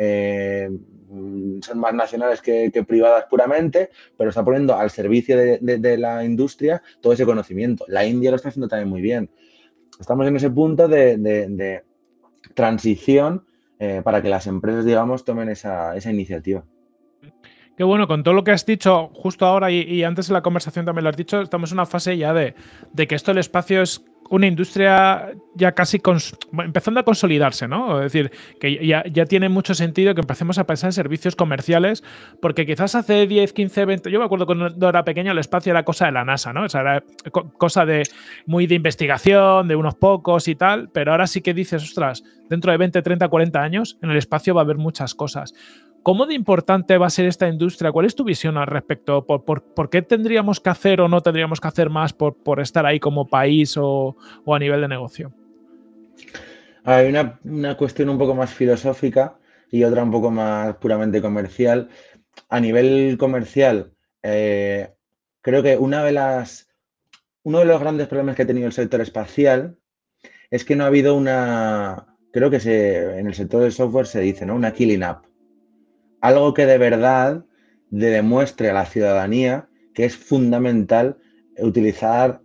eh, 0.05 0.69
son 1.62 1.79
más 1.79 1.95
nacionales 1.95 2.41
que, 2.41 2.71
privadas 2.87 3.27
puramente, 3.31 3.91
pero 4.17 4.31
está 4.31 4.45
poniendo 4.45 4.75
al 4.75 4.91
servicio 4.91 5.37
de, 5.37 5.97
la 5.99 6.25
industria 6.25 6.83
todo 7.01 7.12
ese 7.12 7.25
conocimiento. 7.25 7.85
La 7.88 8.05
India 8.05 8.31
lo 8.31 8.37
está 8.37 8.49
haciendo 8.49 8.69
también 8.69 8.88
muy 8.88 9.01
bien. 9.01 9.31
Estamos 10.01 10.27
en 10.27 10.37
ese 10.37 10.51
punto 10.51 10.88
de, 10.88 11.83
transición 12.55 13.45
eh, 13.79 14.01
para 14.03 14.21
que 14.23 14.29
las 14.29 14.47
empresas, 14.47 14.85
digamos, 14.85 15.25
tomen 15.25 15.49
esa 15.51 15.95
iniciativa. 16.11 16.65
Qué 17.77 17.85
bueno, 17.85 18.07
con 18.07 18.23
todo 18.23 18.35
lo 18.35 18.45
que 18.45 18.51
has 18.51 18.67
dicho 18.67 19.09
justo 19.15 19.47
ahora 19.47 19.71
y, 19.71 20.05
antes 20.05 20.29
en 20.29 20.35
la 20.35 20.43
conversación 20.43 20.85
también 20.85 21.05
lo 21.05 21.11
has 21.11 21.17
dicho, 21.17 21.41
estamos 21.41 21.73
en 21.73 21.77
una 21.77 21.87
fase 21.87 22.17
ya 22.19 22.35
de, 22.35 22.55
que 22.95 23.15
esto 23.15 23.31
del 23.31 23.38
espacio 23.38 23.81
es 23.81 24.05
una 24.33 24.47
industria 24.47 25.35
ya 25.55 25.73
casi 25.73 26.01
empezando 26.64 27.01
a 27.01 27.03
consolidarse, 27.03 27.68
¿no? 27.68 27.99
Es 27.99 28.11
decir, 28.11 28.33
que 28.59 28.87
ya, 28.87 29.05
tiene 29.27 29.51
mucho 29.51 29.75
sentido 29.75 30.14
que 30.14 30.23
empecemos 30.23 30.57
a 30.57 30.64
pensar 30.64 30.88
en 30.88 30.92
servicios 30.92 31.37
comerciales, 31.37 32.03
porque 32.40 32.64
quizás 32.64 32.95
hace 32.95 33.27
10, 33.27 33.53
15, 33.53 33.85
20, 33.85 34.11
yo 34.11 34.18
me 34.18 34.25
acuerdo 34.25 34.47
cuando 34.47 34.88
era 34.88 35.05
pequeño 35.05 35.33
el 35.33 35.38
espacio 35.38 35.71
era 35.71 35.85
cosa 35.85 36.07
de 36.07 36.12
la 36.12 36.25
NASA, 36.25 36.55
¿no? 36.55 36.64
O 36.64 36.68
sea, 36.71 36.81
era 36.81 37.05
cosa 37.59 37.85
de 37.85 38.05
muy 38.47 38.66
de 38.66 38.77
investigación, 38.77 39.68
de 39.68 39.77
unos 39.77 39.97
pocos 39.97 40.49
y 40.49 40.55
tal, 40.55 40.88
pero 40.88 41.12
ahora 41.12 41.27
sí 41.27 41.42
que 41.42 41.53
dices, 41.53 41.83
ostras, 41.83 42.25
dentro 42.49 42.73
de 42.73 42.79
20, 42.79 43.03
30, 43.03 43.29
40 43.29 43.62
años 43.62 43.99
en 44.01 44.12
el 44.12 44.16
espacio 44.16 44.55
va 44.55 44.62
a 44.62 44.64
haber 44.64 44.79
muchas 44.79 45.14
cosas. 45.14 45.53
¿Cómo 46.03 46.27
de 46.27 46.35
importante 46.35 46.99
va 46.99 47.07
a 47.07 47.11
ser 47.11 47.27
esta 47.27 47.47
industria? 47.47 47.93
¿Cuál 47.93 48.07
es 48.07 48.17
tu 48.17 48.25
visión 48.25 48.57
al 48.57 48.67
respecto? 48.67 49.25
¿Por, 49.25 49.88
qué 49.88 50.03
tendríamos 50.03 50.59
que 50.59 50.71
hacer 50.71 51.01
o 51.01 51.09
no 51.09 51.21
tendríamos 51.21 51.61
que 51.61 51.69
hacer 51.69 51.91
más 51.91 52.12
por, 52.12 52.61
estar 52.61 52.85
ahí 52.87 52.99
como 52.99 53.29
país 53.29 53.77
o, 53.77 54.17
a 54.47 54.59
nivel 54.59 54.81
de 54.81 54.88
negocio? 54.88 55.33
Hay 56.85 57.09
una, 57.09 57.77
cuestión 57.77 58.09
un 58.09 58.19
poco 58.19 58.35
más 58.35 58.53
filosófica 58.53 59.38
y 59.71 59.85
otra 59.85 60.03
un 60.03 60.11
poco 60.11 60.33
más 60.33 60.75
puramente 60.77 61.23
comercial. 61.23 61.88
A 62.49 62.59
nivel 62.59 63.17
comercial, 63.17 63.93
eh, 64.25 64.93
creo 65.41 65.62
que 65.62 65.77
una 65.77 66.03
de 66.03 66.12
las, 66.12 66.69
uno 67.45 67.61
de 67.61 67.67
los 67.67 67.81
grandes 67.81 68.09
problemas 68.09 68.35
que 68.35 68.43
ha 68.43 68.47
tenido 68.47 68.67
el 68.67 68.73
sector 68.73 69.01
espacial 69.01 69.77
es 70.51 70.65
que 70.65 70.75
no 70.75 70.83
ha 70.83 70.88
habido 70.88 71.15
una, 71.15 72.17
creo 72.33 72.51
que 72.51 72.57
en 72.57 73.29
el 73.29 73.35
sector 73.35 73.62
del 73.62 73.73
software 73.73 74.07
se 74.07 74.21
dice, 74.21 74.45
¿no? 74.45 74.57
Una 74.57 74.73
killing 74.73 75.05
app 75.05 75.27
algo 76.22 76.54
que 76.54 76.66
de 76.66 76.78
verdad 76.78 77.44
le 77.90 78.06
demuestre 78.06 78.70
a 78.70 78.74
la 78.74 78.87
ciudadanía 78.87 79.68
que 79.92 80.06
es 80.06 80.16
fundamental 80.16 81.18
utilizar 81.58 82.40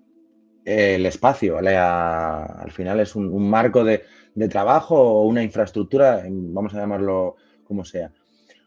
eh, 0.65 0.95
el 0.95 1.05
espacio. 1.05 1.57
al 1.59 2.71
final 2.71 2.99
es 2.99 3.15
un, 3.15 3.49
marco 3.49 3.85
de, 3.85 4.03
trabajo 4.49 4.95
o 4.95 5.27
una 5.27 5.43
infraestructura, 5.43 6.23
vamos 6.29 6.73
a 6.73 6.79
llamarlo 6.79 7.35
como 7.63 7.85
sea. 7.85 8.11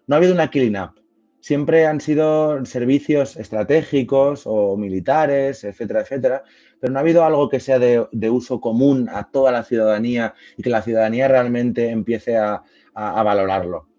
No 0.07 0.15
ha 0.15 0.19
habido 0.19 0.33
una 0.33 0.51
killing 0.51 0.79
up. 0.79 0.93
Siempre 1.41 1.87
han 1.87 2.01
sido 2.01 2.65
servicios 2.65 3.37
estratégicos 3.37 4.43
o 4.45 4.77
militares, 4.77 5.65
etcétera, 5.65 6.01
etcétera, 6.01 6.45
pero 6.79 6.93
no 6.93 6.99
ha 6.99 7.03
habido 7.03 7.25
algo 7.25 7.49
que 7.49 7.61
sea 7.61 7.79
de, 7.79 8.31
uso 8.31 8.61
común 8.61 9.09
a 9.11 9.31
toda 9.31 9.51
la 9.51 9.65
ciudadanía 9.65 10.35
y 10.57 10.63
que 10.63 10.71
la 10.71 10.83
ciudadanía 10.83 11.29
realmente 11.29 11.91
empiece 11.91 12.37
a 12.37 12.63
valorarlo 12.95 13.90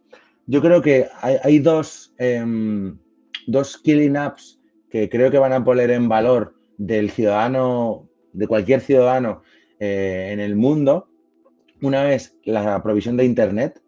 yo 0.51 0.61
creo 0.61 0.81
que 0.81 1.07
hay, 1.21 1.59
dos, 1.59 2.13
em, 2.17 2.99
dos 3.47 3.77
killing 3.77 4.17
apps 4.17 4.59
que 4.89 5.09
creo 5.09 5.31
que 5.31 5.37
van 5.37 5.53
a 5.53 5.63
poner 5.63 5.91
en 5.91 6.09
valor 6.09 6.55
del 6.77 7.09
ciudadano, 7.09 8.09
de 8.33 8.47
cualquier 8.47 8.81
ciudadano 8.81 9.43
eh, 9.79 10.31
en 10.33 10.41
el 10.41 10.57
mundo. 10.57 11.07
Una 11.81 12.13
es 12.13 12.35
la 12.43 12.83
provisión 12.83 13.15
de 13.15 13.23
Internet, 13.23 13.81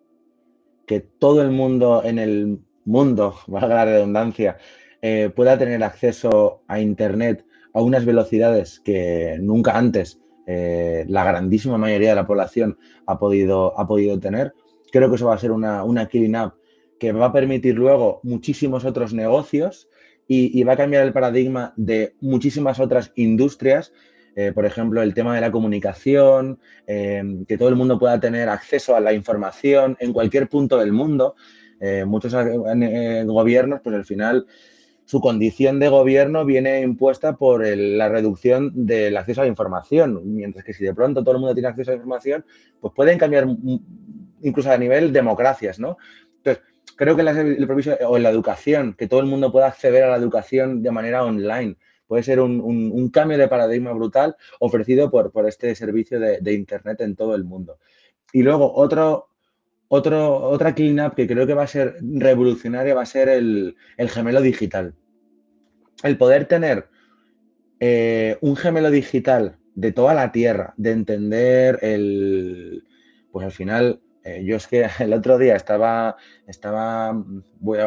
que 0.88 1.02
todo 1.02 1.42
el 1.42 1.52
mundo 1.52 2.02
en 2.06 2.18
el 2.18 2.62
mundo, 2.86 3.36
valga 3.48 3.76
la 3.76 3.86
redundancia, 3.86 4.58
eh, 5.02 5.30
pueda 5.36 5.58
tener 5.58 5.84
acceso 5.84 6.64
a 6.70 6.80
Internet 6.80 7.46
a 7.74 7.82
unas 7.82 8.06
velocidades 8.06 8.80
que 8.80 9.38
nunca 9.42 9.78
antes 9.78 10.18
eh, 10.48 11.04
la 11.10 11.26
grandísima 11.26 11.78
mayoría 11.78 12.12
de 12.12 12.16
la 12.16 12.28
población 12.28 12.78
ha 13.06 13.20
podido, 13.20 13.78
ha 13.78 13.86
podido 13.86 14.18
tener. 14.18 14.54
Creo 14.94 15.10
que 15.10 15.16
eso 15.16 15.26
va 15.26 15.34
a 15.34 15.40
ser 15.40 15.52
una, 15.52 15.84
una 15.84 16.08
killing 16.08 16.36
app 16.36 16.54
que 17.00 17.12
va 17.12 17.26
a 17.26 17.34
permitir 17.34 17.74
luego 17.74 18.20
muchísimos 18.22 18.86
otros 18.86 19.12
negocios 19.12 19.90
y, 20.28 20.64
va 20.64 20.74
a 20.74 20.78
cambiar 20.78 21.04
el 21.04 21.12
paradigma 21.12 21.74
de 21.78 22.14
muchísimas 22.22 22.80
otras 22.80 23.12
industrias. 23.16 23.92
Eh, 24.36 24.52
por 24.54 24.68
ejemplo, 24.68 25.02
el 25.02 25.16
tema 25.16 25.34
de 25.34 25.42
la 25.42 25.52
comunicación, 25.52 26.60
em, 26.86 27.44
que 27.46 27.58
todo 27.58 27.70
el 27.70 27.76
mundo 27.76 27.98
pueda 27.98 28.20
tener 28.20 28.50
acceso 28.50 28.96
a 28.96 29.00
la 29.00 29.14
información 29.14 29.98
en 30.00 30.14
cualquier 30.14 30.48
punto 30.48 30.78
del 30.78 30.92
mundo. 30.92 31.34
Eh, 31.80 32.06
muchos 32.06 32.32
eh, 32.36 33.24
gobiernos, 33.26 33.82
pues 33.84 33.96
al 33.96 34.06
final 34.06 34.46
su 35.06 35.20
condición 35.20 35.80
de 35.80 35.90
gobierno 35.90 36.46
viene 36.46 36.82
impuesta 36.82 37.36
por 37.36 37.66
la 37.68 38.10
reducción 38.10 38.86
del 38.86 39.18
acceso 39.18 39.42
a 39.42 39.46
la 39.46 39.50
información, 39.50 40.22
mientras 40.36 40.64
que 40.64 40.74
si 40.74 40.84
de 40.84 40.94
pronto 40.94 41.24
todo 41.24 41.34
el 41.34 41.40
mundo 41.40 41.54
tiene 41.54 41.70
acceso 41.70 41.92
a 41.92 41.96
la 41.96 41.98
información, 41.98 42.46
pues 42.80 42.94
pueden 42.96 43.18
cambiar 43.18 43.48
incluso 44.44 44.72
a 44.72 44.78
nivel 44.78 45.12
democracias, 45.12 45.80
¿no? 45.80 45.98
Entonces, 46.38 46.64
creo 46.96 47.16
que 47.16 47.22
el 47.22 47.68
o 48.06 48.18
en 48.18 48.24
la 48.24 48.30
educación, 48.30 48.94
que 48.94 49.08
todo 49.08 49.20
el 49.20 49.26
mundo 49.26 49.52
pueda 49.52 49.68
acceder 49.68 50.04
a 50.04 50.10
la 50.10 50.18
educación 50.18 50.84
de 50.84 50.92
manera 50.92 51.24
online, 51.24 51.78
puede 52.08 52.22
ser 52.22 52.40
un, 52.40 53.10
cambio 53.10 53.40
de 53.40 53.48
paradigma 53.48 53.92
brutal 53.92 54.36
ofrecido 54.60 55.10
por, 55.10 55.32
por 55.32 55.48
este 55.48 55.74
servicio 55.74 56.20
de, 56.20 56.54
Internet 56.54 57.02
en 57.02 57.16
todo 57.16 57.34
el 57.34 57.44
mundo. 57.44 57.80
Y 58.32 58.44
luego, 58.44 58.72
otro, 58.76 59.30
otro, 59.88 60.36
otra 60.36 60.76
cleanup 60.76 61.16
que 61.16 61.28
creo 61.28 61.48
que 61.48 61.56
va 61.56 61.64
a 61.64 61.68
ser 61.68 61.96
revolucionaria 62.02 62.94
va 62.94 63.02
a 63.02 63.08
ser 63.08 63.30
el, 63.30 63.76
gemelo 63.98 64.42
digital. 64.42 64.94
El 66.04 66.18
poder 66.18 66.46
tener 66.46 66.88
eh, 67.80 68.38
un 68.42 68.56
gemelo 68.58 68.92
digital 68.92 69.58
de 69.74 69.92
toda 69.92 70.14
la 70.14 70.32
Tierra, 70.32 70.76
de 70.78 70.92
entender 70.92 71.80
el, 71.82 72.84
pues 73.32 73.46
al 73.46 73.52
final 73.52 74.03
eh, 74.24 74.44
yo 74.46 74.56
es 74.56 74.68
que 74.68 74.88
el 75.00 75.14
otro 75.14 75.38
día 75.38 75.56
estaba, 75.56 76.16
estaba, 76.48 77.16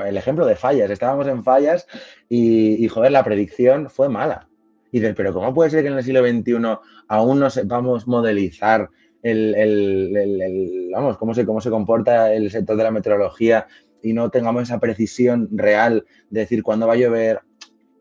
el 0.07 0.17
ejemplo 0.17 0.47
de 0.47 0.57
fallas, 0.57 0.91
estábamos 0.91 1.27
en 1.27 1.43
fallas 1.43 1.87
y, 2.29 2.87
joder, 2.89 3.13
la 3.13 3.25
predicción 3.25 3.91
fue 3.91 4.09
mala. 4.09 4.49
Y 4.93 5.01
dices, 5.01 5.15
pero 5.17 5.33
¿cómo 5.33 5.53
puede 5.53 5.71
ser 5.71 5.83
que 5.83 5.89
en 5.89 5.97
el 5.97 6.05
siglo 6.05 6.27
XXI 6.27 6.79
aún 7.09 7.41
no 7.41 7.51
sepamos 7.51 8.07
modelizar 8.07 8.89
el, 9.23 10.91
vamos, 10.93 11.19
cómo 11.19 11.35
se, 11.35 11.45
cómo 11.45 11.61
se 11.61 11.71
comporta 11.71 12.33
el 12.33 12.51
sector 12.51 12.77
de 12.77 12.85
la 12.85 12.93
meteorología 12.93 13.67
y 14.03 14.13
no 14.13 14.31
tengamos 14.31 14.63
esa 14.63 14.79
precisión 14.79 15.49
real 15.51 16.07
de 16.31 16.41
decir 16.41 16.63
cuándo 16.63 16.87
va 16.87 16.93
a 16.95 16.97
llover? 16.97 17.41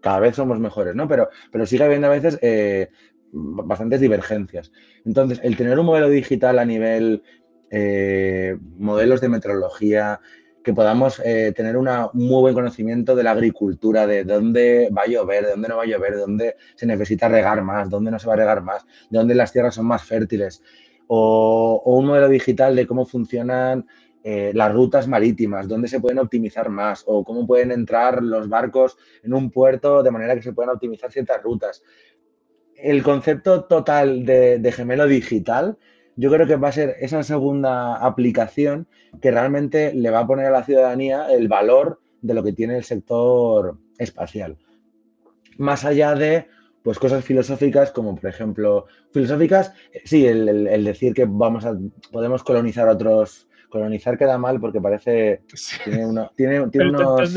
Cada 0.01 0.19
vez 0.19 0.35
somos 0.35 0.59
mejores, 0.59 0.93
¿no? 0.93 1.07
Pero, 1.07 1.29
pero 1.51 1.65
sigue 1.65 1.83
habiendo 1.83 2.07
a 2.07 2.11
veces 2.11 2.37
eh, 2.43 2.89
bastantes 3.31 3.99
divergencias. 3.99 4.71
Entonces, 5.03 5.39
el 5.43 5.57
tener 5.57 5.79
un 5.79 5.87
modelo 5.87 6.09
digital 6.09 6.59
a 6.59 6.65
nivel 6.65 7.23
eh, 7.69 8.57
modelos 8.77 9.21
de 9.21 9.29
meteorología, 9.29 10.19
que 10.65 10.73
podamos 10.73 11.21
eh, 11.23 11.53
tener 11.55 11.77
un 11.77 11.87
muy 12.13 12.41
buen 12.41 12.55
conocimiento 12.55 13.15
de 13.15 13.23
la 13.23 13.31
agricultura, 13.31 14.07
de 14.07 14.23
dónde 14.23 14.89
va 14.89 15.03
a 15.03 15.07
llover, 15.07 15.45
de 15.45 15.51
dónde 15.51 15.67
no 15.67 15.77
va 15.77 15.83
a 15.83 15.85
llover, 15.85 16.15
de 16.15 16.21
dónde 16.21 16.55
se 16.75 16.87
necesita 16.87 17.29
regar 17.29 17.61
más, 17.61 17.87
dónde 17.87 18.09
no 18.09 18.17
se 18.17 18.27
va 18.27 18.33
a 18.33 18.37
regar 18.37 18.63
más, 18.63 18.83
de 19.11 19.19
dónde 19.19 19.35
las 19.35 19.53
tierras 19.53 19.75
son 19.75 19.85
más 19.85 20.03
fértiles, 20.03 20.63
o, 21.07 21.83
un 21.85 22.07
modelo 22.07 22.27
digital 22.27 22.75
de 22.75 22.87
cómo 22.87 23.05
funcionan 23.05 23.85
eh, 24.23 24.51
las 24.55 24.73
rutas 24.73 25.07
marítimas, 25.07 25.67
dónde 25.67 25.87
se 25.87 25.99
pueden 25.99 26.17
optimizar 26.17 26.69
más, 26.69 27.03
o 27.05 27.23
cómo 27.23 27.45
pueden 27.45 27.71
entrar 27.71 28.23
los 28.23 28.49
barcos 28.49 28.97
en 29.21 29.35
un 29.35 29.51
puerto 29.51 30.01
de 30.01 30.09
manera 30.09 30.33
que 30.33 30.41
se 30.41 30.53
puedan 30.53 30.73
optimizar 30.73 31.11
ciertas 31.11 31.43
rutas. 31.43 31.83
El 32.75 33.03
concepto 33.03 33.65
total 33.65 34.25
de 34.25 34.71
gemelo 34.75 35.05
digital 35.05 35.77
yo 36.15 36.31
creo 36.31 36.47
que 36.47 36.55
va 36.55 36.69
a 36.69 36.73
ser 36.73 36.95
esa 36.99 37.23
segunda 37.23 37.95
aplicación 37.95 38.87
que 39.21 39.31
realmente 39.31 39.93
le 39.93 40.09
va 40.09 40.19
a 40.19 40.27
poner 40.27 40.47
a 40.47 40.51
la 40.51 40.63
ciudadanía 40.63 41.27
el 41.31 41.47
valor 41.47 41.99
de 42.21 42.33
lo 42.33 42.43
que 42.43 42.53
tiene 42.53 42.77
el 42.77 42.83
sector 42.83 43.77
espacial. 43.97 44.57
Más 45.57 45.85
allá 45.85 46.15
de 46.15 46.47
pues 46.83 46.99
cosas 46.99 47.25
filosóficas 47.25 47.91
como 47.91 48.15
por 48.15 48.29
ejemplo 48.29 48.85
filosóficas 49.11 49.73
eh, 49.91 50.01
sí 50.05 50.27
el, 50.27 50.83
decir 50.83 51.15
que 51.15 51.25
vamos 51.27 51.65
a 51.65 51.75
podemos 52.11 52.43
colonizar 52.43 52.87
otros 52.87 53.47
colonizar 53.75 54.17
queda 54.17 54.37
mal 54.37 54.59
porque 54.59 54.79
parece 54.79 55.41
tiene, 55.83 56.05
una, 56.05 56.31
tiene, 56.35 56.69
tiene 56.69 56.89
unos, 56.89 57.29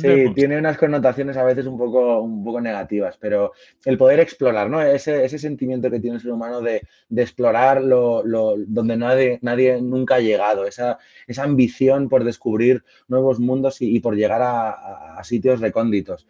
Sí, 0.00 0.32
tiene 0.34 0.56
unas 0.56 0.78
connotaciones 0.78 1.36
a 1.36 1.42
veces 1.42 1.66
un 1.66 1.76
poco, 1.76 2.20
un 2.20 2.44
poco 2.44 2.60
negativas, 2.60 3.18
pero 3.18 3.52
el 3.84 3.98
poder 3.98 4.20
explorar, 4.20 4.70
¿no? 4.70 4.80
Ese, 4.80 5.24
ese 5.24 5.38
sentimiento 5.38 5.90
que 5.90 5.98
tiene 5.98 6.16
el 6.16 6.22
ser 6.22 6.30
humano 6.30 6.60
de, 6.60 6.82
de 7.08 7.22
explorar 7.22 7.82
lo, 7.82 8.24
lo, 8.24 8.54
donde 8.56 8.96
nadie, 8.96 9.40
nadie 9.42 9.82
nunca 9.82 10.16
ha 10.16 10.20
llegado, 10.20 10.64
esa, 10.64 10.98
esa 11.26 11.42
ambición 11.42 12.08
por 12.08 12.22
descubrir 12.22 12.84
nuevos 13.08 13.40
mundos 13.40 13.82
y, 13.82 13.96
y 13.96 14.00
por 14.00 14.14
llegar 14.14 14.42
a, 14.42 15.18
a 15.18 15.24
sitios 15.24 15.60
recónditos 15.60 16.28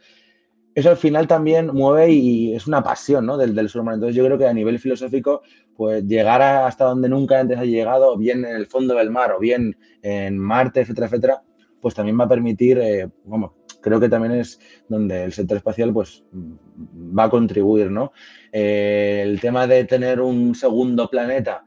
eso 0.79 0.91
al 0.91 0.97
final 0.97 1.26
también 1.26 1.70
mueve 1.74 2.12
y 2.12 2.55
es 2.55 2.68
una 2.68 2.85
pasión 2.85 3.26
¿no? 3.26 3.37
del, 3.37 3.53
del 3.53 3.68
ser 3.68 3.81
humano. 3.81 3.97
Entonces 3.97 4.14
yo 4.14 4.24
creo 4.24 4.39
que 4.39 4.47
a 4.47 4.53
nivel 4.53 4.79
filosófico, 4.79 5.43
pues 5.79 6.05
llegar 6.07 6.43
hasta 6.43 6.87
donde 6.87 7.09
nunca 7.09 7.39
antes 7.39 7.57
ha 7.57 7.64
llegado, 7.64 8.16
bien 8.16 8.45
en 8.45 8.57
el 8.57 8.66
fondo 8.66 8.97
del 8.97 9.12
mar 9.12 9.31
o 9.31 9.39
bien 9.39 9.76
en 10.03 10.37
Marte, 10.37 10.81
etcétera, 10.81 11.07
etcétera, 11.07 11.43
pues 11.81 11.95
también 11.95 12.18
va 12.18 12.24
a 12.24 12.29
permitir, 12.29 12.81
eh, 12.81 13.09
vamos, 13.26 13.53
creo 13.81 14.01
que 14.01 14.09
también 14.09 14.33
es 14.33 14.59
donde 14.89 15.22
el 15.22 15.33
sector 15.33 15.57
espacial 15.57 15.93
pues 15.93 16.24
va 16.35 17.24
a 17.24 17.31
contribuir, 17.31 17.93
¿no? 17.93 18.11
Eh, 18.51 19.22
el 19.24 19.41
tema 19.41 19.68
de 19.68 19.85
tener 19.85 20.20
un 20.20 20.57
segundo 20.57 21.09
planeta, 21.09 21.64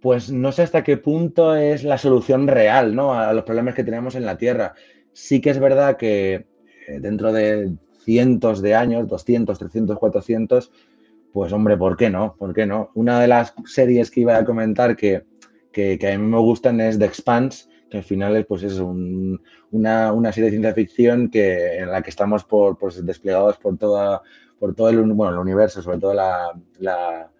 pues 0.00 0.30
no 0.30 0.52
sé 0.52 0.62
hasta 0.62 0.84
qué 0.84 0.98
punto 0.98 1.56
es 1.56 1.82
la 1.82 1.98
solución 1.98 2.46
real, 2.46 2.94
¿no? 2.94 3.12
A 3.12 3.32
los 3.32 3.42
problemas 3.42 3.74
que 3.74 3.82
tenemos 3.82 4.14
en 4.14 4.24
la 4.24 4.38
Tierra. 4.38 4.74
Sí 5.12 5.40
que 5.40 5.50
es 5.50 5.58
verdad 5.58 5.96
que 5.96 6.46
eh, 6.86 7.00
dentro 7.00 7.32
de 7.32 7.72
cientos 8.04 8.62
de 8.62 8.76
años, 8.76 9.08
200, 9.08 9.58
300, 9.58 9.98
400, 9.98 10.70
pues 11.32 11.52
hombre, 11.52 11.76
¿por 11.76 11.96
qué 11.96 12.10
no? 12.10 12.34
¿Por 12.38 12.54
qué 12.54 12.66
no? 12.66 12.90
Una 12.94 13.20
de 13.20 13.28
las 13.28 13.54
series 13.64 14.10
que 14.10 14.20
iba 14.20 14.36
a 14.36 14.44
comentar 14.44 14.96
que, 14.96 15.24
que, 15.72 15.98
a 16.12 16.18
mí 16.18 16.26
me 16.26 16.38
gustan 16.38 16.80
es 16.80 16.98
The 16.98 17.04
Expanse, 17.04 17.68
que 17.90 17.98
al 17.98 18.04
final 18.04 18.36
es, 18.36 18.46
pues 18.46 18.62
es 18.62 18.78
una, 18.78 20.12
una, 20.12 20.32
serie 20.32 20.46
de 20.46 20.50
ciencia 20.50 20.74
ficción 20.74 21.30
que, 21.30 21.78
en 21.78 21.90
la 21.90 22.02
que 22.02 22.10
estamos 22.10 22.44
por, 22.44 22.78
pues, 22.78 23.04
desplegados 23.04 23.56
por, 23.58 23.78
toda, 23.78 24.22
por 24.58 24.74
todo 24.74 24.88
el, 24.90 25.00
bueno, 25.02 25.32
el 25.32 25.38
universo, 25.38 25.82
sobre 25.82 25.98
todo 25.98 26.14
la, 26.14 26.52
la, 26.78 27.30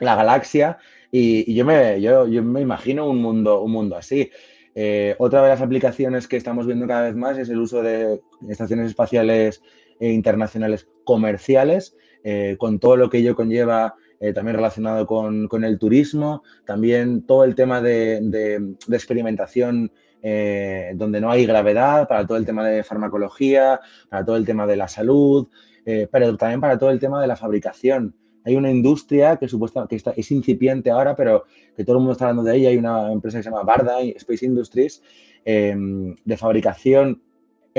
la 0.00 0.14
galaxia, 0.14 0.78
y, 1.10 1.50
y, 1.50 1.54
yo, 1.54 1.64
me, 1.64 2.00
yo, 2.00 2.26
yo 2.26 2.42
me 2.42 2.60
imagino 2.60 3.08
un 3.08 3.22
mundo, 3.22 3.62
un 3.62 3.72
mundo 3.72 3.96
así. 3.96 4.30
Eh, 4.74 5.16
otra 5.18 5.42
de 5.42 5.48
las 5.48 5.60
aplicaciones 5.60 6.28
que 6.28 6.36
estamos 6.36 6.66
viendo 6.66 6.86
cada 6.86 7.02
vez 7.02 7.16
más 7.16 7.36
es 7.36 7.48
el 7.48 7.58
uso 7.58 7.82
de 7.82 8.20
estaciones 8.48 8.86
espaciales 8.86 9.60
e 9.98 10.12
internacionales 10.12 10.88
comerciales, 11.04 11.96
eh, 12.24 12.56
con 12.58 12.78
todo 12.78 12.96
lo 12.96 13.10
que 13.10 13.18
ello 13.18 13.34
conlleva 13.34 13.94
también 14.34 14.56
relacionado 14.56 15.06
con, 15.06 15.64
el 15.64 15.78
turismo, 15.78 16.42
también 16.66 17.22
todo 17.22 17.44
el 17.44 17.54
tema 17.54 17.80
de, 17.80 18.74
experimentación 18.90 19.92
donde 20.20 21.20
no 21.20 21.30
hay 21.30 21.46
gravedad, 21.46 22.08
para 22.08 22.26
todo 22.26 22.36
el 22.36 22.44
tema 22.44 22.66
de 22.66 22.82
farmacología, 22.82 23.78
para 24.08 24.24
todo 24.24 24.36
el 24.36 24.44
tema 24.44 24.66
de 24.66 24.76
la 24.76 24.88
salud, 24.88 25.46
pero 25.84 26.36
también 26.36 26.60
para 26.60 26.76
todo 26.76 26.90
el 26.90 26.98
tema 26.98 27.20
de 27.20 27.28
la 27.28 27.36
fabricación 27.36 28.12
hay 28.48 28.56
una 28.56 28.70
industria 28.70 29.36
que 29.36 29.46
supuestamente 29.46 29.96
está, 29.96 30.12
es 30.16 30.30
incipiente 30.30 30.90
ahora, 30.90 31.14
pero 31.14 31.44
que 31.76 31.84
todo 31.84 31.96
el 31.96 32.00
mundo 32.00 32.12
está 32.12 32.30
hablando 32.30 32.50
de 32.50 32.56
ella. 32.56 32.70
Hay 32.70 32.78
una 32.78 33.12
empresa 33.12 33.38
que 33.38 33.42
se 33.42 33.50
llama 33.50 33.62
Barda 33.62 34.00
Space 34.00 34.46
Industries 34.46 35.02
de 35.44 36.36
fabricación 36.36 37.22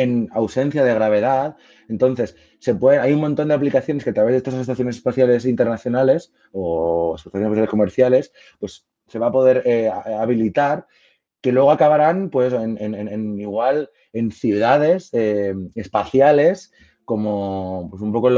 en 0.01 0.29
ausencia 0.31 0.83
de 0.83 0.93
gravedad. 0.93 1.55
Entonces, 1.87 2.35
se 2.59 2.75
puede, 2.75 2.99
hay 2.99 3.13
un 3.13 3.21
montón 3.21 3.47
de 3.47 3.53
aplicaciones 3.53 4.03
que 4.03 4.11
a 4.11 4.13
través 4.13 4.33
de 4.33 4.37
estas 4.37 4.55
estaciones 4.55 4.97
espaciales 4.97 5.45
internacionales 5.45 6.33
o 6.51 7.15
estaciones 7.15 7.69
comerciales, 7.69 8.31
pues 8.59 8.85
se 9.07 9.19
va 9.19 9.27
a 9.27 9.31
poder 9.31 9.63
eh, 9.65 9.89
habilitar 9.89 10.87
que 11.41 11.51
luego 11.51 11.71
acabarán, 11.71 12.29
pues, 12.29 12.53
en, 12.53 13.39
igual 13.39 13.89
en 14.11 14.31
ciudades 14.31 15.09
eh, 15.13 15.55
espaciales 15.75 16.71
como 17.09 17.87
pues 17.89 18.03
un 18.03 18.11
poco 18.11 18.29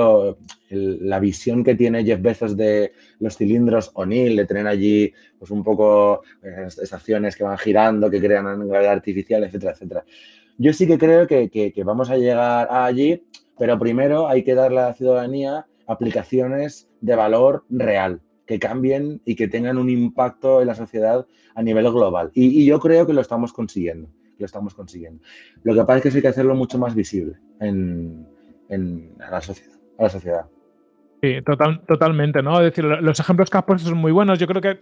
la 0.69 1.19
visión 1.19 1.61
que 1.61 1.75
tiene 1.75 2.05
Jeff 2.05 2.21
Bezos 2.21 2.55
de 2.55 2.93
los 3.19 3.35
cilindros 3.35 3.91
O'Neill, 3.95 4.37
de 4.37 4.45
tener 4.45 4.65
allí 4.65 5.11
pues 5.37 5.51
un 5.51 5.61
poco 5.61 6.21
eh, 6.41 6.67
estaciones 6.81 7.35
que 7.35 7.43
van 7.43 7.57
girando, 7.57 8.09
que 8.09 8.21
crean 8.21 8.65
gravedad 8.69 8.93
artificial, 8.93 9.43
etcétera, 9.43 9.73
etcétera. 9.73 10.05
Yo 10.61 10.73
sí 10.73 10.85
que 10.85 10.99
creo 10.99 11.25
que, 11.25 11.73
vamos 11.83 12.11
a 12.11 12.17
llegar 12.17 12.67
allí, 12.69 13.23
pero 13.57 13.79
primero 13.79 14.27
hay 14.27 14.43
que 14.43 14.53
darle 14.53 14.79
a 14.79 14.89
la 14.89 14.93
ciudadanía 14.93 15.65
aplicaciones 15.87 16.87
de 17.01 17.15
valor 17.15 17.65
real, 17.69 18.21
que 18.45 18.59
cambien 18.59 19.21
y 19.25 19.35
que 19.35 19.47
tengan 19.47 19.79
un 19.79 19.89
impacto 19.89 20.61
en 20.61 20.67
la 20.67 20.75
sociedad 20.75 21.25
a 21.55 21.63
nivel 21.63 21.91
global. 21.91 22.29
Y, 22.35 22.63
yo 22.63 22.79
creo 22.79 23.07
que 23.07 23.13
lo 23.13 23.21
estamos 23.21 23.53
consiguiendo, 23.53 24.07
lo 24.37 24.45
estamos 24.45 24.75
consiguiendo. 24.75 25.23
Lo 25.63 25.73
que 25.73 25.81
pasa 25.81 25.97
es 25.97 26.03
que 26.03 26.17
hay 26.19 26.21
que 26.21 26.27
hacerlo 26.27 26.53
mucho 26.53 26.77
más 26.77 26.93
visible 26.93 27.37
en, 27.59 28.27
en, 28.69 29.15
a 29.19 29.31
la 29.31 29.41
sociedad. 29.41 30.45
Sí, 31.23 31.41
total, 31.43 31.81
totalmente, 31.87 32.43
¿no? 32.43 32.59
Es 32.59 32.65
decir, 32.65 32.83
los 32.83 33.19
ejemplos 33.19 33.49
que 33.49 33.57
has 33.57 33.63
puesto 33.63 33.89
son 33.89 33.97
muy 33.97 34.11
buenos. 34.11 34.37
Yo 34.37 34.45
creo 34.45 34.61
que, 34.61 34.79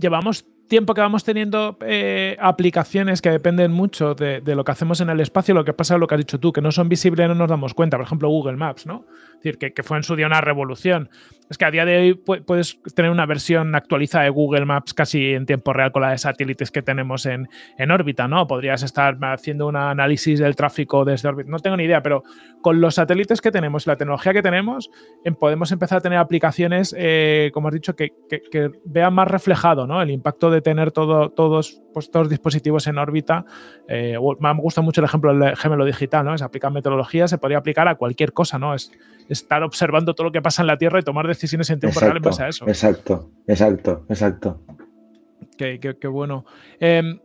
llevamos 0.00 0.44
tiempo 0.68 0.94
que 0.94 1.00
vamos 1.00 1.24
teniendo 1.24 1.76
eh, 1.82 2.36
aplicaciones 2.40 3.20
que 3.20 3.30
dependen 3.30 3.72
mucho 3.72 4.14
de, 4.14 4.42
lo 4.44 4.64
que 4.64 4.72
hacemos 4.72 5.00
en 5.00 5.10
el 5.10 5.20
espacio, 5.20 5.54
lo 5.54 5.64
que 5.64 5.72
pasa 5.72 5.94
es 5.94 6.00
lo 6.00 6.06
que 6.06 6.14
has 6.14 6.20
dicho 6.20 6.40
tú, 6.40 6.52
que 6.52 6.60
no 6.60 6.72
son 6.72 6.88
visibles, 6.88 7.28
no 7.28 7.34
nos 7.34 7.48
damos 7.48 7.74
cuenta. 7.74 7.96
Por 7.96 8.06
ejemplo, 8.06 8.28
Google 8.28 8.56
Maps, 8.56 8.86
¿no? 8.86 9.04
Decir, 9.36 9.58
que, 9.58 9.72
que 9.72 9.82
fue 9.82 9.96
en 9.96 10.02
su 10.02 10.16
día 10.16 10.26
una 10.26 10.40
revolución. 10.40 11.10
Es 11.50 11.58
que 11.58 11.64
a 11.66 11.70
día 11.70 11.84
de 11.84 11.98
hoy 11.98 12.14
puedes 12.14 12.78
tener 12.94 13.10
una 13.10 13.26
versión 13.26 13.74
actualizada 13.74 14.24
de 14.24 14.30
Google 14.30 14.64
Maps 14.64 14.94
casi 14.94 15.34
en 15.34 15.44
tiempo 15.44 15.74
real 15.74 15.92
con 15.92 16.00
la 16.00 16.12
de 16.12 16.18
satélites 16.18 16.70
que 16.70 16.80
tenemos 16.80 17.26
en, 17.26 17.48
en 17.76 17.90
órbita, 17.90 18.26
¿no? 18.26 18.46
Podrías 18.46 18.82
estar 18.82 19.18
haciendo 19.22 19.66
un 19.66 19.76
análisis 19.76 20.38
del 20.38 20.56
tráfico 20.56 21.04
desde 21.04 21.28
órbita. 21.28 21.50
No 21.50 21.58
tengo 21.58 21.76
ni 21.76 21.84
idea, 21.84 22.02
pero 22.02 22.22
con 22.62 22.80
los 22.80 22.94
satélites 22.94 23.42
que 23.42 23.50
tenemos 23.50 23.86
la 23.86 23.96
tecnología 23.96 24.32
que 24.32 24.42
tenemos, 24.42 24.90
em, 25.24 25.34
podemos 25.34 25.70
empezar 25.72 25.98
a 25.98 26.00
tener 26.00 26.18
aplicaciones, 26.18 26.94
eh, 26.96 27.50
como 27.52 27.68
has 27.68 27.74
dicho, 27.74 27.94
que, 27.94 28.12
que, 28.28 28.70
vean 28.84 29.12
más 29.12 29.28
reflejado 29.28 29.86
¿no? 29.86 30.00
el 30.00 30.10
impacto 30.10 30.50
de 30.52 30.60
tener 30.60 30.92
todo, 30.92 31.30
todos, 31.30 31.80
pues, 31.92 32.10
todos 32.10 32.26
los 32.26 32.30
dispositivos 32.30 32.86
en 32.86 32.98
órbita. 32.98 33.44
Eh, 33.88 34.16
me 34.38 34.54
gusta 34.54 34.80
mucho 34.80 35.00
el 35.00 35.06
ejemplo 35.06 35.34
del 35.34 35.56
gemelo 35.56 35.84
digital, 35.84 36.24
¿no? 36.24 36.34
Es 36.34 36.42
aplicar 36.42 36.70
metodología, 36.72 37.26
se 37.26 37.38
podría 37.38 37.58
aplicar 37.58 37.88
a 37.88 37.96
cualquier 37.96 38.32
cosa, 38.32 38.58
¿no? 38.58 38.74
Es 38.74 38.92
estar 39.28 39.62
observando 39.62 40.14
todo 40.14 40.26
lo 40.26 40.32
que 40.32 40.42
pasa 40.42 40.62
en 40.62 40.68
la 40.68 40.76
Tierra 40.76 41.00
y 41.00 41.02
tomar 41.02 41.26
decisiones 41.26 41.70
en 41.70 41.80
tiempo 41.80 42.00
real 42.00 42.16
en 42.16 42.22
base 42.22 42.42
a 42.44 42.48
eso. 42.48 42.66
Exacto, 42.68 43.30
exacto, 43.46 44.04
exacto. 44.08 44.60
Qué, 45.56 46.08
bueno. 46.08 46.44
Em, 46.80 47.18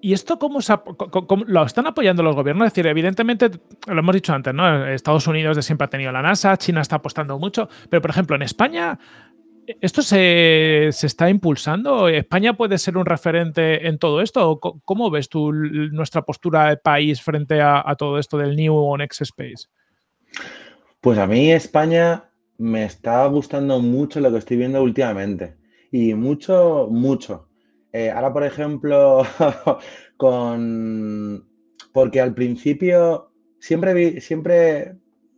¿Y 0.00 0.12
esto 0.12 0.38
cómo, 0.38 0.60
lo 1.46 1.64
están 1.64 1.86
apoyando 1.88 2.22
los 2.22 2.36
gobiernos? 2.36 2.66
Es 2.66 2.72
decir, 2.72 2.86
evidentemente, 2.86 3.50
lo 3.86 3.98
hemos 3.98 4.14
dicho 4.14 4.32
antes, 4.32 4.54
¿no? 4.54 4.86
Estados 4.86 5.26
Unidos 5.26 5.56
de 5.56 5.62
siempre 5.62 5.86
ha 5.86 5.90
tenido 5.90 6.12
la 6.12 6.22
NASA, 6.22 6.56
China 6.56 6.82
está 6.82 6.96
apostando 6.96 7.36
mucho, 7.38 7.68
pero 7.90 8.00
por 8.00 8.10
ejemplo, 8.10 8.36
en 8.36 8.42
España, 8.42 8.98
¿esto 9.80 10.02
se, 10.02 10.88
está 10.88 11.30
impulsando? 11.30 12.08
¿España 12.08 12.56
puede 12.56 12.78
ser 12.78 12.96
un 12.96 13.06
referente 13.06 13.86
en 13.86 13.98
todo 13.98 14.20
esto? 14.20 14.58
¿Cómo 14.60 15.10
ves 15.10 15.28
tú 15.28 15.52
nuestra 15.52 16.22
postura 16.22 16.70
de 16.70 16.76
país 16.76 17.22
frente 17.22 17.60
a, 17.60 17.94
todo 17.96 18.18
esto 18.18 18.38
del 18.38 18.56
New 18.56 18.96
X 19.02 19.22
Space? 19.22 19.68
Pues 21.00 21.18
a 21.18 21.26
mí 21.26 21.52
España 21.52 22.30
me 22.58 22.84
está 22.84 23.26
gustando 23.26 23.80
mucho 23.80 24.20
lo 24.20 24.30
que 24.32 24.38
estoy 24.38 24.56
viendo 24.56 24.82
últimamente. 24.82 25.56
Y 25.90 26.14
mucho, 26.14 26.88
mucho. 26.90 27.48
Eh, 27.92 28.10
ahora, 28.10 28.32
por 28.32 28.44
ejemplo, 28.44 29.22
con. 30.16 31.48
Porque 31.92 32.20
al 32.20 32.34
principio 32.34 33.32
siempre, 33.58 34.20
siempre 34.20 34.96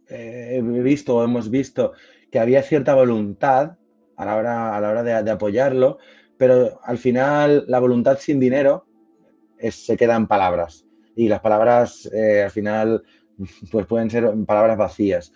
eh, 0.09 0.57
he 0.57 0.83
visto 0.83 1.17
o 1.17 1.25
hemos 1.25 1.51
visto 1.51 1.93
que 2.31 2.39
había 2.39 2.63
cierta 2.63 2.95
voluntad 2.95 3.79
a 4.21 4.25
la 4.27 4.37
hora, 4.37 4.77
a 4.77 4.81
la 4.81 4.91
hora 4.91 5.03
de, 5.03 5.31
apoyarlo, 5.31 5.99
pero 6.37 6.79
al 6.85 6.99
final 6.99 7.65
la 7.69 7.79
voluntad 7.79 8.19
sin 8.19 8.39
dinero 8.39 8.87
se 9.59 9.97
queda 9.97 10.17
en 10.17 10.27
palabras. 10.27 10.87
Y 11.17 11.29
las 11.29 11.41
palabras 11.41 12.09
eh, 12.13 12.43
al 12.45 12.51
final 12.51 13.03
pues 13.73 13.87
pueden 13.87 14.11
ser 14.11 14.31
palabras 14.47 14.77
vacías. 14.77 15.33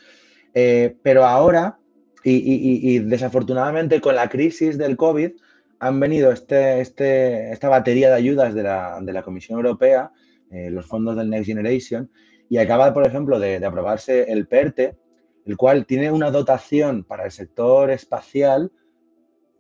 Eh, 0.53 0.97
pero 1.03 1.25
ahora, 1.25 1.79
y, 2.23 2.99
desafortunadamente 3.01 4.01
con 4.01 4.15
la 4.15 4.29
crisis 4.29 4.79
del 4.79 4.97
COVID, 4.97 5.33
han 5.81 6.01
venido 6.01 6.31
este, 6.31 6.81
este, 6.81 7.53
esta 7.53 7.69
batería 7.69 8.09
de 8.09 8.15
ayudas 8.15 8.55
de 8.55 8.63
la, 8.63 9.23
Comisión 9.25 9.59
Europea, 9.59 10.13
eh, 10.51 10.71
los 10.71 10.87
fondos 10.87 11.17
del 11.17 11.31
Next 11.31 11.47
Generation, 11.47 12.11
y 12.49 12.59
acaba, 12.59 12.93
por 12.95 13.07
ejemplo, 13.07 13.39
de, 13.39 13.57
aprobarse 13.65 14.31
el 14.31 14.47
PERTE, 14.47 14.97
el 15.45 15.57
cual 15.57 15.87
tiene 15.87 16.11
una 16.11 16.31
dotación 16.31 17.05
para 17.05 17.25
el 17.25 17.31
sector 17.31 17.91
espacial 17.91 18.73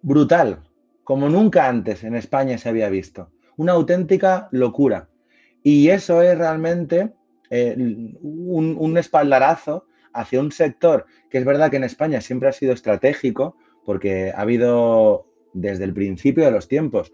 brutal, 0.02 0.62
como 1.02 1.28
nunca 1.28 1.68
antes 1.68 2.04
en 2.04 2.14
España 2.14 2.58
se 2.58 2.68
había 2.68 2.88
visto. 2.88 3.30
Una 3.56 3.72
auténtica 3.72 4.48
locura. 4.50 5.08
Y 5.62 5.88
eso 5.88 6.22
es 6.22 6.36
realmente 6.36 7.12
eh, 7.50 7.74
un, 7.76 8.76
un, 8.78 8.98
espaldarazo 8.98 9.86
hacia 10.12 10.40
un 10.40 10.52
sector 10.52 11.06
que 11.30 11.38
es 11.38 11.44
verdad 11.44 11.70
que 11.70 11.76
en 11.76 11.84
España 11.84 12.20
siempre 12.20 12.48
ha 12.48 12.52
sido 12.52 12.72
estratégico, 12.72 13.56
porque 13.84 14.32
ha 14.34 14.40
habido 14.40 15.26
desde 15.52 15.84
el 15.84 15.94
principio 15.94 16.44
de 16.44 16.50
los 16.50 16.68
tiempos 16.68 17.12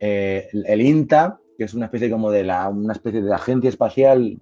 eh, 0.00 0.48
el 0.52 0.80
INTA, 0.80 1.40
que 1.60 1.64
es 1.64 1.74
una 1.74 1.84
especie 1.84 2.08
como 2.08 2.30
de 2.30 2.42
la, 2.42 2.70
una 2.70 2.94
especie 2.94 3.20
de 3.20 3.34
agencia 3.34 3.68
espacial, 3.68 4.40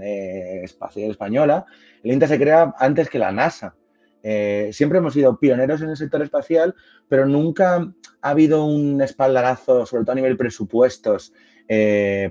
eh, 0.00 0.60
espacial 0.62 1.10
española, 1.10 1.66
el 2.04 2.12
INTA 2.12 2.28
se 2.28 2.38
crea 2.38 2.72
antes 2.78 3.10
que 3.10 3.18
la 3.18 3.32
NASA. 3.32 3.74
Eh, 4.22 4.70
siempre 4.72 4.98
hemos 4.98 5.12
sido 5.12 5.40
pioneros 5.40 5.82
en 5.82 5.90
el 5.90 5.96
sector 5.96 6.22
espacial, 6.22 6.76
pero 7.08 7.26
nunca 7.26 7.92
ha 8.20 8.30
habido 8.30 8.64
un 8.64 9.02
espaldarazo, 9.02 9.86
sobre 9.86 10.04
todo 10.04 10.12
a 10.12 10.14
nivel 10.14 10.36
presupuestos, 10.36 11.32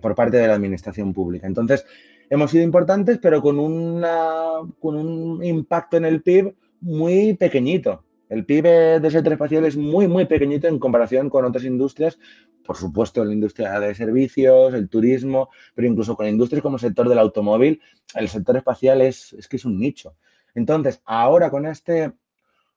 por 0.01 0.15
parte 0.15 0.37
de 0.37 0.47
la 0.47 0.53
administración 0.53 1.11
pública. 1.11 1.45
Entonces, 1.45 1.85
hemos 2.29 2.51
sido 2.51 2.63
importantes, 2.63 3.19
pero 3.21 3.41
con, 3.41 3.59
una, 3.59 4.61
con 4.79 4.95
un 4.95 5.43
impacto 5.43 5.97
en 5.97 6.05
el 6.05 6.21
PIB 6.21 6.55
muy 6.79 7.33
pequeñito. 7.33 8.05
El 8.31 8.45
PIB 8.45 9.01
del 9.01 9.11
sector 9.11 9.33
espacial 9.33 9.65
es 9.65 9.75
muy, 9.75 10.07
muy 10.07 10.23
pequeñito 10.23 10.69
en 10.69 10.79
comparación 10.79 11.29
con 11.29 11.43
otras 11.43 11.65
industrias, 11.65 12.17
por 12.63 12.77
supuesto, 12.77 13.25
la 13.25 13.33
industria 13.33 13.77
de 13.77 13.93
servicios, 13.93 14.73
el 14.73 14.87
turismo, 14.87 15.49
pero 15.75 15.89
incluso 15.89 16.15
con 16.15 16.25
industrias 16.25 16.61
como 16.61 16.77
el 16.77 16.79
sector 16.79 17.09
del 17.09 17.19
automóvil, 17.19 17.81
el 18.15 18.29
sector 18.29 18.55
espacial 18.55 19.01
es, 19.01 19.33
es 19.33 19.49
que 19.49 19.57
es 19.57 19.65
un 19.65 19.77
nicho. 19.77 20.15
Entonces, 20.55 21.01
ahora 21.03 21.49
con 21.49 21.65
este, 21.65 22.13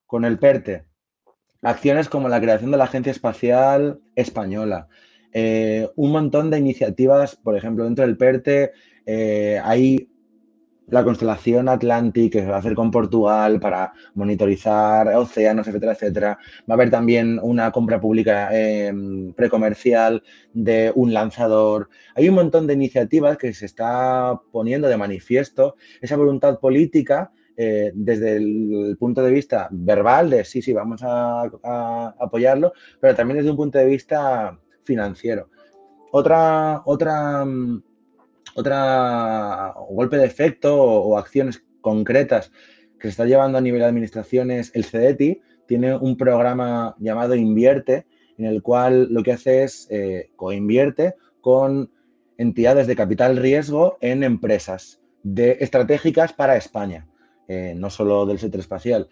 con 0.08 0.24
el 0.24 0.40
PERTE, 0.40 0.86
acciones 1.62 2.08
como 2.08 2.28
la 2.28 2.40
creación 2.40 2.72
de 2.72 2.76
la 2.76 2.84
Agencia 2.84 3.12
Espacial 3.12 4.00
Española, 4.16 4.88
eh, 5.32 5.88
un 5.94 6.10
montón 6.10 6.50
de 6.50 6.58
iniciativas, 6.58 7.36
por 7.36 7.56
ejemplo, 7.56 7.84
dentro 7.84 8.04
del 8.04 8.16
PERTE, 8.16 8.72
eh, 9.06 9.60
hay 9.62 10.08
la 10.88 11.04
constelación 11.04 11.68
Atlantic 11.68 12.32
que 12.32 12.40
se 12.40 12.46
va 12.46 12.56
a 12.56 12.58
hacer 12.58 12.74
con 12.74 12.90
Portugal 12.90 13.58
para 13.60 13.92
monitorizar 14.14 15.08
océanos, 15.08 15.66
etcétera, 15.66 15.92
etcétera. 15.92 16.38
Va 16.68 16.74
a 16.74 16.74
haber 16.74 16.90
también 16.90 17.38
una 17.42 17.70
compra 17.72 18.00
pública 18.00 18.48
em, 18.52 19.32
precomercial 19.32 20.22
de 20.52 20.92
un 20.94 21.14
lanzador. 21.14 21.88
Hay 22.14 22.28
un 22.28 22.34
montón 22.34 22.66
de 22.66 22.74
iniciativas 22.74 23.38
que 23.38 23.54
se 23.54 23.66
está 23.66 24.40
poniendo 24.52 24.88
de 24.88 24.96
manifiesto 24.96 25.76
esa 26.00 26.16
voluntad 26.16 26.60
política 26.60 27.32
eh, 27.56 27.92
desde 27.94 28.36
el 28.36 28.96
punto 28.98 29.22
de 29.22 29.30
vista 29.30 29.68
verbal 29.70 30.28
de 30.28 30.44
sí, 30.44 30.60
sí, 30.60 30.72
vamos 30.72 31.02
a, 31.04 31.44
apoyarlo, 32.18 32.72
pero 33.00 33.14
también 33.14 33.38
desde 33.38 33.50
un 33.50 33.56
punto 33.56 33.78
de 33.78 33.86
vista 33.86 34.58
financiero. 34.82 35.48
Otra, 36.10 36.82
otra 36.84 37.44
mm, 37.44 37.82
otra 38.54 39.74
golpe 39.90 40.16
de 40.16 40.26
efecto 40.26 40.76
o, 40.76 41.18
acciones 41.18 41.64
concretas 41.80 42.52
que 42.98 43.08
se 43.08 43.10
está 43.10 43.24
llevando 43.26 43.58
a 43.58 43.60
nivel 43.60 43.80
de 43.80 43.86
administraciones, 43.86 44.70
el 44.74 44.84
CEDETI 44.84 45.42
tiene 45.66 45.96
un 45.96 46.16
programa 46.16 46.94
llamado 46.98 47.34
Invierte, 47.34 48.06
en 48.38 48.46
el 48.46 48.62
cual 48.62 49.08
lo 49.10 49.22
que 49.22 49.32
hace 49.32 49.64
es 49.64 49.86
eh, 49.90 50.30
coinvierte 50.36 51.14
con 51.40 51.90
entidades 52.38 52.86
de 52.86 52.96
capital 52.96 53.36
riesgo 53.36 53.98
en 54.00 54.24
empresas 54.24 55.00
estratégicas 55.24 56.32
para 56.32 56.56
España, 56.56 57.06
eh, 57.48 57.74
no 57.76 57.90
solo 57.90 58.26
del 58.26 58.38
sector 58.38 58.60
espacial. 58.60 59.08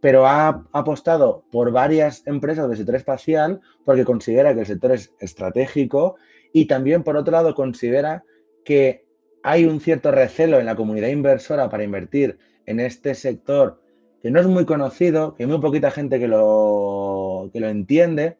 Pero 0.00 0.26
ha 0.26 0.64
apostado 0.72 1.44
por 1.50 1.72
varias 1.72 2.22
empresas 2.26 2.68
del 2.68 2.76
sector 2.76 2.96
espacial 2.96 3.60
porque 3.84 4.04
considera 4.04 4.54
que 4.54 4.60
el 4.60 4.66
sector 4.66 4.92
es 4.92 5.12
estratégico 5.20 6.16
y 6.52 6.66
también, 6.66 7.02
por 7.02 7.16
otro 7.16 7.32
lado, 7.32 7.54
considera 7.54 8.24
que 8.66 9.06
hay 9.44 9.64
un 9.64 9.80
cierto 9.80 10.10
recelo 10.10 10.58
en 10.58 10.66
la 10.66 10.74
comunidad 10.74 11.08
inversora 11.08 11.70
para 11.70 11.84
invertir 11.84 12.36
en 12.66 12.80
este 12.80 13.14
sector 13.14 13.80
que 14.20 14.30
no 14.32 14.40
es 14.40 14.46
muy 14.48 14.66
conocido, 14.66 15.36
que 15.36 15.44
hay 15.44 15.48
muy 15.48 15.60
poquita 15.60 15.92
gente 15.92 16.18
que 16.18 16.26
lo, 16.26 17.48
que 17.52 17.60
lo 17.60 17.68
entiende 17.68 18.38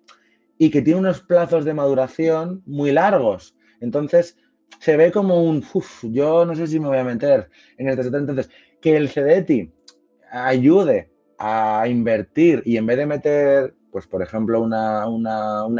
y 0.59 0.70
que 0.70 0.83
tiene 0.83 0.99
unos 0.99 1.20
plazos 1.20 1.64
de 1.64 1.74
maduración 1.74 2.62
muy 2.66 2.91
largos. 2.91 3.55
Entonces, 3.81 4.37
se 4.81 4.97
ve 4.97 5.12
como 5.12 5.45
un, 5.45 5.64
uff, 5.72 6.05
yo 6.11 6.45
no 6.45 6.57
sé 6.57 6.66
si 6.66 6.81
me 6.81 6.89
voy 6.89 6.99
a 6.99 7.05
meter 7.05 7.49
en 7.79 7.89
este 7.89 8.03
sector. 8.03 8.20
Entonces, 8.20 8.51
que 8.81 8.97
el 8.97 9.09
CDETI 9.09 9.70
ayude 10.33 11.12
a 11.39 11.87
invertir 11.89 12.62
y 12.64 12.79
en 12.79 12.87
vez 12.87 12.97
de 12.97 13.07
meter 13.07 13.74
pues 13.91 14.07
por 14.07 14.22
ejemplo, 14.22 14.61
una, 14.61 15.05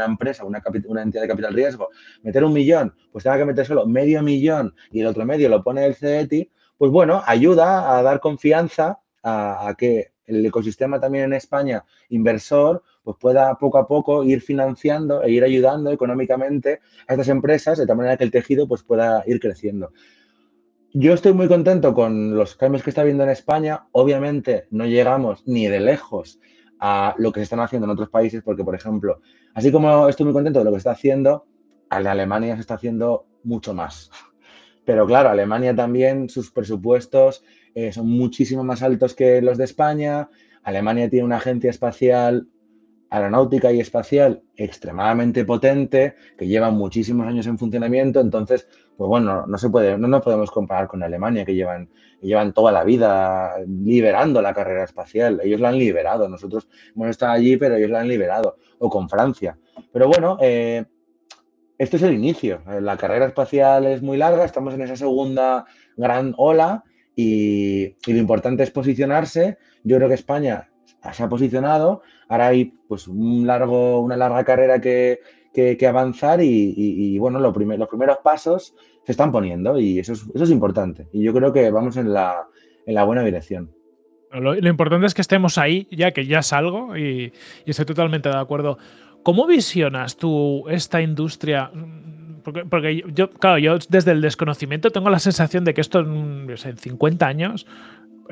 empresa, 0.05 0.45
una, 0.45 0.61
una, 0.87 1.01
entidad 1.01 1.23
de 1.23 1.27
capital 1.27 1.53
riesgo, 1.53 1.89
meter 2.23 2.43
un 2.43 2.53
millón, 2.53 2.93
pues 3.11 3.23
tenga 3.23 3.37
que 3.37 3.45
meter 3.45 3.65
solo 3.65 3.85
medio 3.85 4.21
millón 4.23 4.73
y 4.91 5.01
el 5.01 5.07
otro 5.07 5.25
medio 5.25 5.49
lo 5.49 5.63
pone 5.63 5.85
el 5.85 5.95
CETI, 5.95 6.51
pues 6.77 6.91
bueno, 6.91 7.21
ayuda 7.25 7.97
a 7.97 8.01
dar 8.03 8.19
confianza 8.19 8.99
a, 9.23 9.73
que 9.77 10.11
el 10.25 10.45
ecosistema 10.45 10.99
también 10.99 11.25
en 11.25 11.33
España, 11.33 11.83
inversor, 12.09 12.83
pues 13.03 13.17
pueda 13.19 13.55
poco 13.55 13.77
a 13.77 13.87
poco 13.87 14.23
ir 14.23 14.41
financiando 14.41 15.23
e 15.23 15.31
ir 15.31 15.43
ayudando 15.43 15.91
económicamente 15.91 16.81
a 17.07 17.13
estas 17.13 17.29
empresas 17.29 17.77
de 17.77 17.87
tal 17.87 17.97
manera 17.97 18.17
que 18.17 18.25
el 18.25 18.31
tejido 18.31 18.67
pues 18.67 18.83
pueda 18.83 19.23
ir 19.25 19.39
creciendo. 19.39 19.91
Yo 20.93 21.13
estoy 21.13 21.33
muy 21.33 21.47
contento 21.47 21.93
con 21.93 22.35
los 22.35 22.55
cambios 22.55 22.83
que 22.83 22.89
está 22.89 23.01
habiendo 23.01 23.23
en 23.23 23.29
España. 23.29 23.87
Obviamente 23.91 24.67
no 24.71 24.85
llegamos 24.85 25.45
ni 25.45 25.67
de 25.67 25.79
lejos 25.79 26.39
a 26.79 27.15
lo 27.17 27.31
que 27.31 27.39
se 27.39 27.45
están 27.45 27.59
haciendo 27.59 27.85
en 27.85 27.91
otros 27.91 28.09
países, 28.09 28.43
porque, 28.43 28.63
por 28.63 28.75
ejemplo, 28.75 29.21
así 29.53 29.71
como 29.71 30.07
estoy 30.07 30.25
muy 30.25 30.33
contento 30.33 30.59
de 30.59 30.65
lo 30.65 30.71
que 30.71 30.77
está 30.77 30.91
haciendo, 30.91 31.45
en 31.89 32.07
Alemania 32.07 32.55
se 32.55 32.61
está 32.61 32.75
haciendo 32.75 33.25
mucho 33.43 33.73
más. 33.73 34.11
Pero 34.85 35.05
claro, 35.05 35.29
Alemania 35.29 35.75
también, 35.75 36.29
sus 36.29 36.51
presupuestos 36.51 37.43
eh, 37.75 37.91
son 37.91 38.07
muchísimo 38.09 38.63
más 38.63 38.81
altos 38.81 39.13
que 39.13 39.41
los 39.41 39.57
de 39.57 39.65
España. 39.65 40.29
Alemania 40.63 41.09
tiene 41.09 41.25
una 41.25 41.37
agencia 41.37 41.69
espacial 41.69 42.47
aeronáutica 43.09 43.71
y 43.71 43.79
espacial 43.79 44.43
extremadamente 44.55 45.45
potente, 45.45 46.15
que 46.37 46.47
lleva 46.47 46.71
muchísimos 46.71 47.27
años 47.27 47.47
en 47.47 47.57
funcionamiento, 47.57 48.19
entonces, 48.19 48.67
pues 48.97 49.07
bueno, 49.07 49.45
no 49.45 49.57
se 49.57 49.69
puede, 49.69 49.97
no 49.97 50.07
nos 50.07 50.23
podemos 50.23 50.49
comparar 50.49 50.87
con 50.87 51.03
Alemania, 51.03 51.45
que 51.45 51.53
llevan, 51.53 51.89
llevan 52.19 52.51
toda 52.51 52.71
la 52.71 52.83
vida 52.83 53.55
liberando 53.67 54.41
la 54.41 54.53
carrera 54.53 54.83
espacial. 54.83 55.39
Ellos 55.43 55.61
la 55.61 55.69
han 55.69 55.77
liberado, 55.77 56.27
nosotros 56.27 56.67
hemos 56.95 57.09
estado 57.09 57.33
allí, 57.33 57.57
pero 57.57 57.75
ellos 57.75 57.91
la 57.91 57.99
han 57.99 58.07
liberado, 58.07 58.57
o 58.79 58.89
con 58.89 59.07
Francia. 59.07 59.57
Pero 59.93 60.07
bueno, 60.07 60.37
eh, 60.41 60.83
esto 61.77 61.97
es 61.97 62.03
el 62.03 62.15
inicio. 62.15 62.61
La 62.81 62.97
carrera 62.97 63.27
espacial 63.27 63.85
es 63.85 64.01
muy 64.01 64.17
larga, 64.17 64.43
estamos 64.43 64.73
en 64.73 64.81
esa 64.81 64.95
segunda 64.95 65.65
gran 65.95 66.33
ola 66.37 66.83
y, 67.15 67.95
y 68.05 68.13
lo 68.13 68.17
importante 68.17 68.63
es 68.63 68.71
posicionarse. 68.71 69.59
Yo 69.83 69.97
creo 69.97 70.07
que 70.07 70.15
España 70.15 70.69
se 71.13 71.23
ha 71.23 71.29
posicionado, 71.29 72.01
ahora 72.27 72.47
hay 72.47 72.65
pues 72.87 73.07
un 73.07 73.45
largo, 73.45 74.01
una 74.01 74.17
larga 74.17 74.43
carrera 74.43 74.81
que, 74.81 75.19
avanzar 75.87 76.39
y, 76.41 77.17
bueno, 77.19 77.39
los 77.39 77.53
primeros 77.53 78.17
pasos 78.23 78.75
se 79.03 79.11
están 79.11 79.31
poniendo 79.31 79.79
y 79.79 79.99
eso 79.99 80.13
es, 80.13 80.25
eso 80.33 80.43
es 80.43 80.51
importante. 80.51 81.07
Y 81.13 81.23
yo 81.23 81.33
creo 81.33 81.53
que 81.53 81.71
vamos 81.71 81.97
en 81.97 82.13
la, 82.13 82.47
en 82.85 82.93
la 82.93 83.03
buena 83.03 83.23
dirección. 83.23 83.71
Lo, 84.31 84.55
importante 84.55 85.07
es 85.07 85.13
que 85.13 85.21
estemos 85.21 85.57
ahí, 85.57 85.87
ya 85.91 86.11
que 86.11 86.25
ya 86.25 86.41
salgo 86.41 86.97
y, 86.97 87.31
y 87.65 87.71
estoy 87.71 87.85
totalmente 87.85 88.29
de 88.29 88.37
acuerdo. 88.37 88.77
¿Cómo 89.23 89.47
visionas 89.47 90.17
tú 90.17 90.65
esta 90.69 91.01
industria? 91.01 91.71
Porque, 92.43 92.65
porque, 92.65 93.03
yo, 93.13 93.29
claro, 93.29 93.57
yo 93.57 93.77
desde 93.89 94.11
el 94.11 94.21
desconocimiento 94.21 94.91
tengo 94.91 95.09
la 95.09 95.19
sensación 95.19 95.63
de 95.63 95.73
que 95.73 95.81
esto 95.81 95.99
en 95.99 96.77
50 96.77 97.25
años 97.25 97.65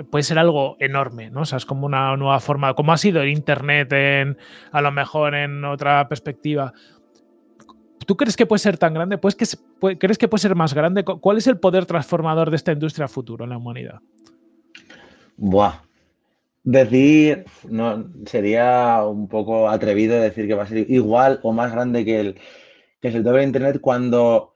puede 0.09 0.23
ser 0.23 0.39
algo 0.39 0.77
enorme, 0.79 1.29
¿no? 1.29 1.41
O 1.41 1.45
sea, 1.45 1.57
es 1.57 1.65
como 1.65 1.85
una 1.85 2.15
nueva 2.17 2.39
forma, 2.39 2.73
como 2.73 2.91
ha 2.91 2.97
sido 2.97 3.21
el 3.21 3.29
Internet 3.29 3.91
en, 3.93 4.37
a 4.71 4.81
lo 4.81 4.91
mejor 4.91 5.35
en 5.35 5.63
otra 5.63 6.07
perspectiva. 6.07 6.73
¿Tú 8.05 8.17
crees 8.17 8.35
que 8.35 8.45
puede 8.45 8.59
ser 8.59 8.77
tan 8.77 8.93
grande? 8.93 9.17
¿Pues 9.17 9.35
que, 9.35 9.45
¿Crees 9.97 10.17
que 10.17 10.27
puede 10.27 10.41
ser 10.41 10.55
más 10.55 10.73
grande? 10.73 11.03
¿Cuál 11.03 11.37
es 11.37 11.47
el 11.47 11.59
poder 11.59 11.85
transformador 11.85 12.49
de 12.49 12.55
esta 12.55 12.71
industria 12.71 13.07
futuro 13.07 13.43
en 13.43 13.51
la 13.51 13.57
humanidad? 13.57 13.99
Buah. 15.37 15.81
Decir, 16.63 17.45
no, 17.69 18.09
sería 18.25 19.03
un 19.05 19.27
poco 19.27 19.69
atrevido 19.69 20.19
decir 20.19 20.47
que 20.47 20.55
va 20.55 20.63
a 20.63 20.67
ser 20.67 20.89
igual 20.89 21.39
o 21.43 21.53
más 21.53 21.71
grande 21.71 22.03
que 22.03 22.19
el, 22.19 22.35
que 22.99 23.09
el 23.09 23.13
sector 23.13 23.35
de 23.35 23.43
Internet 23.43 23.79
cuando 23.79 24.55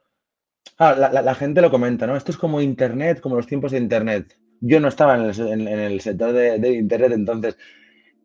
la, 0.78 1.34
gente 1.34 1.60
lo 1.60 1.70
comenta, 1.70 2.06
¿no? 2.06 2.16
Esto 2.16 2.32
es 2.32 2.38
como 2.38 2.60
Internet, 2.60 3.20
como 3.20 3.36
los 3.36 3.46
tiempos 3.46 3.72
de 3.72 3.78
Internet 3.78 4.36
yo 4.60 4.78
no 4.78 4.88
estaba 4.88 5.16
en 5.16 5.68
el, 5.68 6.00
sector 6.00 6.32
de, 6.32 6.72
Internet, 6.72 7.12
entonces 7.12 7.56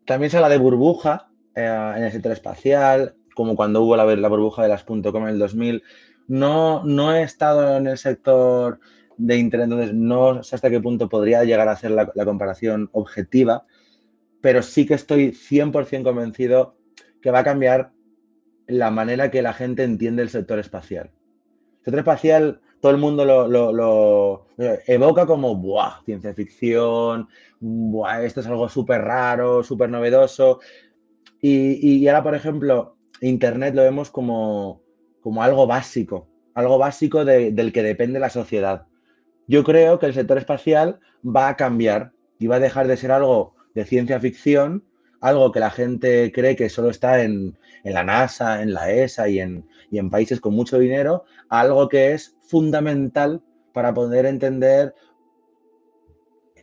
también 0.04 0.30
se 0.30 0.36
habla 0.36 0.50
de 0.50 0.58
burbuja 0.58 1.30
eh, 1.54 1.92
en 1.96 2.04
el 2.04 2.12
sector 2.12 2.32
espacial, 2.32 3.14
como 3.36 3.54
cuando 3.54 3.82
hubo 3.82 3.96
la, 3.96 4.28
burbuja 4.28 4.62
de 4.62 4.70
las 4.70 4.82
.com 4.82 4.98
en 5.02 5.28
el 5.28 5.38
2000. 5.38 5.82
No, 6.26 6.82
no 6.84 7.14
he 7.14 7.22
estado 7.22 7.76
en 7.76 7.86
el 7.86 7.98
sector 7.98 8.80
de 9.18 9.36
Internet, 9.36 9.70
entonces 9.70 9.94
no 9.94 10.42
sé 10.42 10.56
hasta 10.56 10.70
qué 10.70 10.80
punto 10.80 11.08
podría 11.08 11.44
llegar 11.44 11.68
a 11.68 11.72
hacer 11.72 11.90
la, 11.90 12.06
comparación 12.24 12.88
objetiva, 12.92 13.66
pero 14.40 14.62
sí 14.62 14.86
que 14.86 14.94
estoy 14.94 15.32
100% 15.32 16.02
convencido 16.02 16.76
que 17.20 17.30
va 17.30 17.40
a 17.40 17.44
cambiar 17.44 17.92
la 18.66 18.90
manera 18.90 19.30
que 19.30 19.42
la 19.42 19.52
gente 19.52 19.84
entiende 19.84 20.22
el 20.22 20.30
sector 20.30 20.58
espacial. 20.58 21.10
El 21.78 21.84
sector 21.84 21.98
espacial 21.98 22.60
todo 22.80 22.92
el 22.92 22.98
mundo 22.98 23.24
lo, 23.24 24.46
evoca 24.86 25.26
como, 25.26 25.56
¡buah! 25.56 26.02
Ciencia 26.04 26.32
ficción, 26.32 27.28
¡buah! 27.60 28.22
Esto 28.22 28.40
es 28.40 28.46
algo 28.46 28.68
súper 28.68 29.02
raro, 29.02 29.62
súper 29.62 29.90
novedoso. 29.90 30.60
Y, 31.40 32.06
ahora, 32.08 32.22
por 32.22 32.34
ejemplo, 32.34 32.95
Internet 33.20 33.74
lo 33.74 33.82
vemos 33.82 34.10
como, 34.10 34.82
como 35.20 35.42
algo 35.42 35.66
básico, 35.66 36.28
algo 36.54 36.78
básico 36.78 37.24
del 37.24 37.72
que 37.72 37.82
depende 37.82 38.18
la 38.18 38.30
sociedad. 38.30 38.86
Yo 39.46 39.64
creo 39.64 39.98
que 39.98 40.06
el 40.06 40.14
sector 40.14 40.38
espacial 40.38 41.00
va 41.24 41.48
a 41.48 41.56
cambiar 41.56 42.12
y 42.38 42.46
va 42.46 42.56
a 42.56 42.60
dejar 42.60 42.88
de 42.88 42.96
ser 42.96 43.12
algo 43.12 43.54
de 43.74 43.84
ciencia 43.84 44.20
ficción, 44.20 44.84
algo 45.20 45.52
que 45.52 45.60
la 45.60 45.70
gente 45.70 46.32
cree 46.32 46.56
que 46.56 46.68
solo 46.68 46.90
está 46.90 47.22
en, 47.22 47.58
la 47.84 48.04
NASA, 48.04 48.62
en 48.62 48.74
la 48.74 48.90
ESA 48.92 49.28
y 49.28 49.40
en, 49.40 49.66
y 49.90 49.98
en 49.98 50.10
países 50.10 50.40
con 50.40 50.54
mucho 50.54 50.78
dinero, 50.78 51.24
algo 51.48 51.88
que 51.88 52.12
es 52.12 52.36
fundamental 52.42 53.42
para 53.72 53.94
poder 53.94 54.26
entender 54.26 54.94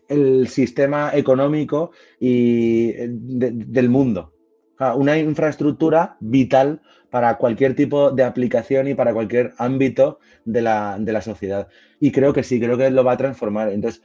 el 0.07 0.47
sistema 0.47 1.11
económico 1.13 1.91
y 2.19 2.89
eh, 2.89 3.07
del 3.09 3.89
mundo. 3.89 4.32
Una 4.95 5.17
infraestructura 5.17 6.17
vital 6.19 6.81
para 7.09 7.37
cualquier 7.37 7.75
tipo 7.75 8.11
de 8.11 8.23
aplicación 8.23 8.87
y 8.87 8.95
para 8.95 9.13
cualquier 9.13 9.53
ámbito 9.57 10.19
de 10.45 10.61
la, 10.61 11.21
sociedad. 11.21 11.67
Y 11.99 12.11
creo 12.11 12.33
que 12.33 12.43
sí, 12.43 12.59
creo 12.59 12.77
que 12.77 12.89
lo 12.89 13.03
va 13.03 13.13
a 13.13 13.17
transformar. 13.17 13.69
Entonces, 13.69 14.01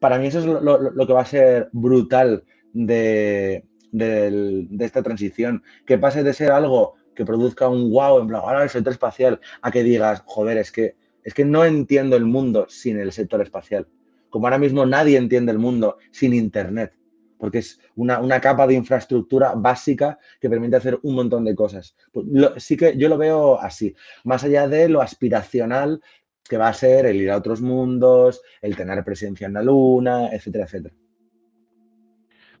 para 0.00 0.18
mí 0.18 0.28
eso 0.28 0.38
es 0.38 0.46
lo, 0.46 1.06
que 1.06 1.12
va 1.12 1.20
a 1.20 1.26
ser 1.26 1.68
brutal 1.72 2.44
de, 2.72 3.64
de, 3.92 4.66
esta 4.80 5.02
transición, 5.02 5.62
que 5.84 5.98
pase 5.98 6.22
de 6.22 6.32
ser 6.32 6.50
algo 6.50 6.94
que 7.14 7.24
produzca 7.24 7.68
un 7.68 7.90
wow, 7.90 8.20
en 8.20 8.28
plan, 8.28 8.42
ahora 8.42 8.62
el 8.62 8.70
sector 8.70 8.92
espacial, 8.92 9.40
a 9.62 9.70
que 9.70 9.82
digas, 9.82 10.22
joder, 10.26 10.58
es 10.58 10.72
que 10.72 10.96
es 11.26 11.34
que 11.34 11.44
no 11.44 11.64
entiendo 11.64 12.14
el 12.14 12.24
mundo 12.24 12.66
sin 12.68 13.00
el 13.00 13.10
sector 13.10 13.42
espacial. 13.42 13.88
Como 14.30 14.46
ahora 14.46 14.58
mismo 14.58 14.86
nadie 14.86 15.18
entiende 15.18 15.50
el 15.50 15.58
mundo 15.58 15.98
sin 16.12 16.32
Internet, 16.32 16.92
porque 17.38 17.58
es 17.58 17.80
una, 17.94 18.40
capa 18.40 18.66
de 18.66 18.74
infraestructura 18.74 19.54
básica 19.54 20.18
que 20.40 20.50
permite 20.50 20.76
hacer 20.76 20.98
un 21.02 21.14
montón 21.14 21.44
de 21.44 21.54
cosas. 21.54 21.96
Pues 22.12 22.26
sí 22.58 22.76
que 22.76 22.96
yo 22.96 23.08
lo 23.08 23.18
veo 23.18 23.60
así, 23.60 23.94
más 24.24 24.44
allá 24.44 24.68
de 24.68 24.88
lo 24.88 25.00
aspiracional 25.00 26.00
que 26.48 26.58
va 26.58 26.68
a 26.68 26.74
ser 26.74 27.06
el 27.06 27.16
ir 27.16 27.30
a 27.30 27.36
otros 27.36 27.60
mundos, 27.60 28.40
el 28.62 28.76
tener 28.76 29.02
presencia 29.04 29.46
en 29.46 29.54
la 29.54 29.62
luna, 29.62 30.28
etcétera, 30.32 30.64
etcétera. 30.64 30.94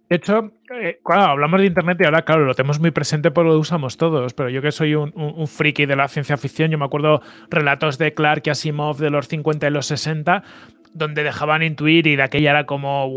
De 0.08 0.16
hecho, 0.16 0.52
eh, 0.72 1.00
hablamos 1.04 1.60
de 1.60 1.66
Internet 1.66 1.98
y 2.00 2.04
ahora, 2.04 2.22
claro, 2.22 2.44
lo 2.44 2.54
tenemos 2.54 2.78
muy 2.78 2.92
presente 2.92 3.32
porque 3.32 3.50
lo 3.50 3.58
usamos 3.58 3.96
todos, 3.96 4.34
pero 4.34 4.48
yo 4.48 4.62
que 4.62 4.70
soy 4.70 4.94
un, 4.94 5.12
friki 5.48 5.84
de 5.84 5.96
la 5.96 6.06
ciencia 6.06 6.36
ficción, 6.36 6.70
yo 6.70 6.78
me 6.78 6.84
acuerdo 6.84 7.22
relatos 7.50 7.98
de 7.98 8.14
Clark 8.14 8.42
y 8.46 8.50
Asimov 8.50 8.98
de 8.98 9.10
los 9.10 9.26
50 9.26 9.66
y 9.66 9.70
los 9.70 9.86
60, 9.86 10.44
donde 10.96 11.22
dejaban 11.22 11.62
intuir 11.62 12.06
y 12.06 12.16
de 12.16 12.22
aquella 12.22 12.50
era 12.50 12.66
como, 12.66 13.12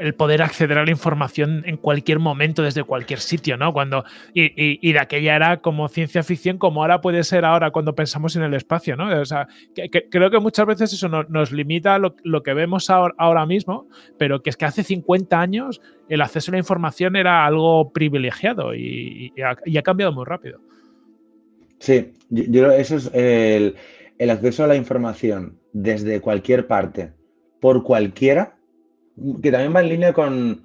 el 0.00 0.14
poder 0.14 0.42
acceder 0.42 0.78
a 0.78 0.84
la 0.84 0.90
información 0.90 1.62
en 1.66 1.76
cualquier 1.76 2.18
momento, 2.18 2.62
desde 2.62 2.84
cualquier 2.84 3.20
sitio, 3.20 3.56
¿no? 3.56 3.72
Cuando, 3.72 4.04
y, 4.34 4.92
de 4.92 4.98
aquella 4.98 5.36
era 5.36 5.56
como 5.58 5.88
ciencia 5.88 6.22
ficción, 6.22 6.58
como 6.58 6.82
ahora 6.82 7.00
puede 7.00 7.24
ser 7.24 7.44
ahora 7.44 7.70
cuando 7.70 7.94
pensamos 7.94 8.36
en 8.36 8.42
el 8.42 8.54
espacio, 8.54 8.96
¿no? 8.96 9.20
O 9.20 9.24
sea, 9.24 9.48
creo 10.10 10.30
que 10.30 10.38
muchas 10.38 10.66
veces 10.66 10.92
eso 10.92 11.08
nos 11.08 11.52
limita 11.52 11.98
lo, 11.98 12.16
lo 12.24 12.42
que 12.42 12.54
vemos 12.54 12.90
ahora, 12.90 13.14
ahora, 13.18 13.46
mismo, 13.46 13.88
pero 14.18 14.42
que 14.42 14.50
es 14.50 14.56
que 14.56 14.64
hace 14.64 14.82
50 14.82 15.40
años 15.40 15.80
el 16.08 16.20
acceso 16.20 16.50
a 16.50 16.52
la 16.52 16.58
información 16.58 17.16
era 17.16 17.44
algo 17.44 17.92
privilegiado 17.92 18.74
y, 18.74 19.32
ha, 19.42 19.82
cambiado 19.82 20.12
muy 20.12 20.24
rápido. 20.24 20.60
Sí, 21.78 22.12
yo, 22.30 22.72
eso 22.72 22.96
es 22.96 23.10
el, 23.14 23.76
el 24.18 24.30
acceso 24.30 24.64
a 24.64 24.66
la 24.66 24.76
información 24.76 25.60
desde 25.72 26.20
cualquier 26.20 26.66
parte, 26.66 27.12
por 27.60 27.82
cualquiera, 27.84 28.58
que 29.42 29.50
también 29.50 29.74
va 29.74 29.80
en 29.80 29.88
línea 29.88 30.12
con, 30.12 30.64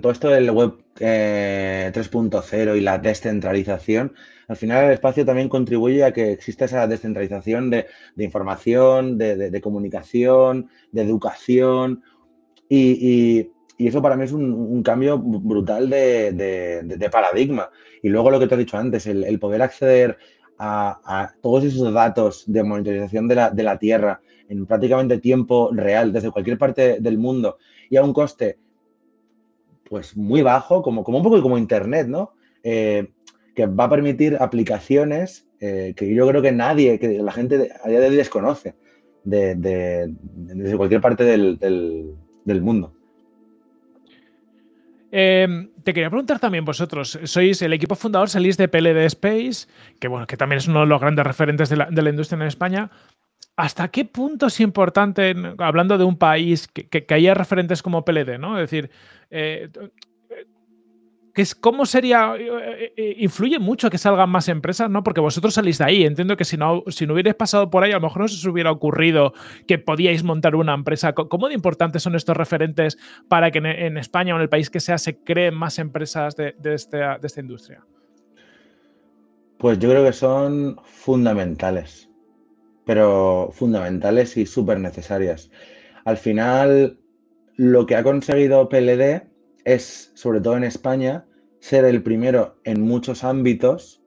todo 0.00 0.12
esto 0.12 0.28
del 0.28 0.50
web 0.50 0.74
3.0 0.94 2.52
eh, 2.74 2.78
y 2.78 2.80
la 2.80 2.98
descentralización, 2.98 4.12
al 4.48 4.56
final 4.56 4.84
el 4.84 4.92
espacio 4.92 5.24
también 5.24 5.48
contribuye 5.48 6.04
a 6.04 6.12
que 6.12 6.30
exista 6.30 6.66
esa 6.66 6.86
descentralización 6.86 7.70
de, 7.70 7.86
información, 8.16 9.18
de, 9.18 9.60
comunicación, 9.60 10.68
de 10.92 11.02
educación. 11.02 12.02
Y, 12.68 13.50
eso 13.78 14.00
para 14.00 14.16
mí 14.16 14.24
es 14.24 14.32
un, 14.32 14.82
cambio 14.82 15.18
brutal 15.18 15.90
de, 15.90 17.08
paradigma. 17.10 17.70
Y 18.02 18.08
luego 18.08 18.30
lo 18.30 18.38
que 18.38 18.46
te 18.46 18.54
he 18.54 18.58
dicho 18.58 18.78
antes, 18.78 19.06
el 19.06 19.38
poder 19.40 19.62
acceder 19.62 20.16
a, 20.58 21.32
todos 21.42 21.64
esos 21.64 21.92
datos 21.92 22.44
de 22.46 22.62
monitorización 22.62 23.28
de 23.28 23.34
la, 23.34 23.50
de 23.50 23.62
la, 23.62 23.78
Tierra 23.78 24.20
en 24.48 24.66
prácticamente 24.66 25.18
tiempo 25.18 25.70
real 25.72 26.12
desde 26.12 26.30
cualquier 26.30 26.58
parte 26.58 27.00
del 27.00 27.18
mundo 27.18 27.58
y 27.90 27.96
a 27.96 28.04
un 28.04 28.12
coste 28.12 28.58
pues 29.88 30.16
muy 30.16 30.42
bajo, 30.42 30.82
como, 30.82 31.04
como 31.04 31.18
un 31.18 31.24
poco 31.24 31.40
como 31.42 31.58
Internet, 31.58 32.08
¿no? 32.08 32.32
Eh, 32.62 33.08
que 33.54 33.66
va 33.66 33.84
a 33.84 33.90
permitir 33.90 34.36
aplicaciones 34.40 35.46
eh, 35.60 35.94
que 35.96 36.12
yo 36.12 36.26
creo 36.28 36.42
que 36.42 36.52
nadie, 36.52 36.98
que 36.98 37.22
la 37.22 37.32
gente 37.32 37.70
a 37.82 37.88
día 37.88 38.00
de 38.00 38.08
hoy 38.08 38.16
desconoce 38.16 38.74
de, 39.24 39.54
desde 39.54 40.76
cualquier 40.76 41.00
parte 41.00 41.24
del, 41.24 41.58
del 41.58 42.62
mundo. 42.62 42.92
Em, 45.10 45.70
te 45.86 45.94
quería 45.94 46.10
preguntar 46.10 46.40
también 46.40 46.64
vosotros, 46.64 47.16
sois 47.22 47.62
el 47.62 47.72
equipo 47.72 47.94
fundador, 47.94 48.28
salís 48.28 48.56
de 48.56 48.66
PLD 48.66 49.06
Space, 49.06 49.68
que 50.00 50.08
bueno, 50.08 50.26
que 50.26 50.36
también 50.36 50.58
es 50.58 50.66
uno 50.66 50.80
de 50.80 50.86
los 50.86 51.00
grandes 51.00 51.24
referentes 51.24 51.68
de 51.68 51.76
la, 51.76 52.10
industria 52.10 52.42
en 52.42 52.48
España. 52.48 52.90
¿Hasta 53.54 53.86
qué 53.86 54.04
punto 54.04 54.48
es 54.48 54.58
importante, 54.58 55.32
hablando 55.58 55.96
de 55.96 56.02
un 56.02 56.18
país, 56.18 56.66
que, 56.66 57.06
haya 57.14 57.34
referentes 57.34 57.84
como 57.84 58.04
PLD, 58.04 58.36
¿no? 58.36 58.58
Es 58.58 58.68
decir, 58.68 58.90
eh, 59.30 59.70
¿Cómo 61.60 61.84
sería? 61.84 62.34
Eh, 62.38 62.48
eh, 62.48 62.92
eh, 62.96 63.16
influye 63.18 63.58
mucho 63.58 63.90
que 63.90 63.98
salgan 63.98 64.30
más 64.30 64.48
empresas, 64.48 64.88
¿no? 64.88 65.02
Porque 65.02 65.20
vosotros 65.20 65.52
salís 65.52 65.78
de 65.78 65.84
ahí. 65.84 66.04
Entiendo 66.04 66.36
que 66.36 66.44
si 66.44 66.56
no, 66.56 66.82
si 66.88 67.06
no 67.06 67.12
hubierais 67.12 67.34
pasado 67.34 67.68
por 67.68 67.84
ahí, 67.84 67.92
a 67.92 67.96
lo 67.96 68.00
mejor 68.00 68.22
no 68.22 68.28
se 68.28 68.36
os 68.36 68.46
hubiera 68.46 68.70
ocurrido 68.70 69.34
que 69.66 69.78
podíais 69.78 70.22
montar 70.22 70.54
una 70.54 70.72
empresa. 70.72 71.12
¿Cómo 71.12 71.48
de 71.48 71.54
importantes 71.54 72.02
son 72.02 72.14
estos 72.14 72.36
referentes 72.36 72.96
para 73.28 73.50
que 73.50 73.58
en, 73.58 73.98
España 73.98 74.34
o 74.34 74.36
en 74.38 74.42
el 74.42 74.48
país 74.48 74.70
que 74.70 74.80
sea 74.80 74.96
se 74.96 75.18
creen 75.18 75.54
más 75.54 75.78
empresas 75.78 76.36
de, 76.36 76.54
esta, 76.64 77.18
de 77.18 77.26
esta 77.26 77.40
industria? 77.40 77.84
Pues 79.58 79.78
yo 79.78 79.90
creo 79.90 80.04
que 80.04 80.12
son 80.12 80.76
fundamentales, 80.84 82.08
pero 82.86 83.50
fundamentales 83.52 84.36
y 84.38 84.46
súper 84.46 84.80
necesarias. 84.80 85.50
Al 86.06 86.16
final, 86.16 86.98
lo 87.56 87.84
que 87.84 87.96
ha 87.96 88.02
conseguido 88.02 88.68
PLD 88.70 89.35
es, 89.66 90.12
sobre 90.14 90.40
todo 90.40 90.56
en 90.56 90.64
España, 90.64 91.26
ser 91.58 91.84
el 91.84 92.02
primero 92.02 92.56
en 92.62 92.80
muchos 92.80 93.24
ámbitos. 93.24 94.00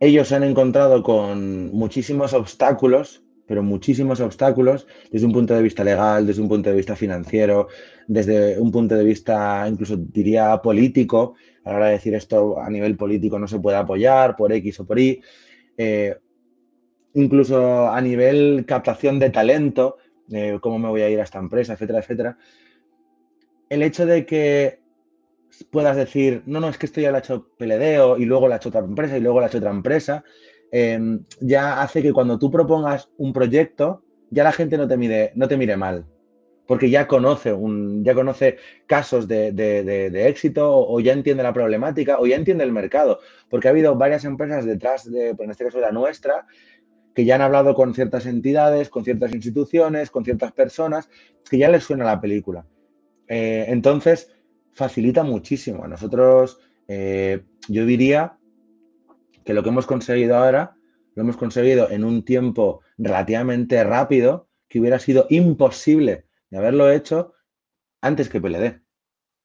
Ellos 0.00 0.28
se 0.28 0.36
han 0.36 0.44
encontrado 0.44 1.02
con 1.02 1.72
muchísimos 1.72 2.34
obstáculos, 2.34 3.24
pero 3.46 3.62
muchísimos 3.62 4.20
obstáculos 4.20 4.86
desde 5.10 5.26
un 5.26 5.32
punto 5.32 5.54
de 5.54 5.62
vista 5.62 5.82
legal, 5.82 6.26
desde 6.26 6.42
un 6.42 6.48
punto 6.48 6.68
de 6.68 6.76
vista 6.76 6.94
financiero, 6.94 7.68
desde 8.06 8.60
un 8.60 8.70
punto 8.70 8.94
de 8.94 9.04
vista 9.04 9.66
incluso 9.66 9.96
diría 9.96 10.60
político. 10.60 11.34
A 11.64 11.70
la 11.70 11.76
hora 11.76 11.86
de 11.86 11.92
decir 11.92 12.14
esto 12.14 12.60
a 12.60 12.68
nivel 12.68 12.96
político 12.98 13.38
no 13.38 13.48
se 13.48 13.60
puede 13.60 13.78
apoyar 13.78 14.36
por 14.36 14.52
X 14.52 14.80
o 14.80 14.86
por 14.86 14.98
Y. 14.98 15.22
Eh, 15.78 16.14
incluso 17.14 17.88
a 17.88 18.00
nivel 18.02 18.64
captación 18.66 19.18
de 19.18 19.30
talento, 19.30 19.96
cómo 20.60 20.78
me 20.78 20.88
voy 20.88 21.00
a 21.00 21.08
ir 21.08 21.18
a 21.18 21.24
esta 21.24 21.38
empresa, 21.38 21.72
etcétera, 21.72 22.00
etcétera 22.00 22.36
el 23.72 23.82
hecho 23.82 24.04
de 24.04 24.26
que 24.26 24.80
puedas 25.70 25.96
decir, 25.96 26.42
no, 26.44 26.60
no, 26.60 26.68
es 26.68 26.76
que 26.76 26.84
esto 26.84 27.00
ya 27.00 27.10
lo 27.10 27.16
ha 27.16 27.20
hecho 27.20 27.48
Peledeo 27.56 28.18
y 28.18 28.26
luego 28.26 28.46
lo 28.46 28.52
ha 28.52 28.58
hecho 28.58 28.68
otra 28.68 28.82
empresa 28.82 29.16
y 29.16 29.22
luego 29.22 29.38
lo 29.38 29.46
ha 29.46 29.48
hecho 29.48 29.58
otra 29.58 29.70
empresa, 29.70 30.24
em, 30.70 31.24
ya 31.40 31.80
hace 31.80 32.02
que 32.02 32.12
cuando 32.12 32.38
tú 32.38 32.50
propongas 32.50 33.08
un 33.16 33.32
proyecto, 33.32 34.04
ya 34.30 34.44
la 34.44 34.52
gente 34.52 34.76
no 34.76 34.86
te 34.86 34.98
mire, 34.98 35.32
no 35.36 35.48
te 35.48 35.56
mire 35.56 35.78
mal, 35.78 36.04
porque 36.66 36.90
ya 36.90 37.06
conoce, 37.06 37.54
un, 37.54 38.04
ya 38.04 38.12
conoce 38.12 38.58
casos 38.86 39.26
de, 39.26 39.48
éxito 40.28 40.70
o, 40.70 41.00
ya 41.00 41.14
entiende 41.14 41.42
la 41.42 41.54
problemática 41.54 42.18
o 42.20 42.26
ya 42.26 42.36
entiende 42.36 42.64
el 42.64 42.72
mercado, 42.72 43.20
porque 43.48 43.68
ha 43.68 43.70
habido 43.70 43.96
varias 43.96 44.26
empresas 44.26 44.66
detrás 44.66 45.10
de, 45.10 45.30
en 45.30 45.50
este 45.50 45.64
caso 45.64 45.80
la 45.80 45.92
nuestra, 45.92 46.46
que 47.14 47.24
ya 47.24 47.36
han 47.36 47.42
hablado 47.42 47.74
con 47.74 47.94
ciertas 47.94 48.26
entidades, 48.26 48.90
con 48.90 49.02
ciertas 49.02 49.32
instituciones, 49.34 50.10
con 50.10 50.24
ciertas 50.24 50.52
personas, 50.52 51.08
que 51.48 51.56
ya 51.56 51.70
les 51.70 51.84
suena 51.84 52.04
la 52.04 52.20
película. 52.20 52.66
Eh, 53.34 53.64
entonces, 53.68 54.30
facilita 54.72 55.22
muchísimo. 55.22 55.88
Nosotros, 55.88 56.58
eh, 56.86 57.40
yo 57.66 57.86
diría 57.86 58.36
que 59.42 59.54
lo 59.54 59.62
que 59.62 59.70
hemos 59.70 59.86
conseguido 59.86 60.36
ahora, 60.36 60.76
lo 61.14 61.22
hemos 61.22 61.38
conseguido 61.38 61.88
en 61.88 62.04
un 62.04 62.26
tiempo 62.26 62.82
relativamente 62.98 63.82
rápido, 63.84 64.50
que 64.68 64.80
hubiera 64.80 64.98
sido 64.98 65.26
imposible 65.30 66.26
de 66.50 66.58
haberlo 66.58 66.90
hecho 66.90 67.32
antes 68.02 68.28
que 68.28 68.38
PLD. 68.38 68.82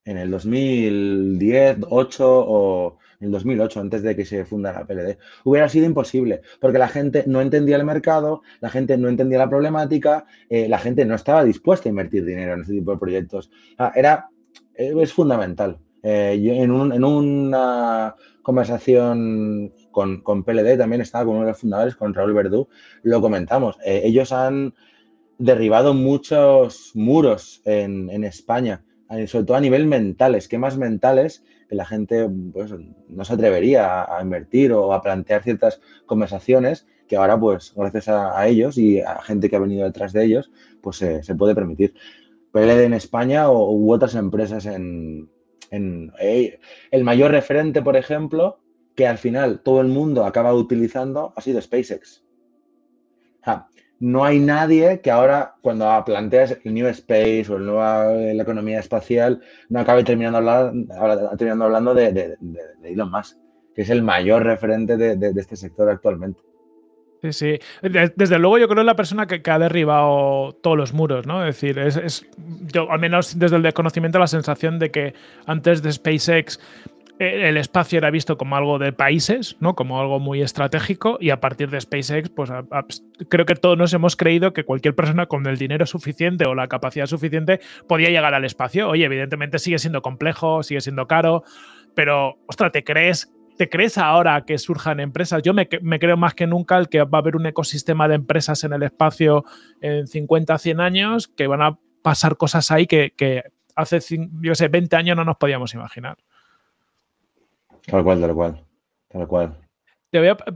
En 0.03 0.17
el 0.17 0.31
2010, 0.31 1.77
8 1.89 2.25
o 2.27 2.97
en 3.19 3.27
el 3.27 3.31
2008, 3.31 3.79
antes 3.79 4.03
de 4.03 4.15
que 4.15 4.25
se 4.25 4.45
fundara 4.45 4.85
PLD. 4.85 5.17
Hubiera 5.43 5.69
sido 5.69 5.85
imposible, 5.85 6.41
porque 6.59 6.77
la 6.77 6.87
gente 6.87 7.23
no 7.27 7.41
entendía 7.41 7.75
el 7.75 7.83
mercado, 7.83 8.41
la 8.59 8.69
gente 8.69 8.97
no 8.97 9.09
entendía 9.09 9.39
la 9.39 9.49
problemática, 9.49 10.25
eh, 10.49 10.67
la 10.67 10.77
gente 10.77 11.05
no 11.05 11.15
estaba 11.15 11.43
dispuesta 11.43 11.89
a 11.89 11.91
invertir 11.91 12.25
dinero 12.25 12.53
en 12.53 12.61
este 12.61 12.73
tipo 12.73 12.91
de 12.91 12.97
proyectos. 12.97 13.49
era, 13.95 14.29
eh, 14.75 14.93
es 14.99 15.13
fundamental. 15.13 15.79
Eh, 16.03 16.39
yo 16.41 16.53
en, 16.53 16.71
una 16.71 18.15
conversación 18.43 19.73
con, 19.91 20.21
con, 20.21 20.43
PLD 20.43 20.77
también 20.77 21.01
estaba 21.01 21.25
con 21.25 21.35
uno 21.35 21.45
de 21.45 21.51
los 21.51 21.59
fundadores, 21.59 21.95
con 21.95 22.13
Raúl 22.13 22.33
Verdú, 22.33 22.69
lo 23.01 23.19
comentamos. 23.19 23.77
ellos 23.83 24.31
han 24.31 24.73
derribado 25.39 25.93
muchos 25.93 26.91
muros 26.93 27.61
en, 27.65 28.09
en 28.09 28.23
España, 28.23 28.83
sobre 29.25 29.45
todo 29.45 29.57
a 29.57 29.61
nivel 29.61 29.85
mental, 29.85 30.35
esquemas 30.35 30.77
mentales 30.77 31.43
que 31.67 31.75
la 31.75 31.85
gente 31.85 32.29
pues, 32.53 32.73
no 33.09 33.25
se 33.25 33.33
atrevería 33.33 34.15
a, 34.15 34.21
invertir 34.21 34.71
o 34.71 34.93
a 34.93 35.01
plantear 35.01 35.43
ciertas 35.43 35.81
conversaciones 36.05 36.87
que 37.07 37.15
ahora, 37.15 37.39
pues, 37.39 37.73
gracias 37.75 38.09
a, 38.09 38.47
ellos 38.47 38.77
y 38.77 38.99
a 38.99 39.21
gente 39.21 39.49
que 39.49 39.55
ha 39.55 39.59
venido 39.59 39.85
detrás 39.85 40.11
de 40.11 40.25
ellos, 40.25 40.51
pues 40.81 40.97
se 40.97 41.35
puede 41.35 41.55
permitir. 41.55 41.93
PLD 42.51 42.83
en 42.85 42.93
España 42.93 43.49
o, 43.49 43.71
u 43.71 43.93
otras 43.93 44.15
empresas 44.15 44.65
en, 44.65 45.29
eh, 45.71 46.59
el 46.91 47.03
mayor 47.03 47.31
referente, 47.31 47.81
por 47.81 47.95
ejemplo, 47.95 48.59
que 48.95 49.07
al 49.07 49.17
final 49.17 49.61
todo 49.61 49.81
el 49.81 49.87
mundo 49.87 50.25
acaba 50.25 50.53
utilizando 50.53 51.33
ha 51.35 51.41
sido 51.41 51.61
SpaceX 51.61 52.23
no 53.99 54.23
hay 54.23 54.39
nadie 54.39 55.01
que 55.01 55.09
ahora, 55.09 55.55
cuando 55.61 56.03
planteas 56.05 56.57
el 56.63 56.73
New 56.73 56.87
Space 56.87 57.45
o 57.49 57.57
el 57.57 57.65
nueva, 57.65 58.05
la 58.13 58.43
economía 58.43 58.79
espacial, 58.79 59.41
no 59.69 59.79
acabe 59.79 60.03
terminando, 60.03 60.39
terminando 61.37 61.65
hablando 61.65 61.93
de, 61.93 62.35
Elon 62.83 63.11
Musk, 63.11 63.37
que 63.75 63.81
es 63.81 63.89
el 63.89 64.03
mayor 64.03 64.43
referente 64.43 64.97
de, 64.97 65.33
este 65.39 65.55
sector 65.55 65.89
actualmente. 65.89 66.41
Sí, 67.23 67.33
sí. 67.33 67.59
Desde 67.81 68.37
luego 68.37 68.59
yo 68.59 68.67
creo 68.67 68.75
que 68.75 68.81
es 68.81 68.85
la 68.85 68.95
persona 68.95 69.25
que, 69.25 69.41
ha 69.49 69.57
derribado 69.57 70.53
todos 70.61 70.77
los 70.77 70.93
muros, 70.93 71.25
¿no? 71.25 71.43
Es 71.43 71.55
decir, 71.55 71.79
es, 71.79 72.27
yo 72.71 72.91
al 72.91 72.99
menos 72.99 73.39
desde 73.39 73.55
el 73.55 73.63
desconocimiento 73.63 74.19
la 74.19 74.27
sensación 74.27 74.77
de 74.77 74.91
que 74.91 75.13
antes 75.47 75.81
de 75.81 75.91
SpaceX 75.91 76.59
el 77.19 77.57
espacio 77.57 77.97
era 77.97 78.11
visto 78.11 78.37
como 78.37 78.55
algo 78.55 78.77
de 78.79 78.93
países, 78.93 79.57
¿no? 79.59 79.75
Como 79.75 79.99
algo 79.99 80.19
muy 80.19 80.41
estratégico 80.41 81.17
y 81.19 81.31
a 81.31 81.39
partir 81.39 81.69
de 81.69 81.81
SpaceX, 81.81 82.29
pues 82.29 82.51
creo 83.29 83.45
que 83.45 83.55
todos 83.55 83.77
nos 83.77 83.93
hemos 83.93 84.15
creído 84.15 84.53
que 84.53 84.63
cualquier 84.63 84.93
persona 84.93 85.25
con 85.25 85.45
el 85.47 85.57
dinero 85.57 85.85
suficiente 85.85 86.45
o 86.45 86.53
la 86.53 86.67
capacidad 86.67 87.07
suficiente 87.07 87.59
podía 87.87 88.09
llegar 88.09 88.33
al 88.33 88.45
espacio. 88.45 88.89
Oye, 88.89 89.05
evidentemente 89.05 89.59
sigue 89.59 89.79
siendo 89.79 90.01
complejo, 90.01 90.61
sigue 90.63 90.81
siendo 90.81 91.07
caro, 91.07 91.43
pero, 91.95 92.37
ostras, 92.47 92.71
¿te 92.71 92.83
crees 92.83 93.33
¿Te 93.57 93.69
crees 93.69 93.97
ahora 93.97 94.45
que 94.45 94.59
surjan 94.59 94.99
empresas? 94.99 95.41
Yo 95.41 95.51
me, 95.51 95.67
creo 95.67 96.15
más 96.15 96.35
que 96.35 96.45
nunca 96.45 96.77
el 96.77 96.89
que 96.89 97.01
va 97.01 97.17
a 97.17 97.21
haber 97.21 97.35
un 97.35 97.47
ecosistema 97.47 98.07
de 98.07 98.13
empresas 98.13 98.63
en 98.63 98.71
el 98.71 98.83
espacio 98.83 99.45
en 99.81 100.05
50, 100.05 100.59
100 100.59 100.79
años, 100.79 101.27
que 101.27 101.47
van 101.47 101.63
a 101.63 101.79
pasar 102.03 102.37
cosas 102.37 102.69
ahí 102.69 102.85
que, 102.85 103.43
hace, 103.75 103.99
yo 104.41 104.53
sé, 104.53 104.67
20 104.67 104.95
años 104.95 105.17
no 105.17 105.25
nos 105.25 105.37
podíamos 105.37 105.73
imaginar. 105.73 106.17
Tal 107.87 108.03
cual, 108.03 108.19
tal 108.19 108.33
cual. 108.35 108.63
Tal 109.09 109.27
cual. 109.27 109.57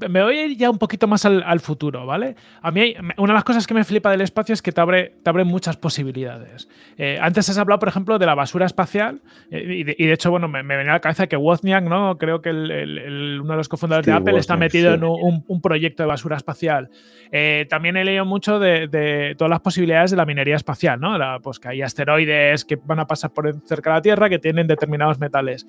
me 0.10 0.22
voy 0.22 0.38
a 0.38 0.46
ir 0.48 0.58
ya 0.58 0.70
un 0.70 0.78
poquito 0.78 1.08
más 1.08 1.24
al, 1.26 1.60
futuro, 1.62 2.06
¿vale? 2.06 2.36
A 2.62 2.72
mí, 2.72 2.94
una 3.18 3.32
de 3.32 3.36
las 3.36 3.46
cosas 3.46 3.66
que 3.66 3.74
me 3.74 3.86
flipa 3.86 4.12
del 4.12 4.20
espacio 4.20 4.52
es 4.52 4.62
que 4.62 4.74
te 4.74 4.82
abre, 4.82 5.14
te 5.24 5.30
abre 5.30 5.46
muchas 5.46 5.78
posibilidades. 5.78 6.68
Eh, 6.98 7.18
antes 7.22 7.48
has 7.48 7.58
hablado, 7.58 7.80
por 7.80 7.88
ejemplo, 7.88 8.20
de 8.20 8.26
la 8.26 8.36
basura 8.36 8.66
espacial, 8.66 9.22
eh, 9.50 9.64
y, 9.98 10.06
de, 10.08 10.14
hecho, 10.14 10.30
bueno, 10.30 10.50
me, 10.50 10.62
venía 10.62 10.92
a 10.92 10.96
la 10.96 11.00
cabeza 11.00 11.28
que 11.28 11.38
Wozniak, 11.38 11.86
¿no? 11.86 12.18
Creo 12.18 12.42
que 12.42 12.50
uno 12.50 13.52
de 13.52 13.58
los 13.58 13.70
cofundadores 13.70 14.06
de 14.06 14.12
Apple 14.12 14.38
está 14.38 14.58
metido 14.58 14.94
en 14.94 15.06
un, 15.06 15.62
proyecto 15.62 16.04
de 16.04 16.08
basura 16.08 16.36
espacial. 16.36 16.90
Eh, 17.32 17.66
también 17.70 17.96
he 17.96 18.04
leído 18.04 18.26
mucho 18.26 18.60
de, 18.60 19.36
todas 19.38 19.50
las 19.50 19.62
posibilidades 19.62 20.12
de 20.12 20.18
la 20.18 20.26
minería 20.26 20.58
espacial, 20.58 21.00
¿no? 21.00 21.18
pues 21.42 21.60
que 21.60 21.70
hay 21.70 21.82
asteroides 21.82 22.66
que 22.66 22.76
van 22.76 23.00
a 23.00 23.08
pasar 23.08 23.32
por 23.32 23.54
cerca 23.66 23.92
de 23.92 23.96
la 23.96 24.02
Tierra 24.02 24.30
que 24.30 24.40
tienen 24.40 24.68
determinados 24.68 25.18
metales 25.18 25.66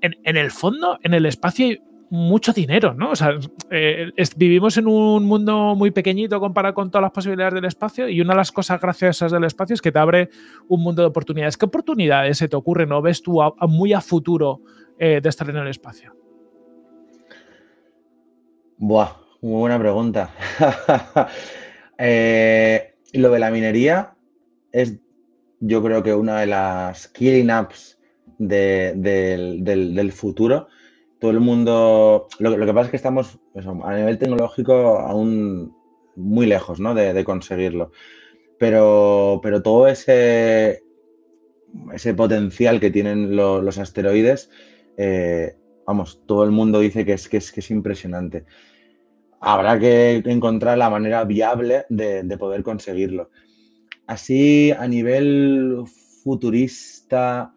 en, 0.00 0.36
el 0.36 0.50
fondo, 0.50 0.98
en 1.02 1.14
el 1.14 1.26
espacio 1.26 1.66
hay 1.66 1.82
mucho 2.10 2.52
dinero, 2.52 2.92
¿no? 2.94 3.10
O 3.10 3.16
sea, 3.16 3.38
eh, 3.70 4.12
vivimos 4.36 4.76
en 4.76 4.86
un 4.86 5.24
mundo 5.24 5.74
muy 5.74 5.90
pequeñito 5.90 6.38
comparado 6.40 6.74
con 6.74 6.90
todas 6.90 7.02
las 7.02 7.12
posibilidades 7.12 7.54
del 7.54 7.64
espacio 7.64 8.08
y 8.08 8.20
una 8.20 8.34
de 8.34 8.38
las 8.38 8.52
cosas 8.52 8.80
graciosas 8.80 9.32
del 9.32 9.44
espacio 9.44 9.74
es 9.74 9.80
que 9.80 9.92
te 9.92 9.98
abre 9.98 10.28
un 10.68 10.82
mundo 10.82 11.02
de 11.02 11.08
oportunidades. 11.08 11.56
¿Qué 11.56 11.64
oportunidades 11.64 12.38
se 12.38 12.48
te 12.48 12.56
ocurren 12.56 12.92
o 12.92 13.00
ves 13.00 13.22
tú 13.22 13.40
muy 13.68 13.94
a 13.94 14.00
futuro 14.00 14.60
eh, 14.98 15.20
de 15.22 15.28
estar 15.28 15.48
en 15.48 15.56
el 15.56 15.68
espacio? 15.68 16.14
Buah, 18.76 19.12
muy 19.40 19.60
buena 19.60 19.78
pregunta. 19.78 20.30
Eh, 22.04 22.94
lo 23.12 23.30
de 23.30 23.38
la 23.38 23.52
minería 23.52 24.14
es, 24.72 24.98
yo 25.60 25.84
creo 25.84 26.02
que 26.02 26.12
una 26.12 26.40
de 26.40 26.46
las 26.46 27.06
killing 27.06 27.48
apps 27.48 27.96
del, 28.48 30.12
futuro. 30.12 30.68
Todo 31.18 31.30
el 31.30 31.40
mundo, 31.40 32.28
lo, 32.38 32.66
que 32.66 32.74
pasa 32.74 32.86
es 32.86 32.90
que 32.90 32.96
estamos 32.96 33.38
a 33.84 33.96
nivel 33.96 34.18
tecnológico 34.18 34.98
aún 34.98 35.74
muy 36.16 36.46
lejos 36.46 36.80
¿no? 36.80 36.94
de, 36.94 37.24
conseguirlo. 37.24 37.92
Pero, 38.58 39.40
pero 39.42 39.62
todo 39.62 39.86
ese 39.88 40.82
ese 41.92 42.14
potencial 42.14 42.80
que 42.80 42.90
tienen 42.90 43.36
los 43.36 43.78
asteroides, 43.78 44.50
eh, 44.96 45.56
vamos, 45.86 46.20
todo 46.26 46.44
el 46.44 46.50
mundo 46.50 46.80
dice 46.80 47.04
que 47.04 47.14
es, 47.14 47.28
que 47.28 47.38
es, 47.38 47.52
que 47.52 47.60
es 47.60 47.70
impresionante. 47.70 48.44
Habrá 49.40 49.78
que 49.78 50.22
encontrar 50.26 50.78
la 50.78 50.90
manera 50.90 51.24
viable 51.24 51.84
de, 51.88 52.36
poder 52.38 52.62
conseguirlo. 52.62 53.30
Así, 54.06 54.70
a 54.70 54.86
nivel 54.86 55.84
futurista, 56.22 57.54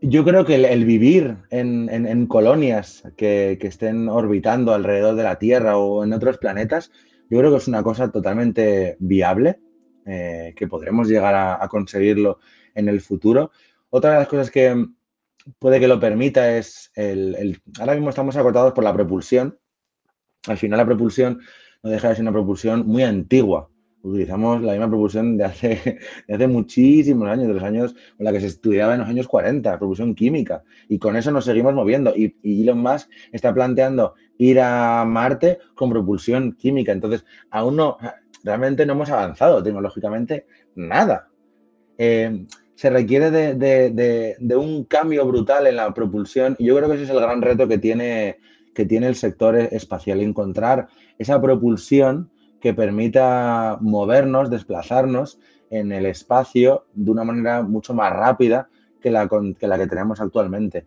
yo 0.00 0.24
creo 0.24 0.44
que 0.44 0.54
el, 0.54 0.84
vivir 0.84 1.38
en, 1.50 2.26
colonias 2.26 3.02
que, 3.16 3.58
estén 3.60 4.08
orbitando 4.08 4.72
alrededor 4.72 5.16
de 5.16 5.22
la 5.24 5.38
Tierra 5.38 5.76
o 5.76 6.04
en 6.04 6.12
otros 6.12 6.38
planetas, 6.38 6.92
yo 7.30 7.38
creo 7.38 7.50
que 7.50 7.56
es 7.58 7.68
una 7.68 7.82
cosa 7.82 8.10
totalmente 8.10 8.96
viable, 9.00 9.60
eh, 10.06 10.54
que 10.56 10.68
podremos 10.68 11.08
llegar 11.08 11.34
a, 11.34 11.68
conseguirlo 11.68 12.38
en 12.74 12.88
el 12.88 13.00
futuro. 13.00 13.50
Otra 13.90 14.12
de 14.12 14.18
las 14.20 14.28
cosas 14.28 14.50
que 14.50 14.86
puede 15.58 15.80
que 15.80 15.88
lo 15.88 15.98
permita 15.98 16.56
es 16.56 16.90
el, 16.94 17.60
ahora 17.80 17.94
mismo 17.94 18.10
estamos 18.10 18.36
acortados 18.36 18.72
por 18.72 18.84
la 18.84 18.94
propulsión. 18.94 19.58
Al 20.46 20.58
final 20.58 20.78
la 20.78 20.86
propulsión 20.86 21.40
no 21.82 21.90
deja 21.90 22.08
de 22.08 22.14
ser 22.14 22.22
una 22.22 22.32
propulsión 22.32 22.86
muy 22.86 23.02
antigua. 23.02 23.68
Utilizamos 24.02 24.62
la 24.62 24.72
misma 24.72 24.88
propulsión 24.88 25.36
de 25.36 25.44
hace, 25.44 25.98
hace 26.28 26.46
muchísimos 26.46 27.28
años, 27.28 27.48
de 27.48 27.54
los 27.54 27.62
años 27.62 27.94
con 28.16 28.24
la 28.24 28.32
que 28.32 28.40
se 28.40 28.46
estudiaba 28.46 28.94
en 28.94 29.00
los 29.00 29.08
años 29.08 29.28
40, 29.28 29.78
propulsión 29.78 30.14
química. 30.14 30.62
Y 30.88 30.98
con 30.98 31.16
eso 31.16 31.30
nos 31.30 31.44
seguimos 31.44 31.74
moviendo. 31.74 32.14
Y, 32.16 32.36
y 32.42 32.62
Elon 32.62 32.78
Musk 32.78 33.10
está 33.32 33.52
planteando 33.52 34.14
ir 34.38 34.60
a 34.60 35.04
Marte 35.04 35.58
con 35.74 35.90
propulsión 35.90 36.52
química. 36.52 36.92
Entonces, 36.92 37.24
aún 37.50 37.76
no, 37.76 37.98
realmente 38.44 38.86
no 38.86 38.94
hemos 38.94 39.10
avanzado 39.10 39.62
tecnológicamente 39.62 40.46
nada. 40.74 41.28
Eh, 41.98 42.46
se 42.74 42.90
requiere 42.90 43.30
de, 43.30 44.56
un 44.56 44.84
cambio 44.84 45.26
brutal 45.26 45.66
en 45.66 45.76
la 45.76 45.92
propulsión 45.92 46.54
y 46.60 46.66
yo 46.66 46.76
creo 46.76 46.88
que 46.88 46.94
ese 46.94 47.04
es 47.04 47.10
el 47.10 47.20
gran 47.20 47.42
reto 47.42 47.66
que 47.66 47.78
tiene, 47.78 48.38
que 48.72 48.86
tiene 48.86 49.08
el 49.08 49.16
sector 49.16 49.56
espacial, 49.56 50.20
encontrar 50.20 50.86
esa 51.18 51.42
propulsión 51.42 52.30
que 52.60 52.74
permita 52.74 53.78
movernos, 53.80 54.50
desplazarnos 54.50 55.38
en 55.70 55.92
el 55.92 56.06
espacio 56.06 56.86
de 56.94 57.10
una 57.10 57.24
manera 57.24 57.62
mucho 57.62 57.94
más 57.94 58.12
rápida 58.12 58.68
que 59.00 59.10
la 59.10 59.28
que, 59.28 59.86
tenemos 59.86 60.20
actualmente. 60.20 60.86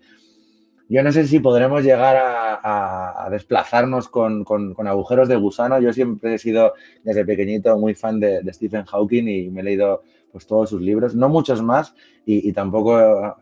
Yo 0.89 1.01
no 1.03 1.11
sé 1.11 1.25
si 1.25 1.39
podremos 1.39 1.83
llegar 1.83 2.17
a, 2.19 3.27
desplazarnos 3.31 4.09
con, 4.09 4.45
agujeros 4.85 5.29
de 5.29 5.37
gusano. 5.37 5.79
Yo 5.79 5.93
siempre 5.93 6.35
he 6.35 6.37
sido 6.37 6.73
desde 7.03 7.23
pequeñito 7.23 7.77
muy 7.77 7.95
fan 7.95 8.19
de, 8.19 8.41
Stephen 8.53 8.85
Hawking 8.85 9.27
y 9.27 9.49
me 9.49 9.61
he 9.61 9.63
leído 9.63 10.03
pues, 10.31 10.45
todos 10.45 10.69
sus 10.69 10.81
libros, 10.81 11.15
no 11.15 11.29
muchos 11.29 11.61
más 11.61 11.95
y, 12.25 12.51
tampoco 12.51 13.37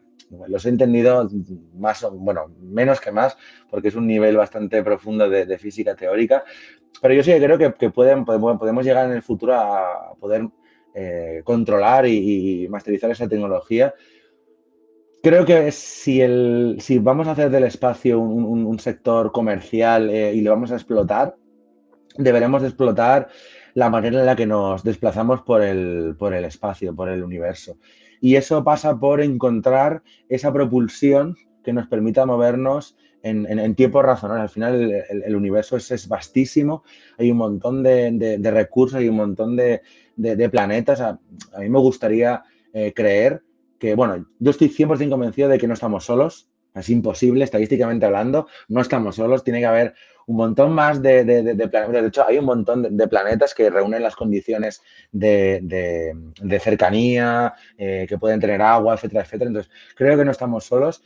los 0.48 0.66
he 0.66 0.70
entendido 0.70 1.30
más, 1.76 2.06
bueno, 2.12 2.54
menos 2.62 3.00
que 3.02 3.12
más, 3.12 3.38
porque 3.70 3.88
es 3.88 3.96
un 3.96 4.08
nivel 4.08 4.38
bastante 4.38 4.84
profundo 4.84 5.30
de, 5.30 5.58
física 5.58 5.96
teórica. 5.96 6.44
Pero 7.02 7.14
yo 7.14 7.24
sí 7.24 7.32
creo 7.32 7.58
que, 7.58 7.90
pueden, 7.90 8.26
podemos 8.26 8.86
llegar 8.86 9.06
en 9.06 9.16
el 9.16 9.22
futuro 9.22 9.56
a 9.56 10.14
poder 10.20 10.48
eh, 10.94 11.42
controlar 11.44 12.06
y, 12.06 12.64
y 12.64 12.68
masterizar 12.68 13.12
esa 13.12 13.28
tecnología 13.28 13.94
Creo 15.22 15.46
que 15.46 15.72
si, 15.74 16.22
el, 16.22 16.78
si 16.80 16.98
vamos 16.98 17.28
a 17.28 17.32
hacer 17.32 17.50
del 17.50 17.66
espacio 17.66 18.20
un, 18.20 18.80
sector 18.80 19.34
comercial 19.34 20.10
eh, 20.10 20.34
y 20.34 20.42
lo 20.42 20.52
vamos 20.52 20.72
a 20.72 20.76
explotar, 20.76 21.36
deberemos 22.18 22.64
explotar 22.64 23.28
la 23.74 23.90
manera 23.90 24.20
en 24.20 24.26
la 24.26 24.38
que 24.38 24.46
nos 24.46 24.82
desplazamos 24.84 25.42
por 25.42 25.62
el, 25.62 26.16
por 26.18 26.34
el 26.34 26.46
espacio, 26.46 26.96
por 26.96 27.10
el 27.10 27.22
universo. 27.22 27.78
Y 28.22 28.36
eso 28.36 28.64
pasa 28.64 29.00
por 29.00 29.22
encontrar 29.22 30.04
esa 30.28 30.52
propulsión 30.52 31.36
que 31.64 31.74
nos 31.74 31.88
permita 31.88 32.26
movernos 32.26 32.98
en, 33.24 33.46
en, 33.48 33.76
tiempo 33.76 34.02
razonable. 34.02 34.44
Al 34.44 34.50
final 34.50 35.06
el, 35.10 35.36
universo 35.36 35.78
es, 35.78 36.08
vastísimo, 36.08 36.84
hay 37.18 37.32
un 37.32 37.38
montón 37.38 37.84
de, 37.84 38.40
recursos, 38.52 39.00
hay 39.00 39.10
un 39.10 39.18
montón 39.18 39.56
de, 39.56 39.82
planetas. 40.52 41.02
A, 41.02 41.20
mí 41.60 41.70
me 41.70 41.80
gustaría 41.80 42.44
eh, 42.74 42.94
creer 42.94 43.44
que, 43.78 43.96
bueno, 43.96 44.26
yo 44.40 44.52
estoy 44.52 44.70
100% 44.70 45.10
convencido 45.10 45.50
de 45.50 45.58
que 45.58 45.68
no 45.68 45.74
estamos 45.74 46.06
solos, 46.06 46.50
es 46.76 46.90
imposible, 46.90 47.44
estadísticamente 47.44 48.06
hablando, 48.06 48.48
no 48.68 48.82
estamos 48.82 49.16
solos, 49.16 49.44
tiene 49.44 49.60
que 49.60 49.66
haber 49.66 49.94
un 50.30 50.36
montón 50.36 50.74
más 50.74 51.02
de, 51.02 51.24
planetas, 51.72 52.02
de 52.04 52.08
hecho 52.08 52.26
hay 52.28 52.38
un 52.38 52.46
montón 52.46 52.96
de, 52.96 53.08
planetas 53.08 53.56
que 53.56 53.72
reúnen 53.72 54.04
las 54.04 54.16
condiciones 54.16 54.84
de, 55.12 56.14
cercanía, 56.62 57.56
eh, 57.80 58.06
que 58.08 58.20
pueden 58.20 58.40
tener 58.40 58.62
agua, 58.62 58.94
etcétera, 58.94 59.24
etcétera, 59.24 59.48
entonces 59.48 59.72
creo 59.96 60.16
que 60.16 60.26
no 60.26 60.32
estamos 60.32 60.66
solos. 60.66 61.04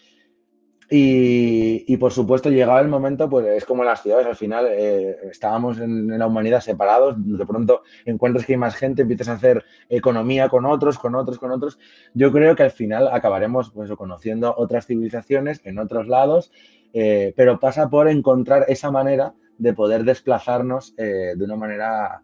Y, 0.95 1.97
por 1.97 2.11
supuesto, 2.11 2.51
llegaba 2.51 2.79
el 2.81 2.87
momento, 2.87 3.27
pues 3.27 3.47
es 3.47 3.65
como 3.65 3.81
en 3.81 3.87
las 3.87 4.03
ciudades, 4.03 4.27
al 4.27 4.35
final 4.35 4.67
eh, 4.69 5.17
estábamos 5.31 5.79
en, 5.79 6.19
la 6.19 6.27
humanidad 6.27 6.59
separados, 6.59 7.15
de 7.17 7.45
pronto 7.47 7.81
encuentras 8.05 8.45
que 8.45 8.53
hay 8.53 8.57
más 8.57 8.75
gente, 8.75 9.01
empiezas 9.01 9.29
a 9.29 9.33
hacer 9.33 9.63
economía 9.89 10.49
con 10.49 10.65
otros, 10.65 10.99
con 10.99 11.15
otros, 11.15 11.39
con 11.39 11.49
otros. 11.49 11.79
Yo 12.13 12.31
creo 12.31 12.55
que 12.55 12.63
al 12.63 12.71
final 12.71 13.07
acabaremos 13.11 13.71
pues, 13.71 13.89
conociendo 13.91 14.53
otras 14.55 14.85
civilizaciones 14.85 15.61
en 15.63 15.79
otros 15.79 16.07
lados, 16.07 16.51
eh, 16.93 17.33
pero 17.35 17.59
pasa 17.59 17.89
por 17.89 18.07
encontrar 18.07 18.65
esa 18.67 18.91
manera 18.91 19.33
de 19.57 19.73
poder 19.73 20.03
desplazarnos 20.03 20.93
eh, 20.97 21.33
de 21.35 21.43
una 21.43 21.55
manera 21.55 22.23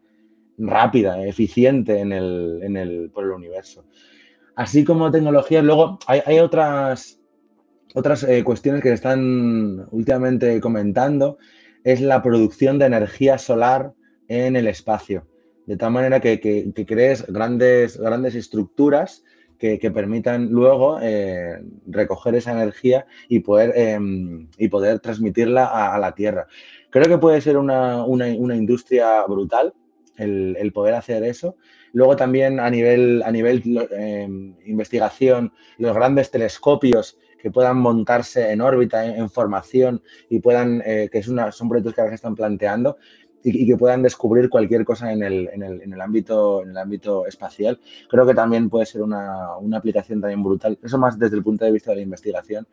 rápida, 0.58 1.26
eficiente 1.26 2.00
en 2.00 2.12
el, 2.12 2.60
en 2.62 2.78
el, 2.78 3.10
por 3.12 3.24
el 3.24 3.32
universo. 3.32 3.86
Así 4.56 4.84
como 4.84 5.10
tecnologías, 5.10 5.64
luego 5.64 6.00
hay, 6.06 6.40
otras 6.40 7.20
otras 7.96 8.24
eh, 8.24 8.44
cuestiones 8.44 8.84
que 8.84 8.90
se 8.90 8.96
están 8.96 9.88
últimamente 9.90 10.60
comentando 10.60 11.38
es 11.84 12.02
la 12.02 12.22
producción 12.22 12.78
de 12.78 12.86
energía 12.86 13.38
solar 13.38 13.94
en 14.28 14.56
el 14.56 14.68
espacio. 14.68 15.26
De 15.66 15.78
tal 15.78 15.92
manera 15.92 16.20
que, 16.20 16.40
crees 16.86 17.26
grandes, 17.28 17.98
grandes 17.98 18.36
estructuras 18.36 19.24
que, 19.60 19.92
permitan 19.92 20.50
luego 20.50 21.00
eh, 21.02 21.62
recoger 21.86 22.36
esa 22.36 22.54
energía 22.54 23.06
y 23.28 23.42
poder, 23.42 23.74
em, 23.76 24.48
y 24.58 24.70
poder 24.70 25.00
transmitirla 25.00 25.66
a, 25.94 26.00
la 26.00 26.16
Tierra. 26.16 26.48
Creo 26.90 27.06
que 27.06 27.18
puede 27.18 27.42
ser 27.42 27.58
una, 27.58 28.06
industria 28.30 29.24
brutal 29.28 29.74
el, 30.16 30.72
poder 30.74 30.96
hacer 30.96 31.24
eso. 31.24 31.58
Luego 31.92 32.16
también 32.16 32.60
a 32.60 32.70
nivel, 32.70 33.22
a 33.24 33.32
nivel 33.32 33.62
em, 33.92 34.56
investigación, 34.66 35.52
los 35.78 35.94
grandes 35.94 36.32
telescopios 36.32 37.18
que 37.42 37.52
puedan 37.52 37.78
montarse 37.78 38.52
en 38.52 38.62
órbita, 38.62 39.06
en, 39.06 39.30
formación 39.30 40.02
y 40.30 40.40
puedan, 40.40 40.82
eh, 40.86 41.10
que 41.12 41.20
es 41.20 41.28
una, 41.28 41.52
son 41.52 41.70
proyectos 41.70 41.96
que 41.96 42.02
ahora 42.02 42.12
se 42.12 42.16
están 42.16 42.36
planteando 42.36 42.98
y, 43.44 43.66
que 43.66 43.78
puedan 43.78 44.02
descubrir 44.02 44.50
cualquier 44.50 44.86
cosa 44.86 45.12
en 45.12 45.24
el, 45.24 45.50
en, 45.54 45.64
el, 45.64 45.82
en 45.82 45.94
el, 45.94 46.02
ámbito, 46.02 46.64
en 46.64 46.72
el 46.72 46.78
ámbito 46.78 47.26
espacial. 47.26 47.80
Creo 48.10 48.26
que 48.26 48.34
también 48.34 48.70
puede 48.70 48.86
ser 48.86 49.02
una, 49.02 49.58
una 49.58 49.78
aplicación 49.78 50.22
también 50.22 50.44
brutal. 50.44 50.78
Eso 50.84 50.98
más 50.98 51.18
desde 51.18 51.38
el 51.38 51.44
punto 51.44 51.66
de 51.66 51.72
vista 51.72 51.92
de 51.92 51.98
la 51.98 52.04
investigación. 52.04 52.68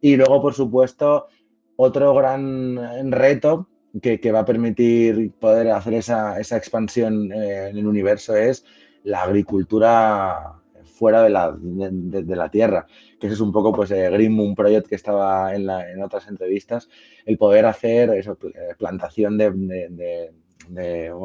Y 0.00 0.16
luego, 0.16 0.42
por 0.42 0.54
supuesto, 0.54 1.28
otro 1.76 2.14
gran 2.14 3.12
reto 3.12 3.68
que, 4.00 4.20
que, 4.20 4.32
va 4.32 4.40
a 4.40 4.44
permitir 4.44 5.32
poder 5.32 5.70
hacer 5.70 5.94
esa, 5.94 6.40
esa 6.40 6.56
expansión 6.56 7.32
eh, 7.32 7.68
en 7.68 7.78
el 7.78 7.86
universo 7.86 8.34
es 8.36 8.64
la 9.04 9.22
agricultura 9.22 10.62
fuera 11.02 11.22
de 11.22 11.30
la, 11.30 11.56
de, 11.58 12.36
la 12.36 12.48
Tierra, 12.48 12.86
que 13.22 13.28
ese 13.28 13.34
es 13.34 13.40
un 13.40 13.52
poco 13.52 13.72
pues 13.72 13.88
eh, 13.92 14.10
Green 14.10 14.32
Moon 14.32 14.56
Project 14.56 14.88
que 14.88 14.96
estaba 14.96 15.54
en, 15.54 15.64
la, 15.64 15.88
en 15.88 16.02
otras 16.02 16.26
entrevistas, 16.26 16.88
el 17.24 17.38
poder 17.38 17.66
hacer 17.66 18.10
eso, 18.10 18.36
eh, 18.42 18.74
plantación 18.76 19.38
de, 19.38 20.32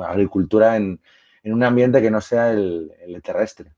agricultura 0.08 0.76
en, 0.76 1.02
en, 1.42 1.54
un 1.54 1.64
ambiente 1.64 2.00
que 2.00 2.12
no 2.12 2.22
sea 2.22 2.52
el 2.52 3.20
terrestre. 3.24 3.77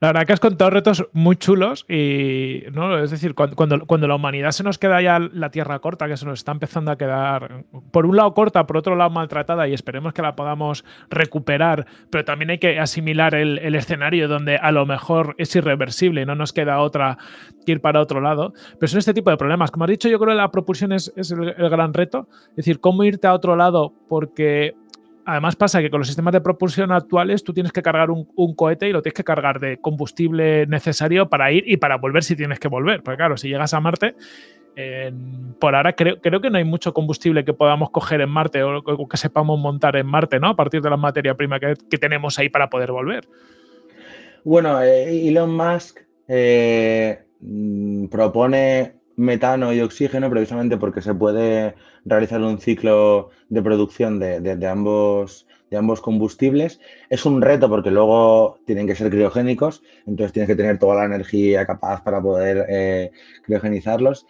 La 0.00 0.08
verdad 0.08 0.26
que 0.26 0.32
has 0.32 0.40
contado 0.40 0.70
retos 0.70 1.06
muy 1.12 1.36
chulos 1.36 1.86
y, 1.88 2.64
¿no? 2.72 2.98
Es 2.98 3.10
decir, 3.10 3.34
cuando, 3.34 3.56
cuando, 3.86 4.06
la 4.06 4.14
humanidad 4.14 4.50
se 4.50 4.62
nos 4.62 4.78
queda 4.78 5.00
ya 5.00 5.18
la 5.18 5.50
tierra 5.50 5.78
corta, 5.78 6.06
que 6.06 6.16
se 6.16 6.26
nos 6.26 6.40
está 6.40 6.52
empezando 6.52 6.90
a 6.90 6.96
quedar, 6.96 7.64
por 7.90 8.06
un 8.06 8.16
lado 8.16 8.34
corta, 8.34 8.66
por 8.66 8.76
otro 8.76 8.94
lado 8.94 9.10
maltratada 9.10 9.66
y 9.68 9.74
esperemos 9.74 10.12
que 10.12 10.22
la 10.22 10.36
podamos 10.36 10.84
recuperar, 11.08 11.86
pero 12.10 12.24
también 12.24 12.50
hay 12.50 12.58
que 12.58 12.78
asimilar 12.78 13.34
el, 13.34 13.74
escenario 13.74 14.28
donde 14.28 14.56
a 14.56 14.72
lo 14.72 14.86
mejor 14.86 15.34
es 15.38 15.54
irreversible 15.54 16.22
y 16.22 16.26
no 16.26 16.34
nos 16.34 16.52
queda 16.52 16.80
otra 16.80 17.18
que 17.64 17.72
ir 17.72 17.80
para 17.80 18.00
otro 18.00 18.20
lado. 18.20 18.52
Pero 18.78 18.88
son 18.88 18.98
este 18.98 19.14
tipo 19.14 19.30
de 19.30 19.36
problemas. 19.36 19.70
Como 19.70 19.84
has 19.84 19.90
dicho, 19.90 20.08
yo 20.08 20.18
creo 20.18 20.32
que 20.32 20.36
la 20.36 20.50
propulsión 20.50 20.92
es, 20.92 21.12
el, 21.16 21.54
el 21.56 21.70
gran 21.70 21.92
reto. 21.92 22.28
Es 22.50 22.56
decir, 22.56 22.80
cómo 22.80 23.04
irte 23.04 23.26
a 23.26 23.34
otro 23.34 23.56
lado 23.56 23.92
porque 24.08 24.74
Además 25.28 25.56
pasa 25.56 25.82
que 25.82 25.90
con 25.90 25.98
los 25.98 26.06
sistemas 26.06 26.32
de 26.32 26.40
propulsión 26.40 26.92
actuales 26.92 27.42
tú 27.42 27.52
tienes 27.52 27.72
que 27.72 27.82
cargar 27.82 28.10
un, 28.10 28.54
cohete 28.54 28.88
y 28.88 28.92
lo 28.92 29.02
tienes 29.02 29.16
que 29.16 29.24
cargar 29.24 29.58
de 29.58 29.80
combustible 29.80 30.66
necesario 30.66 31.28
para 31.28 31.50
ir 31.50 31.64
y 31.66 31.78
para 31.78 31.96
volver 31.96 32.22
si 32.22 32.36
tienes 32.36 32.60
que 32.60 32.68
volver. 32.68 33.02
Porque 33.02 33.16
claro, 33.16 33.36
si 33.36 33.48
llegas 33.48 33.74
a 33.74 33.80
Marte, 33.80 34.14
por 35.58 35.74
ahora 35.74 35.94
creo, 35.94 36.20
que 36.20 36.50
no 36.50 36.58
hay 36.58 36.64
mucho 36.64 36.94
combustible 36.94 37.44
que 37.44 37.54
podamos 37.54 37.90
coger 37.90 38.20
en 38.20 38.28
Marte 38.28 38.62
o, 38.62 39.08
que 39.08 39.16
sepamos 39.16 39.58
montar 39.58 39.96
en 39.96 40.06
Marte, 40.06 40.38
¿no? 40.38 40.50
A 40.50 40.56
partir 40.56 40.80
de 40.80 40.90
la 40.90 40.96
materia 40.96 41.34
prima 41.34 41.58
que, 41.58 41.74
tenemos 41.98 42.38
ahí 42.38 42.48
para 42.48 42.70
poder 42.70 42.92
volver. 42.92 43.26
Bueno, 44.44 44.80
eh, 44.80 45.28
Elon 45.28 45.56
Musk 45.56 46.02
eh, 46.28 47.24
mm, 47.40 48.06
propone 48.06 48.94
metano 49.16 49.72
y 49.72 49.80
oxígeno 49.80 50.30
precisamente 50.30 50.76
porque 50.76 51.00
se 51.00 51.14
puede 51.14 51.74
realizar 52.06 52.40
un 52.40 52.58
ciclo 52.58 53.30
de 53.48 53.62
producción 53.62 54.18
de, 54.18 54.66
ambos, 54.66 55.46
de 55.70 55.76
ambos 55.76 56.00
combustibles. 56.00 56.80
Es 57.10 57.26
un 57.26 57.42
reto 57.42 57.68
porque 57.68 57.90
luego 57.90 58.58
tienen 58.64 58.86
que 58.86 58.94
ser 58.94 59.10
criogénicos, 59.10 59.82
entonces 60.06 60.32
tienes 60.32 60.48
que 60.48 60.56
tener 60.56 60.78
toda 60.78 60.94
la 60.94 61.04
energía 61.04 61.66
capaz 61.66 62.02
para 62.02 62.22
poder 62.22 62.64
eh, 62.68 63.10
criogenizarlos, 63.42 64.26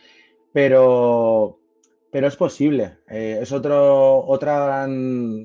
pero, 0.52 1.60
pero 2.10 2.26
es 2.26 2.36
posible. 2.36 2.98
Eh, 3.08 3.38
es 3.42 3.52
otro, 3.52 4.24
otra 4.26 4.88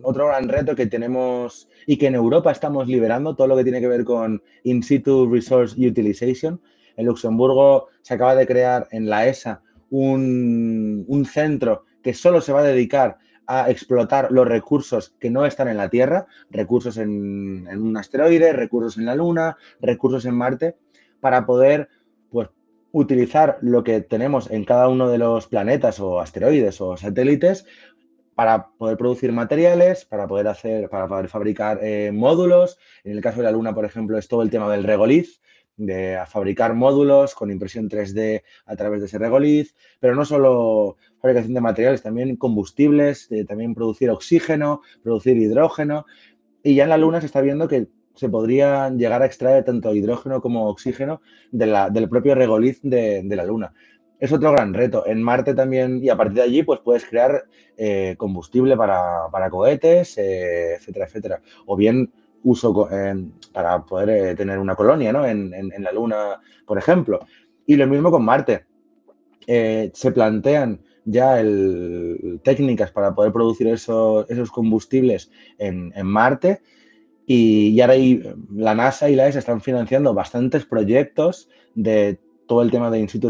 otro 0.04 0.28
gran 0.28 0.50
reto 0.50 0.76
que 0.76 0.88
tenemos 0.88 1.68
y 1.86 1.98
que 1.98 2.08
en 2.08 2.16
Europa 2.16 2.52
estamos 2.52 2.88
liberando, 2.88 3.36
todo 3.36 3.48
lo 3.48 3.58
que 3.58 3.64
tiene 3.64 3.82
que 3.82 3.88
ver 3.88 4.06
con 4.06 4.42
In 4.64 4.82
situ 4.82 5.30
Resource 5.30 5.76
Utilization 5.86 6.62
en 6.98 7.06
Luxemburgo 7.06 7.88
se 8.02 8.14
acaba 8.14 8.36
de 8.36 8.48
crear 8.48 8.88
en 8.92 9.10
la 9.10 9.28
ESA 9.28 9.62
un, 9.90 11.26
centro 11.30 11.86
que 12.02 12.14
solo 12.14 12.42
se 12.42 12.54
va 12.54 12.60
a 12.60 12.64
dedicar 12.64 13.18
a 13.48 13.70
explotar 13.70 14.32
los 14.32 14.48
recursos 14.48 15.14
que 15.20 15.30
no 15.30 15.46
están 15.46 15.68
en 15.68 15.78
la 15.78 15.90
Tierra, 15.90 16.28
recursos 16.50 16.98
en, 16.98 17.68
un 17.68 17.98
asteroide, 17.98 18.54
recursos 18.54 18.98
en 18.98 19.06
la 19.06 19.16
Luna, 19.16 19.58
recursos 19.82 20.26
en 20.26 20.36
Marte, 20.36 20.78
para 21.20 21.46
poder 21.46 21.90
pues, 22.30 22.50
utilizar 22.92 23.58
lo 23.62 23.84
que 23.84 24.02
tenemos 24.02 24.50
en 24.52 24.64
cada 24.64 24.88
uno 24.88 25.10
de 25.10 25.18
los 25.18 25.48
planetas 25.48 26.00
o 26.00 26.20
asteroides 26.20 26.80
o 26.82 26.96
satélites 26.98 27.66
para 28.36 28.70
poder 28.78 28.98
producir 28.98 29.32
materiales, 29.32 30.06
para 30.06 30.28
poder 30.28 30.48
hacer, 30.48 30.90
para 30.90 31.08
poder 31.08 31.28
fabricar 31.28 31.80
eh, 31.84 32.12
módulos. 32.14 32.80
En 33.04 33.12
el 33.12 33.22
caso 33.22 33.40
de 33.40 33.44
la 33.44 33.52
Luna, 33.52 33.76
por 33.76 33.86
ejemplo, 33.86 34.18
es 34.18 34.28
todo 34.28 34.42
el 34.42 34.50
tema 34.50 34.72
del 34.72 34.84
regoliz, 34.84 35.42
de 35.78 36.20
fabricar 36.28 36.74
módulos 36.74 37.34
con 37.36 37.52
impresión 37.52 37.90
3D 37.90 38.44
a 38.66 38.76
través 38.76 39.02
de 39.02 39.08
ese 39.08 39.18
regoliz, 39.18 39.76
pero 40.00 40.16
no 40.16 40.26
solo 40.26 40.98
fabricación 41.20 41.54
de 41.54 41.62
materiales, 41.62 42.02
también 42.02 42.36
combustibles, 42.36 43.30
también 43.48 43.74
producir 43.74 44.10
oxígeno, 44.10 44.82
producir 45.04 45.38
hidrógeno. 45.38 46.06
Y 46.64 46.76
ya 46.76 46.84
en 46.84 46.90
la 46.90 46.98
Luna 46.98 47.20
se 47.20 47.26
está 47.26 47.42
viendo 47.42 47.68
que 47.68 47.88
se 48.16 48.30
podría 48.30 48.90
llegar 48.90 49.22
a 49.22 49.26
extraer 49.26 49.64
tanto 49.64 49.96
hidrógeno 49.96 50.42
como 50.42 50.68
oxígeno 50.68 51.22
del 51.52 52.10
propio 52.10 52.36
regoliz 52.36 52.80
de, 52.84 53.24
la 53.28 53.46
Luna. 53.46 53.74
Es 54.20 54.32
otro 54.32 54.52
gran 54.52 54.74
reto. 54.74 55.06
En 55.08 55.24
Marte 55.24 55.56
también, 55.56 56.04
y 56.04 56.10
a 56.10 56.16
partir 56.16 56.36
de 56.36 56.42
allí, 56.44 56.64
pues 56.64 56.80
puedes 56.82 57.06
crear 57.06 57.46
eh, 57.78 58.16
combustible 58.18 58.78
para, 58.78 59.50
cohetes, 59.50 60.18
eh, 60.20 60.76
etcétera, 60.76 61.06
etcétera. 61.06 61.42
O 61.66 61.76
bien 61.76 62.12
uso 62.44 62.88
para 63.54 63.86
poder 63.86 64.10
eh, 64.10 64.36
tener 64.36 64.60
una 64.60 64.76
colonia 64.76 65.12
¿no? 65.12 65.26
en, 65.26 65.52
la 65.80 65.92
Luna, 65.92 66.40
por 66.66 66.78
ejemplo. 66.78 67.20
Y 67.66 67.76
lo 67.76 67.88
mismo 67.88 68.12
con 68.12 68.24
Marte. 68.24 68.66
Eh, 69.48 69.92
se 69.94 70.12
plantean 70.12 70.82
ya 71.04 71.42
técnicas 72.44 72.92
para 72.92 73.16
poder 73.16 73.34
producir 73.34 73.68
esos 73.68 74.52
combustibles 74.52 75.32
en, 75.58 75.92
Marte 76.04 76.62
y 77.26 77.80
ahora 77.82 77.96
la 78.54 78.76
NASA 78.76 79.10
y 79.10 79.16
la 79.16 79.28
ESA 79.28 79.40
están 79.40 79.62
financiando 79.62 80.14
bastantes 80.14 80.66
proyectos 80.66 81.50
de 81.74 82.20
todo 82.52 82.64
el 82.64 82.70
tema 82.70 82.92
de 82.92 83.00
in 83.00 83.08
situ 83.08 83.30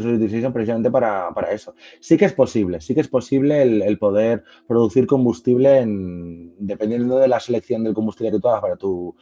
precisamente 0.51 0.89
para, 0.89 1.29
eso. 1.51 1.75
Sí 1.99 2.17
que 2.17 2.25
es 2.25 2.33
posible, 2.33 2.81
sí 2.81 2.95
que 2.95 3.01
es 3.01 3.07
posible 3.07 3.61
el, 3.61 3.99
poder 3.99 4.43
producir 4.67 5.05
combustible 5.05 5.77
en, 5.77 6.55
dependiendo 6.57 7.19
de 7.19 7.27
la 7.27 7.39
selección 7.39 7.83
del 7.83 7.93
combustible 7.93 8.31
que 8.31 8.39
tú 8.39 8.47
hagas 8.47 8.61
para 8.61 8.77
tu 8.77 9.15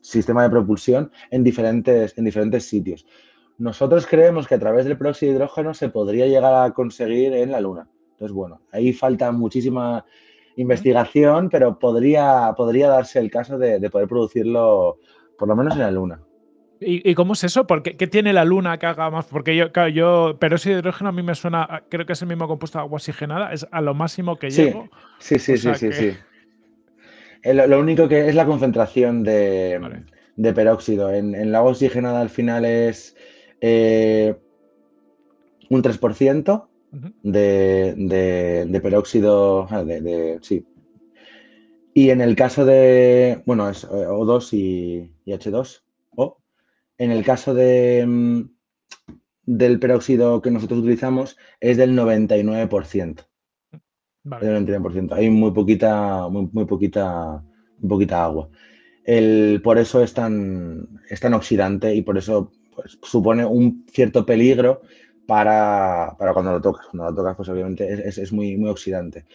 sistema 0.00 0.42
de 0.42 0.50
propulsión 0.50 1.12
en 1.30 1.44
diferentes, 1.44 2.18
en 2.18 2.24
diferentes 2.24 2.64
sitios. 2.66 3.06
Nosotros 3.56 4.08
creemos 4.08 4.48
que 4.48 4.56
a 4.56 4.58
través 4.58 4.84
del 4.84 4.98
peróxido 4.98 5.30
de 5.30 5.36
hidrógeno 5.36 5.74
se 5.74 5.90
podría 5.90 6.26
llegar 6.26 6.64
a 6.64 6.72
conseguir 6.72 7.32
en 7.32 7.52
la 7.52 7.60
Luna. 7.60 7.88
Entonces, 8.14 8.34
bueno, 8.34 8.62
ahí 8.72 8.92
falta 8.92 9.30
muchísima 9.30 10.04
investigación, 10.56 11.50
pero 11.50 11.78
podría, 11.78 12.52
podría 12.56 12.88
darse 12.88 13.20
el 13.20 13.30
caso 13.30 13.58
de 13.58 13.90
poder 13.90 14.08
producirlo 14.08 14.98
por 15.38 15.46
lo 15.46 15.54
menos 15.54 15.74
en 15.74 15.82
la 15.82 15.92
Luna. 15.92 16.25
¿Y, 16.80 17.14
cómo 17.14 17.32
es 17.32 17.44
eso? 17.44 17.66
¿Por 17.66 17.82
qué, 17.82 18.06
tiene 18.06 18.32
la 18.32 18.44
luna 18.44 18.78
que 18.78 18.86
haga 18.86 19.10
más? 19.10 19.26
Porque 19.26 19.56
yo, 19.56 19.72
claro, 19.72 19.88
yo, 19.88 20.36
peróxido 20.38 20.74
de 20.74 20.80
hidrógeno 20.80 21.08
a 21.08 21.12
mí 21.12 21.22
me 21.22 21.34
suena, 21.34 21.84
creo 21.88 22.04
que 22.04 22.12
es 22.12 22.22
el 22.22 22.28
mismo 22.28 22.46
compuesto 22.46 22.78
de 22.78 22.82
agua 22.84 22.96
oxigenada, 22.96 23.52
es 23.52 23.66
a 23.70 23.80
lo 23.80 23.94
máximo 23.94 24.36
que 24.36 24.50
llego. 24.50 24.88
Sí, 25.18 25.38
sí, 25.38 25.56
sí, 25.56 25.74
sí, 25.74 25.92
sí. 25.92 26.12
Eh, 27.42 27.54
lo, 27.54 27.80
único 27.80 28.08
que 28.08 28.28
es 28.28 28.34
la 28.34 28.44
concentración 28.44 29.22
de, 29.22 30.04
peróxido. 30.54 31.12
En, 31.12 31.34
en, 31.34 31.52
la 31.52 31.58
agua 31.58 31.70
oxigenada 31.70 32.20
al 32.20 32.30
final 32.30 32.64
es 32.64 33.16
eh, 33.60 34.34
un 35.70 35.82
3% 35.82 36.66
de, 37.22 38.80
peróxido, 38.82 39.66
ah, 39.70 39.84
de, 39.84 40.38
sí. 40.42 40.66
Y 41.94 42.10
en 42.10 42.20
el 42.20 42.36
caso 42.36 42.64
de, 42.64 43.42
bueno, 43.46 43.68
es 43.70 43.84
eh, 43.84 43.86
O2 43.86 44.52
y, 44.52 45.10
y 45.24 45.32
H2, 45.32 45.80
O, 45.80 45.85
en 46.98 47.10
el 47.10 47.24
caso 47.24 47.54
de, 47.54 48.04
mm, 48.06 48.42
del 49.46 49.78
peróxido 49.78 50.42
que 50.42 50.50
nosotros 50.50 50.80
utilizamos 50.80 51.36
es 51.60 51.76
del 51.76 51.94
99%. 51.94 53.28
Vale. 54.24 54.46
Del 54.46 54.66
99%. 54.66 55.14
Hay 55.14 55.30
muy 55.30 55.52
poquita, 55.52 56.28
muy, 56.28 56.64
poquita, 56.64 57.44
poquita 57.88 58.24
agua. 58.24 58.48
El, 59.04 59.60
por 59.62 59.78
eso 59.78 60.02
es 60.02 60.12
tan, 60.14 61.00
es 61.08 61.20
tan 61.20 61.34
oxidante 61.34 61.94
y 61.94 62.02
por 62.02 62.18
eso 62.18 62.50
pues, 62.74 62.98
supone 63.02 63.44
un 63.44 63.86
cierto 63.88 64.26
peligro 64.26 64.82
para, 65.26 66.16
cuando 66.32 66.52
lo 66.52 66.60
tocas. 66.60 66.86
Cuando 66.86 67.10
lo 67.10 67.14
tocas, 67.14 67.36
pues 67.36 67.48
obviamente 67.48 68.08
es, 68.08 68.32
muy, 68.32 68.56
muy 68.56 68.70
oxidante. 68.70 69.26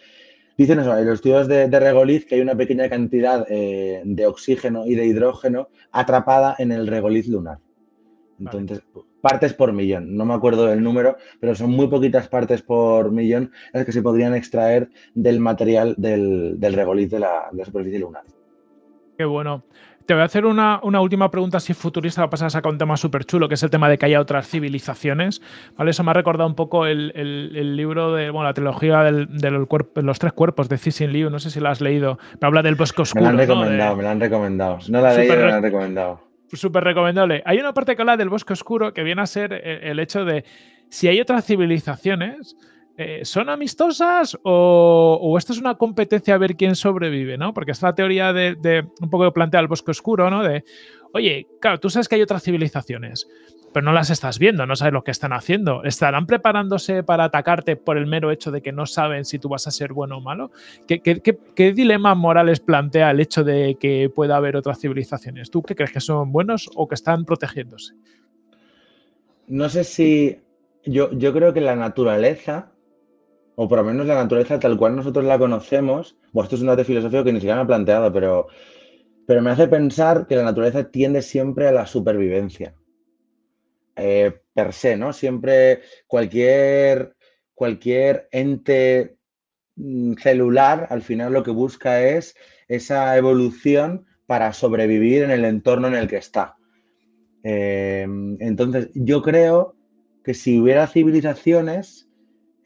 Dicen 0.56 0.80
eso, 0.80 0.96
en 0.96 1.06
los 1.06 1.14
estudios 1.14 1.48
de, 1.48 1.66
regoliz 1.80 2.26
que 2.26 2.36
hay 2.36 2.40
una 2.40 2.54
pequeña 2.54 2.88
cantidad 2.88 3.46
eh, 3.48 4.02
de 4.04 4.26
oxígeno 4.26 4.86
y 4.86 4.94
de 4.94 5.06
hidrógeno 5.06 5.68
atrapada 5.90 6.54
en 6.58 6.72
el 6.72 6.86
regoliz 6.86 7.26
lunar. 7.28 7.58
Entonces, 8.38 8.82
partes 9.20 9.54
por 9.54 9.72
millón, 9.72 10.16
no 10.16 10.24
me 10.24 10.34
acuerdo 10.34 10.66
del 10.66 10.82
número, 10.82 11.16
pero 11.40 11.54
son 11.54 11.70
muy 11.70 11.86
poquitas 11.86 12.28
partes 12.28 12.62
por 12.62 13.12
millón 13.12 13.52
las 13.72 13.84
que 13.84 13.92
se 13.92 14.02
podrían 14.02 14.34
extraer 14.34 14.90
del 15.14 15.38
material 15.40 15.94
del, 15.96 16.58
regoliz 16.60 17.10
de 17.10 17.20
la, 17.20 17.48
de 17.52 17.58
la 17.58 17.64
superficie 17.64 18.00
lunar. 18.00 18.24
Qué 19.16 19.24
bueno. 19.24 19.62
Te 20.06 20.14
voy 20.14 20.22
a 20.22 20.26
hacer 20.26 20.46
una, 20.46 20.80
última 20.82 21.30
pregunta 21.30 21.58
así 21.58 21.74
futurista, 21.74 22.22
va 22.22 22.26
a 22.26 22.30
pasar 22.30 22.46
a 22.46 22.50
sacar 22.50 22.72
un 22.72 22.78
tema 22.78 22.96
súper 22.96 23.24
chulo, 23.24 23.48
que 23.48 23.54
es 23.54 23.62
el 23.62 23.70
tema 23.70 23.88
de 23.88 23.98
que 23.98 24.06
haya 24.06 24.20
otras 24.20 24.48
civilizaciones. 24.48 25.42
¿vale? 25.76 25.90
Eso 25.90 26.02
me 26.02 26.10
ha 26.10 26.14
recordado 26.14 26.48
un 26.48 26.54
poco 26.54 26.86
el, 26.86 27.76
libro 27.76 28.14
de, 28.14 28.30
bueno, 28.30 28.44
la 28.44 28.54
trilogía 28.54 29.02
de 29.02 29.50
los 29.50 30.18
tres 30.18 30.32
cuerpos 30.32 30.68
de 30.68 30.78
Cixin 30.78 31.12
Liu, 31.12 31.30
no 31.30 31.38
sé 31.38 31.50
si 31.50 31.60
lo 31.60 31.68
has 31.68 31.80
leído, 31.80 32.18
me 32.40 32.46
habla 32.46 32.62
del 32.62 32.74
bosque 32.74 33.02
oscuro. 33.02 33.24
Me 33.24 33.32
lo 33.32 33.42
han 33.42 33.48
recomendado, 33.48 33.96
me 33.96 34.02
lo 34.02 34.08
han 34.08 34.20
recomendado. 34.20 34.78
No 34.88 35.00
la 35.00 35.14
he 35.14 35.18
leído, 35.18 35.36
me 35.36 35.42
lo 35.42 35.54
han 35.54 35.62
recomendado. 35.62 36.20
Súper 36.52 36.84
recomendable. 36.84 37.42
Hay 37.46 37.58
una 37.58 37.72
parte 37.72 37.96
que 37.96 38.02
habla 38.02 38.16
del 38.16 38.28
bosque 38.28 38.52
oscuro 38.52 38.92
que 38.92 39.02
viene 39.02 39.22
a 39.22 39.26
ser 39.26 39.52
eh, 39.54 39.90
el 39.90 39.98
hecho 39.98 40.24
de 40.24 40.44
si 40.90 41.08
hay 41.08 41.20
otras 41.20 41.46
civilizaciones, 41.46 42.56
eh, 42.96 43.24
¿son 43.24 43.48
amistosas 43.48 44.38
o, 44.42 45.34
esto 45.38 45.52
es 45.52 45.58
una 45.58 45.76
competencia 45.76 46.34
a 46.34 46.38
ver 46.38 46.56
quién 46.56 46.76
sobrevive, 46.76 47.38
¿no? 47.38 47.54
Porque 47.54 47.72
es 47.72 47.80
la 47.80 47.94
teoría 47.94 48.32
de, 48.32 48.86
un 49.00 49.10
poco 49.10 49.24
que 49.24 49.32
plantea 49.32 49.60
el 49.60 49.68
bosque 49.68 49.92
oscuro, 49.92 50.28
¿no? 50.30 50.42
De, 50.42 50.64
oye, 51.14 51.46
claro, 51.60 51.80
tú 51.80 51.88
sabes 51.88 52.08
que 52.08 52.16
hay 52.16 52.22
otras 52.22 52.42
civilizaciones, 52.42 53.26
pero 53.72 53.84
no 53.84 53.92
las 53.94 54.10
estás 54.10 54.38
viendo, 54.38 54.66
no 54.66 54.76
sabes 54.76 54.92
lo 54.92 55.04
que 55.04 55.10
están 55.10 55.32
haciendo. 55.32 55.84
¿Estarán 55.84 56.26
preparándose 56.26 57.02
para 57.02 57.24
atacarte 57.24 57.76
por 57.76 57.96
el 57.96 58.06
mero 58.06 58.30
hecho 58.30 58.50
de 58.50 58.60
que 58.60 58.72
no 58.72 58.84
saben 58.84 59.24
si 59.24 59.38
tú 59.38 59.48
vas 59.48 59.66
a 59.66 59.70
ser 59.70 59.94
bueno 59.94 60.18
o 60.18 60.20
malo? 60.20 60.50
¿Qué, 60.86 61.00
qué 61.00 61.72
dilemas 61.72 62.16
morales 62.16 62.60
plantea 62.60 63.10
el 63.10 63.20
hecho 63.20 63.42
de 63.42 63.78
que 63.80 64.10
pueda 64.14 64.36
haber 64.36 64.54
otras 64.54 64.78
civilizaciones? 64.78 65.50
¿Tú 65.50 65.62
qué 65.62 65.74
crees 65.74 65.92
que 65.92 66.00
son 66.00 66.30
buenos 66.30 66.68
o 66.74 66.86
que 66.86 66.94
están 66.94 67.24
protegiéndose? 67.24 67.94
No 69.46 69.70
sé 69.70 69.84
si 69.84 70.38
yo, 70.84 71.10
yo 71.12 71.32
creo 71.32 71.54
que 71.54 71.60
la 71.62 71.76
naturaleza 71.76 72.71
o 73.56 73.68
por 73.68 73.78
lo 73.78 73.84
menos 73.84 74.06
la 74.06 74.14
naturaleza 74.14 74.58
tal 74.58 74.76
cual 74.76 74.96
nosotros 74.96 75.24
la 75.24 75.38
conocemos, 75.38 76.16
bueno, 76.32 76.44
esto 76.44 76.56
es 76.56 76.62
un 76.62 76.68
dato 76.68 76.84
filosófico 76.84 77.24
que 77.24 77.32
ni 77.32 77.40
siquiera 77.40 77.56
me 77.56 77.62
he 77.62 77.66
planteado, 77.66 78.12
pero, 78.12 78.48
pero 79.26 79.42
me 79.42 79.50
hace 79.50 79.68
pensar 79.68 80.26
que 80.26 80.36
la 80.36 80.44
naturaleza 80.44 80.90
tiende 80.90 81.22
siempre 81.22 81.68
a 81.68 81.72
la 81.72 81.86
supervivencia. 81.86 82.74
Eh, 83.96 84.32
per 84.54 84.72
se, 84.72 84.96
¿no? 84.96 85.12
Siempre 85.12 85.82
cualquier, 86.06 87.14
cualquier 87.54 88.28
ente 88.32 89.16
mm, 89.76 90.14
celular 90.14 90.86
al 90.90 91.02
final 91.02 91.32
lo 91.32 91.42
que 91.42 91.50
busca 91.50 92.02
es 92.02 92.34
esa 92.68 93.16
evolución 93.18 94.06
para 94.26 94.52
sobrevivir 94.54 95.24
en 95.24 95.30
el 95.30 95.44
entorno 95.44 95.88
en 95.88 95.94
el 95.94 96.08
que 96.08 96.16
está. 96.16 96.56
Eh, 97.44 98.06
entonces, 98.38 98.90
yo 98.94 99.20
creo 99.20 99.76
que 100.24 100.32
si 100.32 100.58
hubiera 100.58 100.86
civilizaciones, 100.86 102.08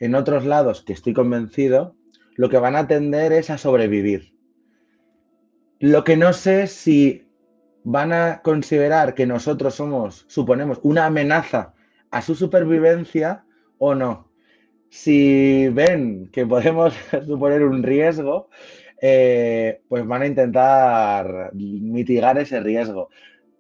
en 0.00 0.14
otros 0.14 0.44
lados, 0.44 0.82
que 0.82 0.92
estoy 0.92 1.12
convencido, 1.12 1.94
lo 2.34 2.48
que 2.48 2.58
van 2.58 2.76
a 2.76 2.86
tender 2.86 3.32
es 3.32 3.50
a 3.50 3.58
sobrevivir. 3.58 4.34
Lo 5.78 6.04
que 6.04 6.16
no 6.16 6.32
sé 6.32 6.66
si 6.66 7.26
van 7.84 8.12
a 8.12 8.42
considerar 8.42 9.14
que 9.14 9.26
nosotros 9.26 9.74
somos, 9.74 10.24
suponemos, 10.28 10.80
una 10.82 11.06
amenaza 11.06 11.74
a 12.10 12.22
su 12.22 12.34
supervivencia 12.34 13.44
o 13.78 13.94
no. 13.94 14.30
Si 14.90 15.68
ven 15.68 16.28
que 16.32 16.46
podemos 16.46 16.94
suponer 17.26 17.62
un 17.62 17.82
riesgo, 17.82 18.48
eh, 19.00 19.82
pues 19.88 20.06
van 20.06 20.22
a 20.22 20.26
intentar 20.26 21.50
mitigar 21.54 22.38
ese 22.38 22.60
riesgo. 22.60 23.08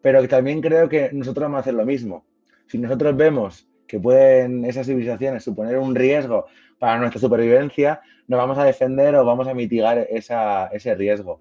Pero 0.02 0.26
también 0.28 0.60
creo 0.60 0.88
que 0.88 1.10
nosotros 1.12 1.44
vamos 1.44 1.58
a 1.58 1.60
hacer 1.60 1.74
lo 1.74 1.84
mismo. 1.84 2.24
Si 2.66 2.78
nosotros 2.78 3.16
vemos 3.16 3.68
que 3.86 4.00
pueden 4.00 4.64
esas 4.64 4.86
civilizaciones 4.86 5.44
suponer 5.44 5.78
un 5.78 5.94
riesgo 5.94 6.46
para 6.78 6.98
nuestra 6.98 7.20
supervivencia, 7.20 8.00
nos 8.28 8.38
vamos 8.38 8.58
a 8.58 8.64
defender 8.64 9.14
o 9.14 9.24
vamos 9.24 9.48
a 9.48 9.54
mitigar 9.54 10.06
ese 10.10 10.94
riesgo. 10.94 11.40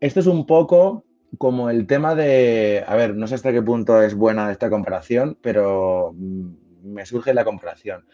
Esto 0.00 0.20
es 0.20 0.26
un 0.26 0.46
poco 0.46 1.04
como 1.38 1.70
el 1.70 1.86
tema 1.86 2.14
de, 2.14 2.84
a 2.86 2.96
ver, 2.96 3.14
no 3.14 3.26
sé 3.26 3.36
hasta 3.36 3.52
qué 3.52 3.62
punto 3.62 4.02
es 4.02 4.14
buena 4.14 4.50
esta 4.50 4.70
comparación, 4.70 5.38
pero 5.40 6.14
me 6.82 7.06
surge 7.06 7.34
la 7.34 7.44
comparación. 7.44 8.04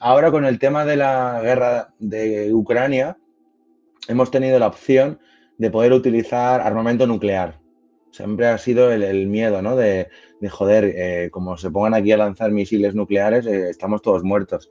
Ahora 0.00 0.30
con 0.30 0.44
el 0.44 0.58
tema 0.58 0.84
de 0.84 0.96
la 0.96 1.40
guerra 1.42 1.94
de 1.98 2.52
Ucrania, 2.52 3.16
hemos 4.08 4.30
tenido 4.30 4.58
la 4.58 4.66
opción 4.66 5.20
de 5.58 5.70
poder 5.70 5.92
utilizar 5.92 6.60
armamento 6.60 7.06
nuclear. 7.06 7.60
Siempre 8.10 8.46
ha 8.46 8.58
sido 8.58 8.92
el, 8.92 9.26
miedo, 9.26 9.60
¿no? 9.62 9.76
Joder, 10.48 10.84
eh, 10.96 11.28
como 11.30 11.56
se 11.56 11.70
pongan 11.70 11.94
aquí 11.94 12.12
a 12.12 12.16
lanzar 12.16 12.50
misiles 12.50 12.94
nucleares, 12.94 13.46
eh, 13.46 13.70
estamos 13.70 14.02
todos 14.02 14.22
muertos. 14.22 14.70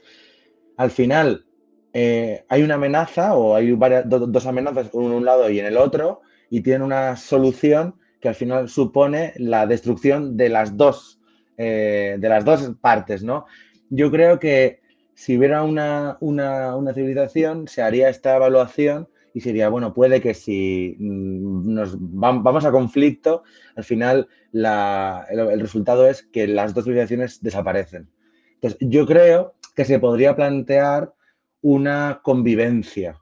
Al 0.77 0.91
final, 0.91 1.45
eh, 1.93 2.45
hay 2.49 2.63
una 2.63 2.75
amenaza 2.75 3.35
o 3.35 3.55
hay 3.55 3.75
dos 4.05 4.45
amenazas 4.45 4.89
en 4.93 5.01
un 5.01 5.25
lado 5.25 5.49
y 5.49 5.59
en 5.59 5.65
el 5.65 5.77
otro 5.77 6.21
y 6.49 6.61
tienen 6.61 6.81
una 6.81 7.15
solución 7.15 7.95
que 8.19 8.29
al 8.29 8.35
final 8.35 8.69
supone 8.69 9.33
la 9.37 9.67
destrucción 9.67 10.37
de 10.37 10.49
las 10.49 10.77
dos, 10.77 11.19
de 11.57 12.17
las 12.19 12.45
dos 12.45 12.71
partes, 12.81 13.21
¿no? 13.23 13.45
Yo 13.89 14.09
creo 14.09 14.39
que 14.39 14.79
si 15.13 15.37
hubiera 15.37 15.63
una, 15.63 16.17
una 16.21 16.93
civilización, 16.93 17.67
se 17.67 17.81
haría 17.81 18.09
esta 18.09 18.35
evaluación 18.35 19.07
y 19.33 19.41
sería, 19.41 19.69
bueno, 19.69 19.93
puede 19.93 20.21
que 20.21 20.33
si 20.33 20.95
mm, 20.99 21.73
nos 21.73 21.95
vamos 21.99 22.65
a 22.65 22.71
conflicto, 22.71 23.43
al 23.75 23.83
final 23.83 24.27
el, 24.53 25.59
resultado 25.59 26.07
es 26.07 26.23
que 26.23 26.47
las 26.47 26.73
dos 26.73 26.85
civilizaciones 26.85 27.41
desaparecen. 27.41 28.09
Entonces, 28.55 28.77
yo 28.81 29.05
creo 29.05 29.55
que 29.75 29.85
se 29.85 29.99
podría 29.99 30.35
plantear 30.35 31.13
una 31.61 32.21
convivencia, 32.23 33.19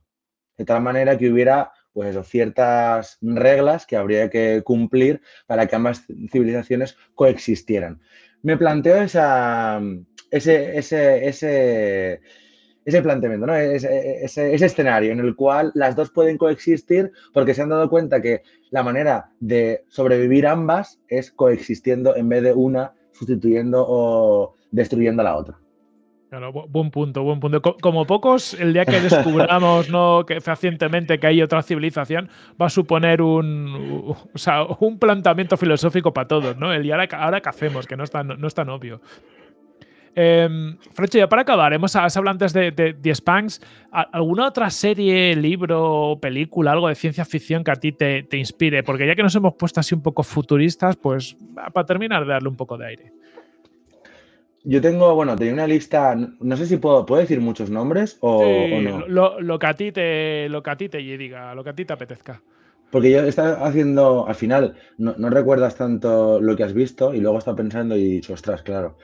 de 0.58 0.66
tal 0.66 0.82
manera 0.82 1.18
que 1.18 1.32
hubiera 1.32 1.72
pues 1.94 2.16
ciertas 2.28 3.18
reglas 3.22 3.86
que 3.86 3.98
habría 3.98 4.30
que 4.30 4.62
cumplir 4.64 5.22
para 5.46 5.68
que 5.68 5.76
ambas 5.76 6.06
civilizaciones 6.32 6.96
coexistieran. 7.16 8.02
Me 8.44 8.58
planteo 8.58 9.02
esa, 9.02 9.82
ese, 10.32 10.78
ese, 10.78 11.28
ese 11.28 12.22
ese 12.86 13.02
planteamiento, 13.02 13.48
¿no? 13.48 13.56
Ese, 13.56 14.24
ese, 14.24 14.54
escenario 14.54 15.12
en 15.12 15.20
el 15.20 15.36
cual 15.36 15.72
las 15.76 15.96
dos 15.96 16.10
pueden 16.10 16.38
coexistir 16.38 17.12
porque 17.34 17.54
se 17.54 17.62
han 17.62 17.70
dado 17.70 17.90
cuenta 17.90 18.22
que 18.22 18.42
la 18.72 18.84
manera 18.84 19.30
de 19.40 19.84
sobrevivir 19.88 20.48
ambas 20.48 21.00
es 21.08 21.32
coexistiendo 21.32 22.16
en 22.16 22.30
vez 22.30 22.44
de 22.44 22.54
una 22.54 22.94
sustituyendo 23.12 23.86
o 23.88 24.56
destruyendo 24.72 25.22
a 25.22 25.26
la 25.26 25.38
otra. 25.38 25.58
Claro, 26.30 26.54
buen 26.54 26.92
punto, 26.92 27.24
buen 27.24 27.42
punto. 27.42 27.62
Como 27.62 28.08
pocos, 28.08 28.54
el 28.54 28.72
día 28.72 28.86
que 28.86 29.02
descubramos 29.02 29.90
¿no? 29.90 30.26
que 30.28 30.40
fehacientemente 30.40 31.20
que 31.20 31.28
hay 31.28 31.42
otra 31.42 31.62
civilización, 31.62 32.30
va 32.60 32.68
a 32.68 32.70
suponer 32.70 33.22
un, 33.22 34.16
o 34.34 34.38
sea, 34.38 34.64
un 34.80 34.98
planteamiento 34.98 35.58
filosófico 35.58 36.14
para 36.14 36.30
todos, 36.30 36.56
¿no? 36.56 36.72
El 36.72 36.86
y 36.86 36.92
ahora, 36.92 37.10
ahora 37.12 37.42
qué 37.42 37.50
hacemos, 37.50 37.86
que 37.86 37.98
no 37.98 38.06
es 38.06 38.12
tan, 38.12 38.28
no 38.40 38.48
es 38.48 38.54
tan 38.54 38.70
obvio. 38.70 39.02
Eh, 40.16 40.76
ya 41.12 41.30
para 41.30 41.44
acabar, 41.44 41.74
hemos 41.74 41.96
hablado 41.96 42.30
antes 42.30 42.54
de, 42.54 42.72
The 42.72 43.16
Spanks. 43.16 43.62
¿Alguna 43.92 44.48
otra 44.48 44.70
serie, 44.70 45.36
libro, 45.36 46.18
película, 46.22 46.72
algo 46.72 46.88
de 46.88 46.96
ciencia 46.96 47.26
ficción 47.26 47.64
que 47.64 47.72
a 47.72 47.76
ti 47.76 47.92
te, 47.92 48.26
inspire? 48.34 48.84
Porque 48.84 49.08
ya 49.08 49.16
que 49.16 49.24
nos 49.24 49.36
hemos 49.36 49.56
puesto 49.56 49.80
así 49.80 49.96
un 49.96 50.02
poco 50.02 50.24
futuristas, 50.24 50.96
pues 50.96 51.36
para 51.74 51.86
terminar 51.86 52.26
de 52.26 52.32
darle 52.32 52.50
un 52.50 52.56
poco 52.56 52.78
de 52.78 52.88
aire. 52.88 53.14
Yo 54.64 54.80
tengo, 54.80 55.16
bueno, 55.16 55.36
tenía 55.36 55.54
una 55.54 55.68
lista, 55.68 56.16
no 56.16 56.58
sé 56.58 56.68
si 56.68 56.78
puedo, 56.78 57.06
¿puedo 57.06 57.22
decir 57.22 57.42
muchos 57.42 57.72
nombres 57.72 58.18
o, 58.22 58.44
no. 58.80 59.08
Lo, 59.08 59.58
que 59.58 59.66
a 59.66 59.74
ti 59.74 59.92
te, 59.92 60.48
lo 60.50 60.62
que 60.62 60.70
a 60.70 60.78
ti 60.78 60.88
te 60.88 61.00
diga, 61.00 61.56
lo 61.56 61.64
que 61.64 61.72
a 61.72 61.74
ti 61.74 61.84
te 61.84 61.94
apetezca. 61.94 62.42
Porque 62.92 63.10
yo 63.10 63.22
estaba 63.22 63.66
haciendo, 63.66 64.28
al 64.28 64.36
final, 64.36 64.76
no, 64.98 65.30
recuerdas 65.30 65.78
tanto 65.78 66.40
lo 66.42 66.56
que 66.56 66.64
has 66.64 66.74
visto 66.74 67.14
y 67.14 67.22
luego 67.22 67.40
estás 67.40 67.56
pensando 67.56 67.96
y 67.96 68.04
dicho, 68.04 68.34
ostras, 68.34 68.62
claro. 68.62 68.98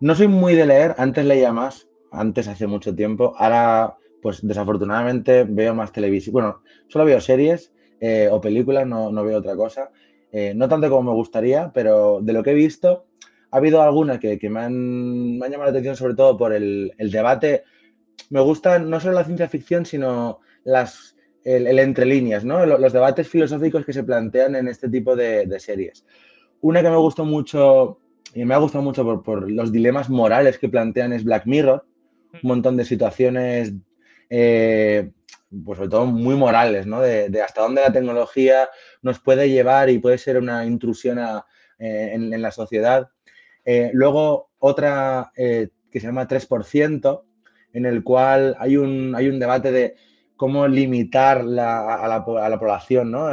No 0.00 0.14
soy 0.14 0.28
muy 0.28 0.54
de 0.54 0.64
leer, 0.64 0.94
antes 0.96 1.24
leía 1.24 1.52
más, 1.52 1.88
antes 2.12 2.46
hace 2.46 2.68
mucho 2.68 2.94
tiempo, 2.94 3.34
ahora 3.36 3.96
pues 4.22 4.46
desafortunadamente 4.46 5.44
veo 5.44 5.74
más 5.74 5.92
televisión, 5.92 6.32
bueno, 6.32 6.62
solo 6.86 7.04
veo 7.04 7.20
series 7.20 7.72
eh, 8.00 8.28
o 8.30 8.40
películas, 8.40 8.86
no, 8.86 9.12
veo 9.24 9.38
otra 9.38 9.56
cosa, 9.56 9.90
eh, 10.30 10.52
no 10.54 10.68
tanto 10.68 10.88
como 10.88 11.10
me 11.10 11.16
gustaría, 11.16 11.72
pero 11.72 12.20
de 12.22 12.32
lo 12.32 12.44
que 12.44 12.50
he 12.50 12.54
visto, 12.54 13.06
ha 13.50 13.56
habido 13.56 13.82
algunas 13.82 14.20
que, 14.20 14.38
me, 14.48 14.60
han, 14.60 15.38
llamado 15.40 15.64
la 15.64 15.70
atención 15.70 15.96
sobre 15.96 16.14
todo 16.14 16.36
por 16.36 16.52
el, 16.52 16.92
debate, 16.98 17.64
me 18.30 18.40
gusta 18.40 18.78
no 18.78 19.00
solo 19.00 19.14
la 19.14 19.24
ciencia 19.24 19.48
ficción, 19.48 19.84
sino 19.84 20.38
las, 20.62 21.16
el, 21.42 21.76
entre 21.78 22.04
líneas, 22.06 22.44
¿no? 22.44 22.64
Los, 22.66 22.92
debates 22.92 23.26
filosóficos 23.26 23.84
que 23.84 23.92
se 23.92 24.04
plantean 24.04 24.54
en 24.54 24.68
este 24.68 24.88
tipo 24.88 25.16
de, 25.16 25.46
de 25.46 25.58
series. 25.58 26.04
Una 26.60 26.82
que 26.82 26.90
me 26.90 26.96
gustó 26.96 27.24
mucho 27.24 27.98
y 28.34 28.44
me 28.44 28.54
ha 28.54 28.58
gustado 28.58 28.84
mucho 28.84 29.22
por, 29.22 29.50
los 29.50 29.72
dilemas 29.72 30.10
morales 30.10 30.58
que 30.58 30.68
plantean 30.68 31.12
es 31.12 31.24
Black 31.24 31.46
Mirror, 31.46 31.84
un 32.34 32.40
montón 32.42 32.76
de 32.76 32.84
situaciones, 32.84 33.72
eh, 34.28 35.10
pues 35.64 35.78
sobre 35.78 35.90
todo 35.90 36.06
muy 36.06 36.36
morales, 36.36 36.86
¿no? 36.86 37.00
De, 37.00 37.42
hasta 37.42 37.62
dónde 37.62 37.80
la 37.80 37.92
tecnología 37.92 38.68
nos 39.02 39.18
puede 39.18 39.48
llevar 39.48 39.88
y 39.88 39.98
puede 39.98 40.18
ser 40.18 40.36
una 40.38 40.64
intrusión 40.66 41.18
eh, 41.78 42.10
en, 42.12 42.42
la 42.42 42.50
sociedad. 42.50 43.08
Eh, 43.64 43.90
luego 43.94 44.50
otra 44.58 45.32
que 45.34 45.70
se 45.92 46.06
llama 46.06 46.28
3%, 46.28 47.22
en 47.72 47.86
el 47.86 48.02
cual 48.02 48.56
hay 48.58 48.76
un, 48.76 49.14
hay 49.14 49.28
un 49.28 49.38
debate 49.38 49.72
de 49.72 49.96
cómo 50.36 50.68
limitar 50.68 51.38
a, 51.38 51.42
la, 51.42 51.94
a, 51.94 52.48
la, 52.48 52.58
población, 52.58 53.10
¿no? 53.10 53.26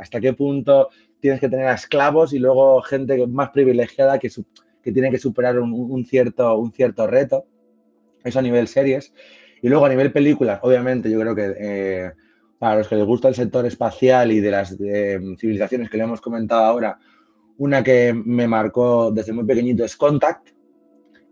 Hasta 0.00 0.20
qué 0.20 0.32
punto 0.32 0.90
tienes 1.20 1.40
que 1.40 1.48
tener 1.48 1.66
a 1.66 1.74
esclavos 1.74 2.32
y 2.32 2.38
luego 2.38 2.80
gente 2.82 3.26
más 3.26 3.50
privilegiada 3.50 4.18
que, 4.18 4.30
que 4.82 4.92
tiene 4.92 5.10
que 5.10 5.18
superar 5.18 5.58
un, 5.58 6.04
cierto, 6.04 6.56
un 6.56 6.72
cierto 6.72 7.06
reto. 7.06 7.46
Eso 8.24 8.38
a 8.38 8.42
nivel 8.42 8.68
series. 8.68 9.12
Y 9.62 9.68
luego 9.68 9.86
a 9.86 9.88
nivel 9.88 10.12
películas, 10.12 10.60
obviamente, 10.62 11.10
yo 11.10 11.20
creo 11.20 11.34
que 11.34 11.54
eh, 11.58 12.12
para 12.58 12.76
los 12.76 12.88
que 12.88 12.96
les 12.96 13.04
gusta 13.04 13.28
el 13.28 13.34
sector 13.34 13.66
espacial 13.66 14.32
y 14.32 14.40
de 14.40 14.50
las 14.50 14.76
civilizaciones 15.38 15.90
que 15.90 15.96
le 15.96 16.04
hemos 16.04 16.20
comentado 16.20 16.64
ahora, 16.64 16.98
una 17.58 17.84
que 17.84 18.14
me 18.14 18.48
marcó 18.48 19.10
desde 19.10 19.32
muy 19.32 19.44
pequeñito 19.44 19.84
es 19.84 19.96
Contact, 19.96 20.48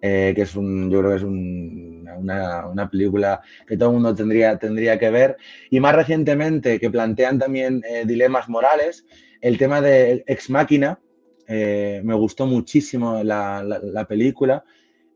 eh, 0.01 0.33
que 0.35 0.43
es 0.43 0.55
un, 0.55 0.91
yo 0.91 1.01
creo 1.01 1.11
que 1.11 1.17
es 1.17 1.23
una, 1.25 2.89
película 2.91 3.41
que 3.67 3.77
todo 3.77 3.89
el 3.89 3.95
mundo 3.95 4.15
tendría, 4.15 4.57
tendría 4.57 4.99
que 4.99 5.11
ver. 5.11 5.37
Y 5.71 5.81
más 5.81 5.95
recientemente, 5.95 6.79
que 6.79 6.91
plantean 6.91 7.39
también 7.39 7.83
eh, 7.89 8.05
dilemas 8.07 8.49
morales, 8.49 9.07
el 9.41 9.59
tema 9.59 9.81
de 9.81 10.25
Ex 10.27 10.51
Máquina, 10.51 11.01
eh, 11.47 12.01
me 12.05 12.15
gustó 12.15 12.47
muchísimo 12.47 13.23
la, 13.23 14.07
película. 14.09 14.65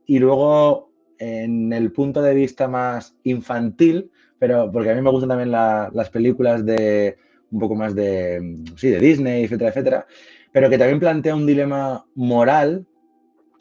Y 0.06 0.18
luego, 0.18 0.90
en 1.18 1.72
el 1.72 1.92
punto 1.92 2.22
de 2.22 2.34
vista 2.34 2.68
más 2.68 3.14
infantil, 3.24 4.10
pero 4.38 4.70
porque 4.72 4.90
a 4.90 4.94
mí 4.94 5.02
me 5.02 5.10
gustan 5.10 5.28
también 5.28 5.50
las 5.50 6.10
películas 6.10 6.64
de 6.64 7.16
un 7.50 7.60
poco 7.60 7.74
más 7.74 7.94
de, 7.94 8.56
sí, 8.76 8.88
de 8.88 8.98
Disney, 8.98 9.44
etcétera, 9.44 9.70
etcétera, 9.70 10.06
pero 10.52 10.70
que 10.70 10.78
también 10.78 10.98
plantea 10.98 11.36
un 11.36 11.46
dilema 11.46 12.06
moral 12.14 12.86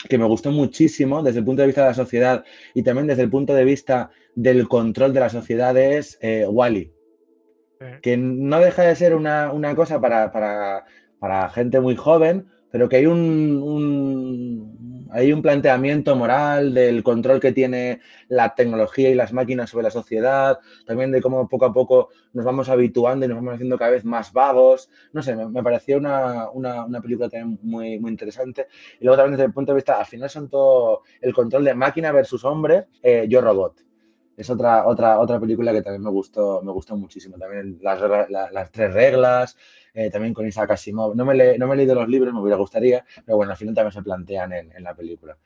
que 0.07 0.17
me 0.17 0.25
gustó 0.25 0.51
muchísimo 0.51 1.21
desde 1.21 1.39
el 1.39 1.45
punto 1.45 1.61
de 1.61 1.67
vista 1.67 1.81
de 1.81 1.89
la 1.89 1.93
sociedad 1.93 2.45
y 2.73 2.83
también 2.83 3.07
desde 3.07 3.21
el 3.21 3.29
punto 3.29 3.53
de 3.53 3.65
vista 3.65 4.09
del 4.33 4.67
control 4.67 5.13
de 5.13 5.19
la 5.19 5.29
sociedad 5.29 5.77
es 5.77 6.17
eh, 6.21 6.47
Wally 6.47 6.91
que 8.01 8.17
no 8.17 8.59
deja 8.59 8.83
de 8.83 8.95
ser 8.95 9.15
una, 9.15 9.75
cosa 9.75 9.99
para, 9.99 11.49
gente 11.53 11.79
muy 11.79 11.95
joven, 11.95 12.47
pero 12.71 12.87
que 12.87 12.97
hay 12.97 13.05
un, 13.05 15.07
hay 15.11 15.33
un 15.33 15.41
planteamiento 15.41 16.15
moral 16.15 16.73
del 16.73 17.03
control 17.03 17.39
que 17.39 17.51
tiene 17.51 17.99
la 18.29 18.55
tecnología 18.55 19.09
y 19.09 19.15
las 19.15 19.33
máquinas 19.33 19.69
sobre 19.69 19.83
la 19.83 19.91
sociedad, 19.91 20.59
también 20.85 21.11
de 21.11 21.21
cómo 21.21 21.47
poco 21.49 21.65
a 21.65 21.73
poco 21.73 22.09
nos 22.33 22.45
vamos 22.45 22.69
habituando 22.69 23.25
y 23.25 23.27
nos 23.27 23.37
vamos 23.37 23.55
haciendo 23.55 23.77
cada 23.77 23.91
vez 23.91 24.05
más 24.05 24.31
vagos. 24.31 24.89
No 25.11 25.21
sé, 25.21 25.35
me, 25.35 25.63
pareció 25.63 25.97
una, 25.97 26.47
película 27.01 27.29
también 27.29 27.59
muy, 27.61 27.99
muy 27.99 28.11
interesante. 28.11 28.67
Y 28.99 29.05
luego 29.05 29.17
también 29.17 29.37
desde 29.37 29.47
el 29.47 29.53
punto 29.53 29.73
de 29.73 29.77
vista, 29.77 29.99
al 29.99 30.05
final 30.05 30.29
son 30.29 30.49
todo 30.49 31.01
el 31.19 31.33
control 31.33 31.65
de 31.65 31.73
máquina 31.73 32.11
versus 32.11 32.45
hombre, 32.45 32.85
eh, 33.03 33.25
yo 33.27 33.41
robot. 33.41 33.90
Es 34.41 34.49
otra, 34.49 34.87
otra, 34.87 35.19
otra 35.19 35.39
película 35.39 35.71
que 35.71 35.81
también 35.81 36.03
me 36.03 36.09
gustó, 36.09 36.61
me 36.63 36.71
gustó 36.71 36.95
muchísimo. 36.97 37.37
También 37.37 37.79
las, 37.81 37.99
las 38.51 38.71
tres 38.71 38.93
reglas, 38.93 39.57
eh, 39.93 40.09
también 40.09 40.33
con 40.33 40.47
Isaac 40.47 40.71
Asimov. 40.71 41.15
No 41.15 41.25
me, 41.25 41.57
no 41.57 41.67
me 41.67 41.73
he 41.73 41.77
leído 41.77 41.95
los 41.95 42.09
libros, 42.09 42.33
me 42.33 42.41
hubiera 42.41 42.57
gustaría, 42.57 43.05
pero 43.25 43.37
bueno, 43.37 43.51
al 43.51 43.57
final 43.57 43.75
también 43.75 43.93
se 43.93 44.01
plantean 44.01 44.53
en, 44.53 44.71
en 44.71 44.83
la 44.83 44.93
película. 44.93 45.37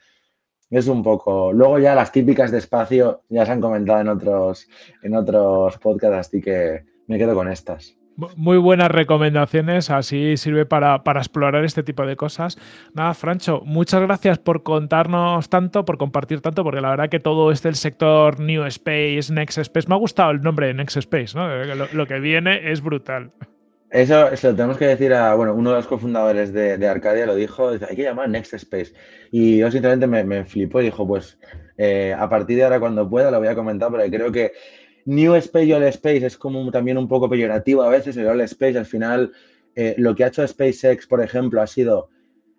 Es 0.69 0.87
un 0.87 1.03
poco. 1.03 1.53
Luego 1.53 1.79
ya 1.79 1.93
las 1.93 2.11
típicas 2.11 2.51
de 2.51 2.57
espacio 2.57 3.23
ya 3.29 3.45
se 3.45 3.51
han 3.51 3.61
comentado 3.61 4.01
en 4.01 4.09
otros, 4.09 4.67
en 5.03 5.15
otros 5.15 5.77
podcasts, 5.77 6.27
así 6.27 6.41
que 6.41 6.85
me 7.07 7.17
quedo 7.17 7.35
con 7.35 7.49
estas. 7.51 7.95
Muy 8.17 8.57
buenas 8.57 8.89
recomendaciones, 8.89 9.89
así 9.89 10.37
sirve 10.37 10.65
para, 10.65 11.01
explorar 11.17 11.65
este 11.65 11.83
tipo 11.83 12.05
de 12.05 12.15
cosas. 12.15 12.57
Nada, 12.93 13.13
Francho, 13.13 13.61
muchas 13.65 14.01
gracias 14.01 14.39
por 14.39 14.63
contarnos 14.63 15.49
tanto, 15.49 15.83
por 15.83 15.97
compartir 15.97 16.39
tanto, 16.39 16.63
porque 16.63 16.79
la 16.79 16.91
verdad 16.91 17.09
que 17.09 17.19
todo 17.19 17.51
este 17.51 17.67
el 17.67 17.75
sector 17.75 18.39
New 18.39 18.63
Space, 18.65 19.33
Next 19.33 19.57
Space, 19.57 19.87
me 19.89 19.95
ha 19.95 19.97
gustado 19.97 20.31
el 20.31 20.41
nombre 20.41 20.67
de 20.67 20.75
Next 20.75 20.95
Space, 20.95 21.37
¿no? 21.37 21.47
Lo, 21.91 22.07
que 22.07 22.19
viene 22.21 22.71
es 22.71 22.81
brutal. 22.81 23.31
Eso, 23.89 24.29
lo 24.29 24.55
tenemos 24.55 24.77
que 24.77 24.87
decir 24.87 25.13
a, 25.13 25.35
bueno, 25.35 25.53
uno 25.53 25.71
de 25.71 25.75
los 25.77 25.87
cofundadores 25.87 26.53
de, 26.53 26.87
Arcadia 26.87 27.25
lo 27.25 27.35
dijo, 27.35 27.69
hay 27.69 27.95
que 27.97 28.03
llamar 28.03 28.29
Next 28.29 28.53
Space. 28.53 28.93
Y 29.29 29.57
yo 29.57 29.69
sinceramente 29.69 30.07
me, 30.07 30.23
me 30.23 30.45
flipó 30.45 30.79
y 30.79 30.85
dijo, 30.85 31.05
pues 31.05 31.37
eh, 31.77 32.15
a 32.17 32.29
partir 32.29 32.55
de 32.55 32.63
ahora 32.63 32.79
cuando 32.79 33.09
pueda 33.09 33.29
lo 33.29 33.39
voy 33.39 33.49
a 33.49 33.55
comentar, 33.55 33.89
porque 33.89 34.09
creo 34.09 34.31
que 34.31 34.53
New 35.05 35.35
Space 35.35 35.65
y 35.65 35.73
All 35.73 35.83
Space 35.83 36.25
es 36.25 36.37
como 36.37 36.69
también 36.71 36.97
un 36.97 37.07
poco 37.07 37.29
peyorativo 37.29 37.83
a 37.83 37.89
veces, 37.89 38.17
el 38.17 38.27
All 38.27 38.41
Space 38.41 38.77
al 38.77 38.85
final 38.85 39.31
eh, 39.75 39.93
lo 39.97 40.15
que 40.15 40.23
ha 40.23 40.27
hecho 40.27 40.47
SpaceX, 40.47 41.05
por 41.05 41.21
ejemplo, 41.21 41.61
ha 41.61 41.67
sido 41.67 42.09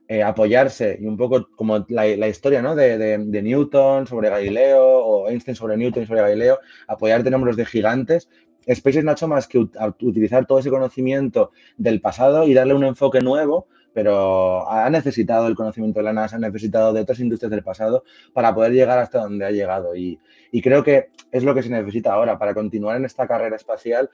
eh, 0.06 0.22
apoyarse 0.22 0.98
y 1.00 1.06
un 1.06 1.16
poco 1.16 1.48
como 1.56 1.84
la, 1.88 2.28
historia 2.28 2.60
¿no? 2.62 2.76
de, 2.76 3.18
Newton 3.18 4.06
sobre 4.06 4.28
Galileo 4.28 4.84
o 4.84 5.28
Einstein 5.28 5.56
sobre 5.56 5.76
Newton 5.76 6.02
y 6.02 6.06
sobre 6.06 6.20
Galileo, 6.20 6.58
apoyarte 6.86 7.28
en 7.28 7.34
hombros 7.34 7.56
de 7.56 7.64
gigantes. 7.64 8.28
SpaceX 8.72 9.04
no 9.04 9.10
ha 9.10 9.14
hecho 9.14 9.28
más 9.28 9.46
que 9.46 9.58
utilizar 9.58 10.46
todo 10.46 10.58
ese 10.58 10.70
conocimiento 10.70 11.52
del 11.76 12.00
pasado 12.00 12.46
y 12.46 12.52
darle 12.52 12.74
un 12.74 12.84
enfoque 12.84 13.20
nuevo 13.20 13.68
pero 13.96 14.68
ha 14.70 14.90
necesitado 14.90 15.46
el 15.46 15.54
conocimiento 15.54 16.00
de 16.00 16.04
la 16.04 16.12
NASA, 16.12 16.36
ha 16.36 16.38
necesitado 16.38 16.92
de 16.92 17.00
otras 17.00 17.18
industrias 17.18 17.50
del 17.50 17.62
pasado 17.62 18.04
para 18.34 18.54
poder 18.54 18.72
llegar 18.72 18.98
hasta 18.98 19.20
donde 19.20 19.46
ha 19.46 19.50
llegado. 19.50 19.96
Y, 19.96 20.20
creo 20.62 20.84
que 20.84 21.06
es 21.32 21.44
lo 21.44 21.54
que 21.54 21.62
se 21.62 21.70
necesita 21.70 22.12
ahora 22.12 22.38
para 22.38 22.52
continuar 22.52 22.98
en 22.98 23.06
esta 23.06 23.26
carrera 23.26 23.56
espacial. 23.56 24.10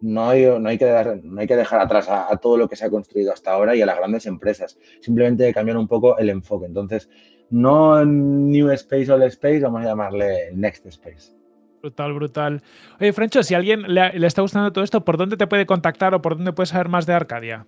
No 0.00 0.30
hay, 0.30 0.78
que, 0.78 0.86
dejar, 0.86 1.80
atrás 1.80 2.08
a, 2.08 2.34
todo 2.38 2.56
lo 2.56 2.66
que 2.66 2.76
se 2.76 2.86
ha 2.86 2.90
construido 2.90 3.30
hasta 3.30 3.52
ahora 3.52 3.76
y 3.76 3.82
a 3.82 3.86
las 3.86 3.98
grandes 3.98 4.24
empresas. 4.24 4.78
Simplemente 5.02 5.52
cambiar 5.52 5.76
un 5.76 5.86
poco 5.86 6.16
el 6.16 6.30
enfoque. 6.30 6.64
Entonces, 6.64 7.10
no 7.50 8.02
New 8.06 8.70
Space 8.70 9.12
o 9.12 9.22
Space, 9.22 9.60
vamos 9.60 9.82
a 9.82 9.88
llamarle 9.88 10.50
Next 10.54 10.86
Space. 10.86 11.36
Brutal, 11.82 12.14
brutal. 12.14 12.62
Oye, 12.98 13.12
Francho, 13.12 13.42
si 13.42 13.52
a 13.52 13.58
alguien 13.58 13.82
le, 13.82 14.26
está 14.26 14.40
gustando 14.40 14.72
todo 14.72 14.82
esto, 14.82 15.04
¿por 15.04 15.18
dónde 15.18 15.36
te 15.36 15.46
puede 15.46 15.66
contactar 15.66 16.14
o 16.14 16.22
por 16.22 16.36
dónde 16.36 16.54
puedes 16.54 16.70
saber 16.70 16.88
más 16.88 17.04
de 17.04 17.12
Arcadia? 17.12 17.66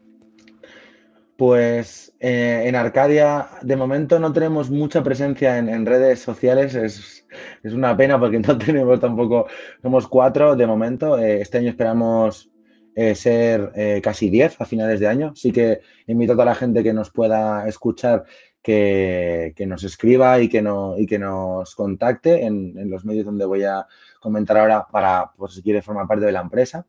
Pues 1.38 2.12
eh, 2.18 2.64
en 2.66 2.74
Arcadia 2.74 3.48
de 3.62 3.76
momento 3.76 4.18
no 4.18 4.32
tenemos 4.32 4.70
mucha 4.70 5.04
presencia 5.04 5.56
en, 5.56 5.86
redes 5.86 6.18
sociales, 6.18 6.74
es, 6.74 7.24
una 7.62 7.96
pena 7.96 8.18
porque 8.18 8.40
no 8.40 8.58
tenemos 8.58 8.98
tampoco, 8.98 9.46
somos 9.80 10.08
cuatro 10.08 10.56
de 10.56 10.66
momento, 10.66 11.16
eh, 11.16 11.40
este 11.40 11.58
año 11.58 11.70
esperamos 11.70 12.50
eh, 12.96 13.14
ser 13.14 13.70
casi 14.02 14.30
diez 14.30 14.60
a 14.60 14.64
finales 14.64 14.98
de 14.98 15.06
año, 15.06 15.32
sí 15.36 15.52
que 15.52 15.80
invito 16.08 16.32
a 16.32 16.34
toda 16.34 16.46
la 16.46 16.54
gente 16.56 16.82
que 16.82 16.92
nos 16.92 17.10
pueda 17.12 17.68
escuchar 17.68 18.24
que, 18.60 19.54
nos 19.64 19.84
escriba 19.84 20.40
y 20.40 20.48
que, 20.48 20.60
no, 20.60 20.98
y 20.98 21.06
que 21.06 21.20
nos 21.20 21.72
contacte 21.76 22.46
en, 22.46 22.76
en, 22.76 22.90
los 22.90 23.04
medios 23.04 23.26
donde 23.26 23.46
voy 23.46 23.62
a 23.62 23.86
comentar 24.18 24.58
ahora 24.58 24.88
para, 24.90 25.30
por 25.36 25.52
si 25.52 25.62
quiere 25.62 25.82
formar 25.82 26.08
parte 26.08 26.26
de 26.26 26.32
la 26.32 26.40
empresa. 26.40 26.84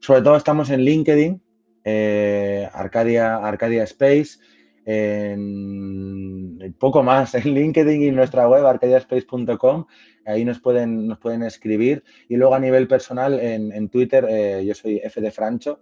Sobre 0.00 0.22
todo 0.22 0.36
estamos 0.36 0.70
en 0.70 0.80
LinkedIn, 0.80 1.42
eh, 1.84 2.68
Arcadia, 2.72 3.36
Arcadia 3.36 3.84
Space, 3.84 4.38
en, 4.84 6.74
poco 6.78 7.02
más 7.02 7.34
en 7.34 7.54
LinkedIn 7.54 8.02
y 8.02 8.08
en 8.08 8.16
nuestra 8.16 8.48
web 8.48 8.66
arcadiaspace.com. 8.66 9.86
Ahí 10.24 10.44
nos 10.44 10.60
pueden, 10.60 11.08
nos 11.08 11.18
pueden 11.18 11.42
escribir. 11.42 12.04
Y 12.28 12.36
luego 12.36 12.54
a 12.54 12.60
nivel 12.60 12.86
personal, 12.86 13.40
en, 13.40 13.88
Twitter, 13.88 14.26
eh, 14.28 14.64
yo 14.64 14.74
soy 14.74 15.00
F 15.02 15.20
de 15.20 15.30
Francho. 15.30 15.80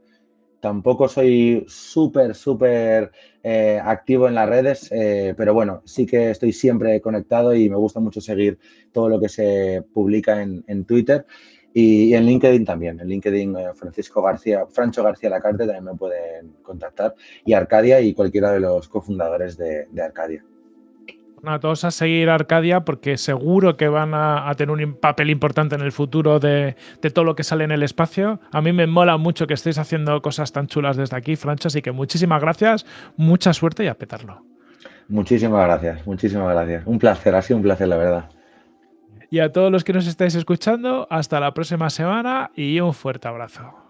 Tampoco 0.60 1.08
soy 1.08 1.64
súper, 1.68 2.34
súper 2.34 3.10
eh, 3.42 3.80
activo 3.82 4.28
en 4.28 4.34
las 4.34 4.48
redes, 4.48 4.90
pero 4.90 5.54
bueno, 5.54 5.82
sí 5.86 6.04
que 6.04 6.30
estoy 6.30 6.52
siempre 6.52 7.00
conectado 7.00 7.54
y 7.54 7.70
me 7.70 7.76
gusta 7.76 7.98
mucho 7.98 8.20
seguir 8.20 8.58
todo 8.92 9.08
lo 9.08 9.18
que 9.18 9.30
se 9.30 9.82
publica 9.94 10.42
en, 10.42 10.62
en 10.66 10.84
Twitter. 10.84 11.24
Y, 11.72 12.14
en 12.14 12.26
LinkedIn 12.26 12.64
también, 12.64 12.98
en 13.00 13.08
LinkedIn 13.08 13.56
eh, 13.56 13.64
Francisco 13.74 14.22
García, 14.22 14.66
Francho 14.66 15.04
García 15.04 15.30
Lacarte 15.30 15.66
también 15.66 15.84
me 15.84 15.94
pueden 15.94 16.54
contactar. 16.62 17.14
Y 17.44 17.52
Arcadia 17.52 18.00
y 18.00 18.12
cualquiera 18.12 18.50
de 18.50 18.60
los 18.60 18.88
cofundadores 18.88 19.56
de, 19.56 19.86
Arcadia. 20.02 20.44
a 21.44 21.60
todos 21.60 21.84
a 21.84 21.92
seguir 21.92 22.28
Arcadia 22.28 22.80
porque 22.80 23.16
seguro 23.16 23.76
que 23.76 23.88
van 23.88 24.14
a, 24.14 24.52
tener 24.56 24.74
un 24.74 24.94
papel 24.94 25.30
importante 25.30 25.76
en 25.76 25.82
el 25.82 25.92
futuro 25.92 26.40
de, 26.40 26.74
todo 27.14 27.24
lo 27.24 27.36
que 27.36 27.44
sale 27.44 27.62
en 27.62 27.70
el 27.70 27.84
espacio. 27.84 28.40
A 28.50 28.60
mí 28.60 28.72
me 28.72 28.88
mola 28.88 29.16
mucho 29.16 29.46
que 29.46 29.54
estéis 29.54 29.78
haciendo 29.78 30.20
cosas 30.22 30.50
tan 30.50 30.66
chulas 30.66 30.96
desde 30.96 31.16
aquí, 31.16 31.36
Francho, 31.36 31.68
así 31.68 31.82
que 31.82 31.92
muchísimas 31.92 32.40
gracias, 32.40 32.84
mucha 33.16 33.52
suerte 33.52 33.84
y 33.84 33.86
a 33.86 33.94
petarlo. 33.94 34.44
Muchísimas 35.06 35.64
gracias, 35.66 36.04
muchísimas 36.04 36.52
gracias. 36.52 36.84
Un 36.86 36.98
placer, 36.98 37.34
ha 37.34 37.42
sido 37.42 37.58
un 37.58 37.62
placer, 37.62 37.86
la 37.86 37.96
verdad. 37.96 38.39
Y 39.30 39.38
a 39.38 39.52
todos 39.52 39.70
los 39.70 39.84
que 39.84 39.92
nos 39.92 40.06
estáis 40.06 40.34
escuchando, 40.34 41.06
hasta 41.08 41.38
la 41.38 41.54
próxima 41.54 41.88
semana 41.88 42.50
y 42.56 42.80
un 42.80 42.92
fuerte 42.92 43.28
abrazo. 43.28 43.89